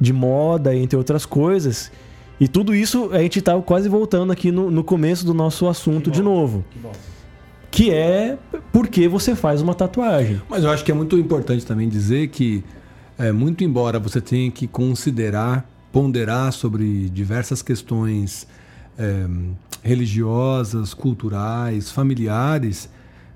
de 0.01 0.13
moda, 0.13 0.77
entre 0.77 0.97
outras 0.97 1.27
coisas. 1.27 1.91
E 2.39 2.47
tudo 2.47 2.73
isso 2.73 3.11
a 3.11 3.19
gente 3.19 3.43
tá 3.43 3.61
quase 3.61 3.89
voltando 3.89 4.33
aqui 4.33 4.53
no, 4.53 4.71
no 4.71 4.85
começo 4.85 5.27
do 5.27 5.35
nosso 5.35 5.67
assunto 5.67 6.09
de 6.09 6.23
novo. 6.23 6.65
Que 6.71 6.79
é 7.91 8.37
por 8.73 8.89
que 8.89 9.09
você 9.09 9.35
faz 9.35 9.61
uma 9.61 9.75
tatuagem. 9.75 10.41
Mas 10.49 10.65
eu 10.65 10.71
acho 10.71 10.85
que 10.85 10.91
é 10.91 10.95
muito 10.95 11.19
importante 11.19 11.65
também 11.67 11.89
dizer 11.89 12.29
que, 12.29 12.63
é, 13.19 13.33
muito 13.33 13.65
embora 13.65 13.99
você 13.99 14.21
tenha 14.21 14.51
que 14.51 14.67
considerar, 14.67 15.69
ponderar 15.93 16.53
sobre 16.53 17.09
diversas 17.11 17.63
questões 17.63 18.47
é, 18.99 19.27
religiosas, 19.83 20.95
culturais, 20.95 21.91
familiares, 21.91 22.89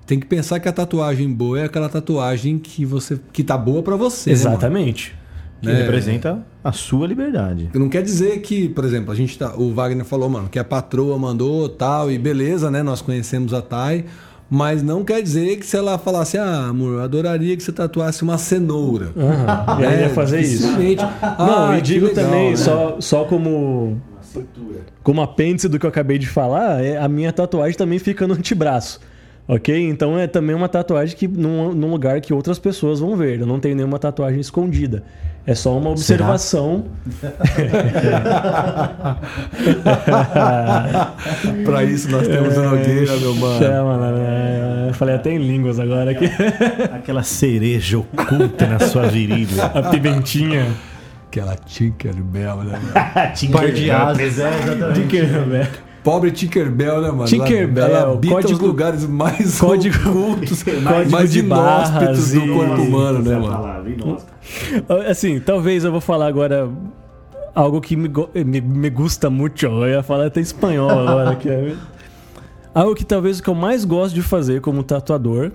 tem 0.05 0.19
que 0.19 0.25
pensar 0.25 0.59
que 0.59 0.67
a 0.67 0.71
tatuagem 0.71 1.31
boa 1.31 1.59
é 1.59 1.63
aquela 1.65 1.87
tatuagem 1.89 2.57
que 2.57 2.83
você 2.85 3.19
que 3.31 3.43
tá 3.43 3.57
boa 3.57 3.83
para 3.83 3.95
você. 3.95 4.31
né, 4.31 4.35
mano? 4.37 4.49
Exatamente. 4.51 5.15
Que 5.61 5.67
Né? 5.67 5.73
representa 5.81 6.39
a 6.63 6.71
sua 6.71 7.05
liberdade. 7.05 7.69
Não 7.73 7.89
quer 7.89 8.01
dizer 8.01 8.39
que, 8.41 8.69
por 8.69 8.85
exemplo, 8.85 9.11
a 9.11 9.15
gente 9.15 9.37
tá, 9.37 9.55
o 9.57 9.73
Wagner 9.73 10.05
falou, 10.05 10.29
mano, 10.29 10.47
que 10.47 10.57
a 10.57 10.63
patroa 10.63 11.17
mandou 11.17 11.67
tal 11.67 12.09
e 12.09 12.17
beleza, 12.17 12.71
né? 12.71 12.81
Nós 12.81 13.01
conhecemos 13.01 13.53
a 13.53 13.61
Thay, 13.61 14.05
mas 14.49 14.81
não 14.81 15.03
quer 15.03 15.21
dizer 15.21 15.57
que 15.57 15.65
se 15.65 15.77
ela 15.77 15.97
falasse, 15.97 16.37
ah, 16.37 16.67
amor, 16.69 16.93
eu 16.93 17.01
adoraria 17.01 17.55
que 17.55 17.61
você 17.63 17.71
tatuasse 17.71 18.23
uma 18.23 18.37
cenoura. 18.37 19.11
E 19.79 19.85
aí 19.85 19.93
É, 19.93 20.01
ia 20.03 20.09
fazer 20.09 20.41
isso. 20.41 20.67
Não, 21.37 21.67
Ah, 21.69 21.77
e 21.77 21.81
digo 21.81 22.07
legal, 22.07 22.25
também, 22.25 22.49
né? 22.51 22.55
só, 22.55 22.97
só 22.99 23.23
como. 23.25 24.01
Como 25.03 25.21
apêndice 25.21 25.67
do 25.67 25.79
que 25.79 25.85
eu 25.85 25.89
acabei 25.89 26.17
de 26.17 26.27
falar, 26.27 26.83
é, 26.83 26.97
a 26.97 27.07
minha 27.07 27.31
tatuagem 27.33 27.77
também 27.77 27.97
fica 27.99 28.27
no 28.27 28.33
antebraço. 28.35 28.99
Ok? 29.49 29.75
Então 29.89 30.15
é 30.15 30.27
também 30.27 30.55
uma 30.55 30.69
tatuagem 30.69 31.17
que 31.17 31.27
num, 31.27 31.73
num 31.73 31.89
lugar 31.89 32.21
que 32.21 32.31
outras 32.31 32.59
pessoas 32.59 32.99
vão 32.99 33.15
ver. 33.15 33.39
Eu 33.39 33.47
não 33.47 33.59
tenho 33.59 33.75
nenhuma 33.75 33.97
tatuagem 33.97 34.39
escondida. 34.39 35.03
É 35.43 35.55
só 35.55 35.75
uma 35.75 35.89
observação. 35.89 36.85
Pra 41.65 41.83
isso 41.83 42.11
nós 42.11 42.27
temos 42.27 42.55
o 42.55 42.61
Nogueira, 42.61 43.17
meu 43.17 43.33
mano. 43.33 43.57
Chama, 43.57 44.11
né? 44.11 44.85
Eu 44.89 44.93
falei 44.93 45.15
até 45.15 45.31
em 45.31 45.39
línguas 45.39 45.79
agora 45.79 46.11
aqui. 46.11 46.25
Aquela 46.93 47.23
cereja 47.23 47.97
oculta 47.97 48.67
na 48.67 48.77
sua 48.77 49.07
virilha. 49.07 49.63
A 49.65 49.81
pimentinha. 49.89 50.67
Aquela 51.27 51.55
Tinkerbell, 51.55 52.57
né? 52.57 52.79
Par 53.51 53.71
de 53.71 53.89
asas, 53.89 54.37
é, 54.37 54.59
exatamente. 54.59 55.01
Tinkerbell. 55.01 55.88
Pobre 56.09 56.31
Tinkerbell, 56.31 57.01
né, 57.01 57.11
mano? 57.11 57.25
Tinkerbell, 57.25 57.85
ela, 57.85 57.97
ela 57.99 58.13
habita 58.13 58.33
código- 58.33 58.53
os 58.53 58.59
lugares 58.59 59.05
mais 59.05 59.59
código- 59.59 60.09
ocultos, 60.09 60.63
código 60.65 61.11
mais 61.11 61.31
de 61.31 61.39
inóspitos 61.39 62.31
do 62.31 62.47
corpo 62.47 62.81
humano, 62.81 63.19
né, 63.19 63.35
mano? 63.35 63.53
palavra, 63.53 63.95
nossa. 63.95 64.25
Assim, 65.07 65.39
talvez 65.39 65.83
eu 65.83 65.91
vou 65.91 66.01
falar 66.01 66.25
agora 66.25 66.67
algo 67.53 67.79
que 67.79 67.95
me, 67.95 68.09
me, 68.43 68.59
me 68.59 68.89
gusta 68.89 69.29
muito. 69.29 69.65
Eu 69.67 69.87
ia 69.87 70.01
falar 70.01 70.25
até 70.25 70.41
espanhol 70.41 70.89
agora. 70.89 71.35
Que 71.35 71.47
é... 71.49 71.75
Algo 72.73 72.95
que 72.95 73.03
talvez 73.05 73.39
o 73.39 73.43
que 73.43 73.49
eu 73.49 73.55
mais 73.55 73.83
gosto 73.85 74.15
de 74.15 74.21
fazer 74.21 74.61
como 74.61 74.81
tatuador 74.83 75.51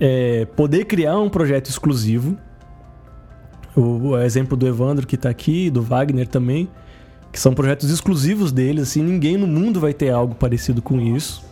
é 0.00 0.46
poder 0.56 0.84
criar 0.84 1.18
um 1.18 1.28
projeto 1.28 1.68
exclusivo. 1.68 2.36
O, 3.76 4.08
o 4.10 4.18
exemplo 4.18 4.56
do 4.56 4.66
Evandro 4.66 5.06
que 5.06 5.16
tá 5.16 5.28
aqui, 5.28 5.70
do 5.70 5.82
Wagner 5.82 6.26
também, 6.26 6.68
que 7.38 7.42
são 7.42 7.54
projetos 7.54 7.88
exclusivos 7.88 8.50
deles, 8.50 8.82
assim, 8.82 9.00
ninguém 9.00 9.36
no 9.36 9.46
mundo 9.46 9.78
vai 9.78 9.94
ter 9.94 10.10
algo 10.10 10.34
parecido 10.34 10.82
com 10.82 11.00
isso, 11.00 11.44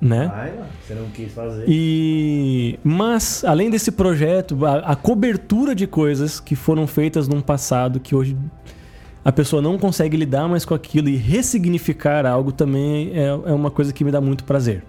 né? 0.00 0.28
Lá, 0.28 0.66
você 0.80 0.94
não 0.94 1.10
quis 1.10 1.30
fazer. 1.30 1.66
E 1.68 2.78
mas 2.82 3.44
além 3.44 3.68
desse 3.68 3.92
projeto, 3.92 4.64
a, 4.64 4.78
a 4.78 4.96
cobertura 4.96 5.74
de 5.74 5.86
coisas 5.86 6.40
que 6.40 6.56
foram 6.56 6.86
feitas 6.86 7.28
num 7.28 7.42
passado 7.42 8.00
que 8.00 8.14
hoje 8.14 8.34
a 9.22 9.30
pessoa 9.30 9.60
não 9.60 9.76
consegue 9.76 10.16
lidar 10.16 10.48
mais 10.48 10.64
com 10.64 10.72
aquilo 10.72 11.10
e 11.10 11.16
ressignificar 11.16 12.24
algo 12.24 12.50
também 12.50 13.10
é, 13.12 13.26
é 13.26 13.52
uma 13.52 13.70
coisa 13.70 13.92
que 13.92 14.02
me 14.04 14.10
dá 14.10 14.22
muito 14.22 14.42
prazer. 14.42 14.84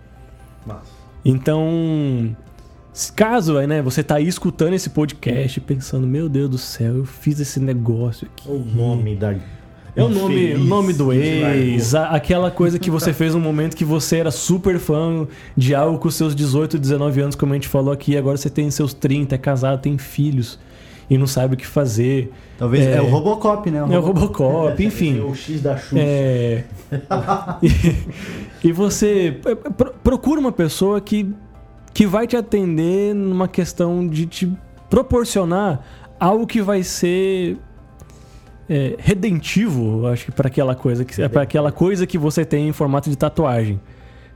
Massa. 0.66 0.94
Então, 1.26 2.34
Caso 3.16 3.60
né, 3.68 3.82
você 3.82 4.02
tá 4.02 4.16
aí 4.16 4.28
escutando 4.28 4.74
esse 4.74 4.90
podcast 4.90 5.60
pensando, 5.60 6.08
meu 6.08 6.30
Deus 6.30 6.50
do 6.50 6.58
céu, 6.58 6.96
eu 6.96 7.06
fiz 7.06 7.38
esse 7.40 7.60
negócio 7.60 8.28
aqui. 8.32 8.50
O 8.50 8.58
nome 8.58 9.16
da. 9.16 9.36
É 9.98 10.04
o 10.04 10.10
nome, 10.10 10.36
o 10.36 10.50
infeliz 10.50 10.66
nome 10.68 10.94
do 10.94 11.12
ex, 11.12 11.96
a- 11.96 12.10
aquela 12.10 12.52
coisa 12.52 12.78
que 12.78 12.90
você 12.92 13.12
fez 13.12 13.34
no 13.34 13.40
momento 13.40 13.76
que 13.76 13.84
você 13.84 14.18
era 14.18 14.30
super 14.32 14.78
fã 14.80 15.28
de 15.56 15.74
algo 15.74 15.98
com 15.98 16.10
seus 16.12 16.36
18, 16.36 16.78
19 16.78 17.20
anos, 17.22 17.36
como 17.36 17.52
a 17.54 17.56
gente 17.56 17.68
falou 17.68 17.92
aqui, 17.92 18.16
agora 18.16 18.38
você 18.38 18.50
tem 18.50 18.70
seus 18.70 18.94
30, 18.94 19.36
é 19.36 19.38
casado, 19.38 19.82
tem 19.82 19.98
filhos 19.98 20.60
e 21.10 21.18
não 21.18 21.26
sabe 21.26 21.56
o 21.56 21.58
que 21.58 21.66
fazer. 21.66 22.32
Talvez 22.58 22.86
é, 22.86 22.98
É. 22.98 23.02
o 23.02 23.06
Robocop, 23.08 23.72
né? 23.72 23.80
É 23.80 23.98
o 23.98 24.02
Robocop, 24.02 24.82
enfim. 24.86 25.20
O 25.22 25.34
X 25.34 25.62
da 25.62 25.78
Xuxa. 25.78 25.96
É. 25.98 26.64
e, 27.64 28.68
e 28.68 28.72
você 28.72 29.40
é, 29.46 29.56
pro- 29.56 29.94
procura 30.04 30.40
uma 30.40 30.52
pessoa 30.52 31.00
que, 31.02 31.28
que 31.94 32.06
vai 32.06 32.28
te 32.28 32.36
atender 32.38 33.16
numa 33.16 33.48
questão 33.48 34.08
de 34.08 34.26
te 34.26 34.52
proporcionar 34.90 35.82
algo 36.20 36.46
que 36.46 36.62
vai 36.62 36.84
ser 36.84 37.58
é, 38.70 38.96
redentivo, 39.00 40.08
acho 40.08 40.26
que 40.26 40.32
para 40.32 40.48
aquela 40.48 40.76
coisa 40.76 41.06
que 41.06 41.22
é 41.22 41.28
para 41.30 41.42
aquela 41.44 41.72
coisa 41.72 42.06
que 42.06 42.18
você 42.18 42.44
tem 42.46 42.68
em 42.68 42.72
formato 42.74 43.10
de 43.10 43.16
tatuagem, 43.18 43.80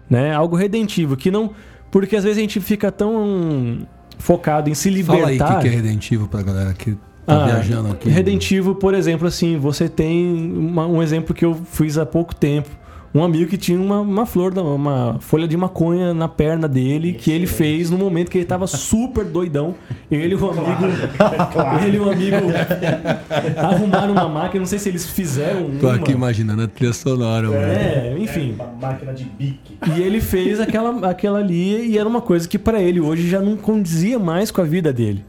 né? 0.09 0.33
Algo 0.33 0.55
redentivo 0.55 1.15
que 1.17 1.29
não 1.31 1.51
porque 1.89 2.15
às 2.15 2.23
vezes 2.23 2.37
a 2.37 2.41
gente 2.41 2.59
fica 2.61 2.91
tão 2.91 3.79
focado 4.17 4.69
em 4.69 4.73
se 4.73 5.03
Fala 5.03 5.19
aí 5.19 5.23
o 5.23 5.29
libertar. 5.31 5.55
que, 5.57 5.61
que 5.63 5.67
é 5.67 5.71
redentivo 5.77 6.27
pra 6.27 6.41
galera 6.41 6.73
que 6.73 6.91
tá 7.25 7.43
Ah, 7.43 7.45
viajando 7.47 7.91
aqui. 7.91 8.09
Redentivo, 8.09 8.75
por 8.75 8.93
exemplo, 8.93 9.27
assim, 9.27 9.57
você 9.57 9.89
tem 9.89 10.53
uma- 10.53 10.87
um 10.87 11.01
exemplo 11.03 11.33
que 11.35 11.43
eu 11.43 11.53
fiz 11.53 11.97
há 11.97 12.05
pouco 12.05 12.33
tempo. 12.33 12.69
Um 13.13 13.23
amigo 13.23 13.49
que 13.49 13.57
tinha 13.57 13.77
uma, 13.79 13.99
uma 13.99 14.25
flor, 14.25 14.53
da- 14.53 14.63
uma 14.63 15.17
folha 15.19 15.45
de 15.47 15.57
maconha 15.57 16.13
na 16.13 16.27
perna 16.29 16.65
dele, 16.67 17.11
que 17.13 17.29
ele 17.29 17.45
fez 17.45 17.89
no 17.89 17.97
momento 17.97 18.29
que 18.31 18.37
ele 18.37 18.45
tava 18.45 18.65
super 18.67 19.25
doidão. 19.25 19.75
Ele 20.09 20.33
e 20.33 20.37
um 20.37 20.49
amigo. 20.49 20.85
ele 21.85 21.97
e 21.97 21.99
um 21.99 22.09
amigo 22.09 22.37
arrumaram 23.57 24.13
uma 24.13 24.29
máquina, 24.29 24.59
não 24.61 24.65
sei 24.65 24.79
se 24.79 24.89
eles 24.89 25.05
fizeram 25.09 25.69
Tô 25.79 25.87
uma. 25.87 25.95
aqui 25.95 26.11
imaginando 26.11 26.61
a 26.63 26.67
trilha 26.67 26.93
sonora, 26.93 27.47
mano. 27.49 27.61
É, 27.61 28.15
enfim. 28.17 28.53
Uma 28.53 28.71
máquina 28.89 29.13
de 29.13 29.25
bique. 29.25 29.77
E 29.95 30.01
ele 30.01 30.21
fez 30.21 30.59
aquela, 30.59 31.09
aquela 31.09 31.39
ali 31.39 31.87
e 31.91 31.97
era 31.97 32.07
uma 32.07 32.21
coisa 32.21 32.47
que 32.47 32.57
pra 32.57 32.81
ele 32.81 32.99
hoje 32.99 33.27
já 33.29 33.41
não 33.41 33.55
condizia 33.57 34.17
mais 34.19 34.51
com 34.51 34.61
a 34.61 34.65
vida 34.65 34.91
dele. 34.93 35.25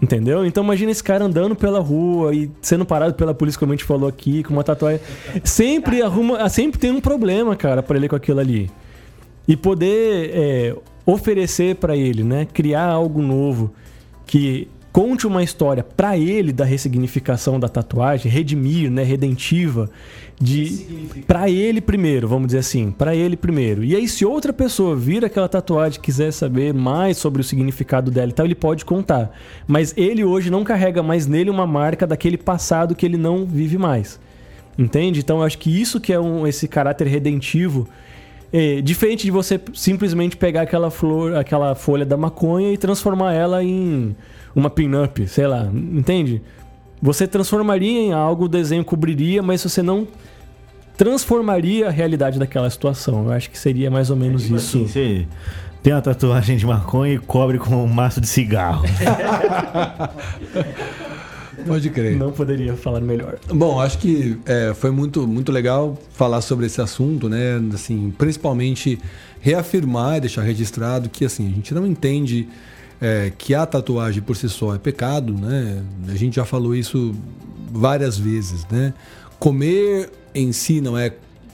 Entendeu? 0.00 0.46
Então 0.46 0.62
imagina 0.62 0.92
esse 0.92 1.02
cara 1.02 1.24
andando 1.24 1.56
pela 1.56 1.80
rua 1.80 2.32
e 2.32 2.50
sendo 2.62 2.86
parado 2.86 3.14
pela 3.14 3.34
polícia, 3.34 3.58
como 3.58 3.72
a 3.72 3.74
gente 3.74 3.84
falou 3.84 4.08
aqui, 4.08 4.44
com 4.44 4.52
uma 4.52 4.62
tatuagem. 4.62 5.00
Sempre 5.42 6.02
arruma, 6.02 6.48
sempre 6.48 6.78
tem 6.78 6.92
um 6.92 7.00
problema, 7.00 7.56
cara, 7.56 7.82
pra 7.82 7.96
ele 7.96 8.08
com 8.08 8.14
aquilo 8.14 8.38
ali. 8.38 8.70
E 9.46 9.56
poder 9.56 10.30
é, 10.32 10.76
oferecer 11.04 11.76
pra 11.76 11.96
ele, 11.96 12.22
né, 12.22 12.46
criar 12.52 12.84
algo 12.84 13.20
novo 13.20 13.72
que 14.26 14.68
conte 14.92 15.26
uma 15.26 15.42
história 15.42 15.84
pra 15.84 16.16
ele 16.16 16.52
da 16.52 16.64
ressignificação 16.64 17.60
da 17.60 17.68
tatuagem, 17.68 18.30
redimir, 18.30 18.90
né, 18.90 19.02
redentiva, 19.02 19.90
de 20.40 21.22
para 21.26 21.50
ele 21.50 21.80
primeiro, 21.80 22.28
vamos 22.28 22.48
dizer 22.48 22.58
assim, 22.58 22.90
pra 22.90 23.14
ele 23.14 23.36
primeiro. 23.36 23.84
E 23.84 23.94
aí 23.94 24.08
se 24.08 24.24
outra 24.24 24.52
pessoa 24.52 24.96
vir 24.96 25.24
aquela 25.24 25.48
tatuagem 25.48 25.98
e 25.98 26.02
quiser 26.02 26.32
saber 26.32 26.72
mais 26.72 27.18
sobre 27.18 27.40
o 27.40 27.44
significado 27.44 28.10
dela 28.10 28.30
e 28.30 28.32
tal, 28.32 28.46
ele 28.46 28.54
pode 28.54 28.84
contar. 28.84 29.30
Mas 29.66 29.92
ele 29.96 30.24
hoje 30.24 30.50
não 30.50 30.64
carrega 30.64 31.02
mais 31.02 31.26
nele 31.26 31.50
uma 31.50 31.66
marca 31.66 32.06
daquele 32.06 32.38
passado 32.38 32.94
que 32.94 33.04
ele 33.04 33.16
não 33.16 33.44
vive 33.44 33.76
mais. 33.76 34.18
Entende? 34.78 35.20
Então 35.20 35.38
eu 35.38 35.42
acho 35.42 35.58
que 35.58 35.80
isso 35.80 36.00
que 36.00 36.12
é 36.12 36.20
um, 36.20 36.46
esse 36.46 36.68
caráter 36.68 37.08
redentivo 37.08 37.88
é, 38.52 38.80
diferente 38.80 39.24
de 39.24 39.30
você 39.30 39.60
simplesmente 39.74 40.36
pegar 40.36 40.62
aquela 40.62 40.90
flor, 40.90 41.34
aquela 41.34 41.74
folha 41.74 42.06
da 42.06 42.16
maconha 42.16 42.72
e 42.72 42.76
transformar 42.76 43.34
ela 43.34 43.62
em 43.62 44.16
uma 44.54 44.70
pin-up, 44.70 45.26
sei 45.28 45.46
lá, 45.46 45.68
entende? 45.72 46.42
Você 47.00 47.26
transformaria 47.26 48.00
em 48.00 48.12
algo, 48.12 48.44
o 48.44 48.48
desenho 48.48 48.84
cobriria, 48.84 49.42
mas 49.42 49.62
você 49.62 49.82
não 49.82 50.06
transformaria 50.96 51.86
a 51.86 51.90
realidade 51.90 52.38
daquela 52.38 52.68
situação. 52.68 53.24
Eu 53.26 53.32
acho 53.32 53.50
que 53.50 53.58
seria 53.58 53.90
mais 53.90 54.10
ou 54.10 54.16
menos 54.16 54.42
Tipo 54.42 54.56
isso. 54.56 54.78
assim, 54.78 54.86
você 54.88 55.26
tem 55.82 55.92
uma 55.92 56.02
tatuagem 56.02 56.56
de 56.56 56.66
maconha 56.66 57.14
e 57.14 57.18
cobre 57.18 57.58
com 57.58 57.76
um 57.76 57.86
maço 57.86 58.20
de 58.20 58.26
cigarro. 58.26 58.84
Pode 61.66 61.90
crer. 61.90 62.16
Não 62.16 62.30
poderia 62.32 62.74
falar 62.76 63.00
melhor. 63.00 63.36
Bom, 63.48 63.80
acho 63.80 63.98
que 63.98 64.38
é, 64.46 64.72
foi 64.74 64.90
muito, 64.90 65.26
muito 65.26 65.50
legal 65.52 65.98
falar 66.12 66.40
sobre 66.40 66.66
esse 66.66 66.80
assunto, 66.80 67.28
né? 67.28 67.60
Assim, 67.74 68.12
principalmente 68.16 68.98
reafirmar 69.40 70.16
e 70.16 70.20
deixar 70.20 70.42
registrado 70.42 71.08
que 71.08 71.24
assim, 71.24 71.46
a 71.46 71.50
gente 71.54 71.74
não 71.74 71.86
entende 71.86 72.48
é, 73.00 73.32
que 73.36 73.54
a 73.54 73.64
tatuagem 73.64 74.22
por 74.22 74.36
si 74.36 74.48
só 74.48 74.74
é 74.74 74.78
pecado, 74.78 75.32
né? 75.32 75.82
A 76.08 76.14
gente 76.14 76.36
já 76.36 76.44
falou 76.44 76.74
isso 76.74 77.14
várias 77.70 78.18
vezes, 78.18 78.66
né? 78.70 78.92
Comer 79.38 80.10
em 80.34 80.52
si 80.52 80.80
não 80.80 80.98
é 80.98 81.12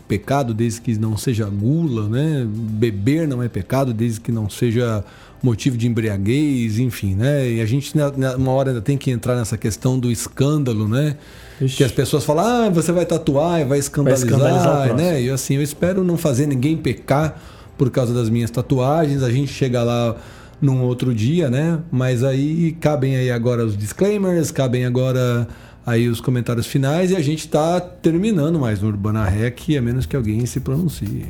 pecado 0.09 0.55
desde 0.55 0.81
que 0.81 0.97
não 0.99 1.17
seja 1.17 1.47
gula, 1.47 2.09
né? 2.09 2.47
Beber 2.49 3.27
não 3.27 3.43
é 3.43 3.49
pecado 3.49 3.93
desde 3.93 4.21
que 4.21 4.33
não 4.33 4.49
seja 4.49 5.05
motivo 5.43 5.77
de 5.77 5.87
embriaguez, 5.87 6.79
enfim, 6.79 7.15
né? 7.15 7.51
E 7.51 7.61
a 7.61 7.67
gente 7.67 7.93
uma 8.39 8.53
hora 8.53 8.71
ainda 8.71 8.81
tem 8.81 8.97
que 8.97 9.11
entrar 9.11 9.37
nessa 9.37 9.59
questão 9.59 9.99
do 9.99 10.11
escândalo, 10.11 10.89
né? 10.89 11.17
Ixi. 11.61 11.77
Que 11.77 11.85
as 11.85 11.93
pessoas 11.93 12.25
falam, 12.25 12.45
ah, 12.67 12.71
você 12.71 12.91
vai 12.91 13.05
tatuar 13.05 13.61
e 13.61 13.65
vai 13.65 13.79
escandalizar, 13.79 14.27
escandalizar 14.27 14.71
o 14.71 14.75
próximo. 14.77 14.97
né? 14.97 15.23
E 15.23 15.31
assim, 15.31 15.57
eu 15.57 15.63
espero 15.63 16.03
não 16.03 16.17
fazer 16.17 16.47
ninguém 16.47 16.77
pecar 16.77 17.39
por 17.77 17.91
causa 17.91 18.15
das 18.15 18.31
minhas 18.31 18.51
tatuagens. 18.51 19.23
A 19.23 19.31
gente 19.31 19.53
chega 19.53 19.83
lá 19.83 20.17
num 20.61 20.83
outro 20.83 21.15
dia, 21.15 21.51
né? 21.51 21.79
Mas 21.91 22.23
aí 22.23 22.73
cabem 22.81 23.17
aí 23.17 23.31
agora 23.31 23.65
os 23.65 23.77
disclaimers, 23.77 24.51
cabem 24.51 24.85
agora 24.85 25.47
aí 25.87 26.09
os 26.09 26.21
comentários 26.21 26.67
finais 26.67 27.11
e 27.11 27.17
a 27.17 27.21
gente 27.21 27.49
tá 27.49 27.81
terminando 27.81 28.59
mais 28.59 28.81
no 28.81 28.89
Urbana 28.89 29.25
Rec, 29.25 29.77
a 29.77 29.83
menos 29.83 30.07
que 30.07 30.17
alguém 30.17 30.45
se 30.47 30.61
pronuncie. 30.61 31.27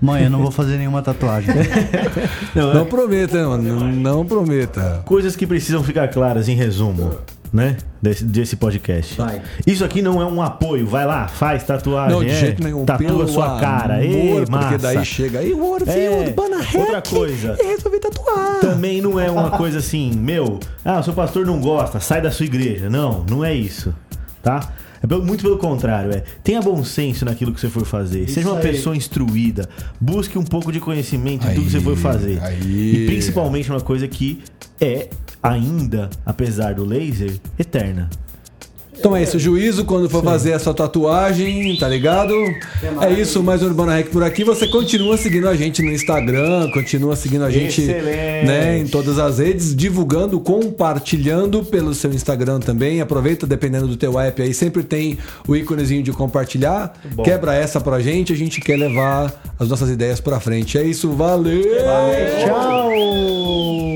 Mãe, 0.00 0.24
eu 0.24 0.30
não 0.30 0.42
vou 0.42 0.50
fazer 0.50 0.76
nenhuma 0.76 1.00
tatuagem. 1.00 1.54
Não, 2.54 2.74
Não 2.74 2.86
prometa, 2.86 3.38
né, 3.38 3.46
mano? 3.46 3.62
Não, 3.62 3.92
não 3.92 4.26
prometa. 4.26 5.02
Coisas 5.06 5.34
que 5.34 5.46
precisam 5.46 5.82
ficar 5.82 6.08
claras 6.08 6.48
em 6.48 6.54
resumo, 6.54 7.16
né? 7.56 7.76
Desse, 8.00 8.24
desse 8.24 8.56
podcast. 8.56 9.14
Vai. 9.16 9.40
Isso 9.66 9.84
aqui 9.84 10.02
não 10.02 10.20
é 10.20 10.26
um 10.26 10.42
apoio. 10.42 10.86
Vai 10.86 11.06
lá, 11.06 11.26
faz 11.26 11.64
tatuagem. 11.64 12.12
Não, 12.14 12.22
de 12.22 12.30
é, 12.30 12.34
jeito 12.34 12.62
nenhum. 12.62 12.84
Tatua 12.84 13.06
pelo 13.06 13.26
sua 13.26 13.58
cara. 13.58 14.04
Ei, 14.04 14.28
amor, 14.28 14.40
porque 14.42 14.50
massa. 14.50 14.78
daí 14.78 15.04
chega 15.04 15.38
aí 15.40 15.52
o 15.54 15.76
É, 15.86 16.34
outra 16.78 17.02
coisa. 17.02 17.56
e 17.58 17.66
resolvi 17.66 17.98
tatuar. 17.98 18.60
Também 18.60 19.00
não 19.00 19.18
é 19.18 19.30
uma 19.30 19.50
coisa 19.50 19.78
assim, 19.78 20.12
meu, 20.14 20.60
ah, 20.84 21.00
o 21.00 21.02
seu 21.02 21.14
pastor 21.14 21.46
não 21.46 21.58
gosta, 21.60 21.98
sai 21.98 22.20
da 22.20 22.30
sua 22.30 22.44
igreja. 22.46 22.90
Não, 22.90 23.24
não 23.28 23.44
é 23.44 23.54
isso, 23.54 23.94
tá? 24.42 24.72
É 25.02 25.06
muito 25.16 25.42
pelo 25.42 25.58
contrário, 25.58 26.10
é. 26.12 26.22
Tenha 26.42 26.60
bom 26.60 26.82
senso 26.84 27.24
naquilo 27.24 27.52
que 27.52 27.60
você 27.60 27.68
for 27.68 27.84
fazer. 27.84 28.28
Seja 28.28 28.48
uma 28.48 28.56
aí. 28.56 28.62
pessoa 28.62 28.96
instruída. 28.96 29.68
Busque 30.00 30.36
um 30.38 30.44
pouco 30.44 30.72
de 30.72 30.80
conhecimento 30.80 31.46
em 31.46 31.54
tudo 31.54 31.64
que 31.64 31.70
você 31.70 31.80
for 31.80 31.96
fazer. 31.96 32.40
aí. 32.42 33.04
E 33.04 33.06
principalmente 33.06 33.70
uma 33.70 33.80
coisa 33.80 34.06
que 34.08 34.42
é 34.80 35.08
ainda, 35.50 36.10
apesar 36.24 36.74
do 36.74 36.84
laser, 36.84 37.38
eterna. 37.58 38.08
Então 38.98 39.14
é 39.14 39.22
isso, 39.22 39.38
juízo 39.38 39.84
quando 39.84 40.08
for 40.08 40.24
fazer 40.24 40.54
a 40.54 40.58
sua 40.58 40.72
tatuagem, 40.72 41.76
tá 41.76 41.86
ligado? 41.86 42.32
É 43.02 43.12
isso, 43.12 43.42
mais 43.42 43.62
um 43.62 43.66
Urbana 43.66 43.94
Rec 43.94 44.08
por 44.08 44.24
aqui. 44.24 44.42
Você 44.42 44.66
continua 44.66 45.18
seguindo 45.18 45.48
a 45.48 45.54
gente 45.54 45.82
no 45.82 45.92
Instagram, 45.92 46.70
continua 46.70 47.14
seguindo 47.14 47.44
a 47.44 47.50
gente 47.50 47.82
Excelente. 47.82 48.46
né, 48.46 48.78
em 48.78 48.86
todas 48.86 49.18
as 49.18 49.38
redes, 49.38 49.76
divulgando, 49.76 50.40
compartilhando 50.40 51.62
pelo 51.62 51.94
seu 51.94 52.10
Instagram 52.12 52.58
também. 52.58 53.00
Aproveita, 53.00 53.46
dependendo 53.46 53.86
do 53.86 53.96
teu 53.96 54.18
app 54.18 54.40
aí, 54.40 54.54
sempre 54.54 54.82
tem 54.82 55.18
o 55.46 55.54
íconezinho 55.54 56.02
de 56.02 56.12
compartilhar. 56.12 56.94
bom. 57.14 57.22
Quebra 57.22 57.54
essa 57.54 57.80
pra 57.80 58.00
gente, 58.00 58.32
a 58.32 58.36
gente 58.36 58.60
quer 58.60 58.78
levar 58.78 59.32
as 59.58 59.68
nossas 59.68 59.90
ideias 59.90 60.20
pra 60.20 60.40
frente. 60.40 60.78
É 60.78 60.82
isso, 60.82 61.12
valeu! 61.12 61.62
Tchau! 62.44 63.95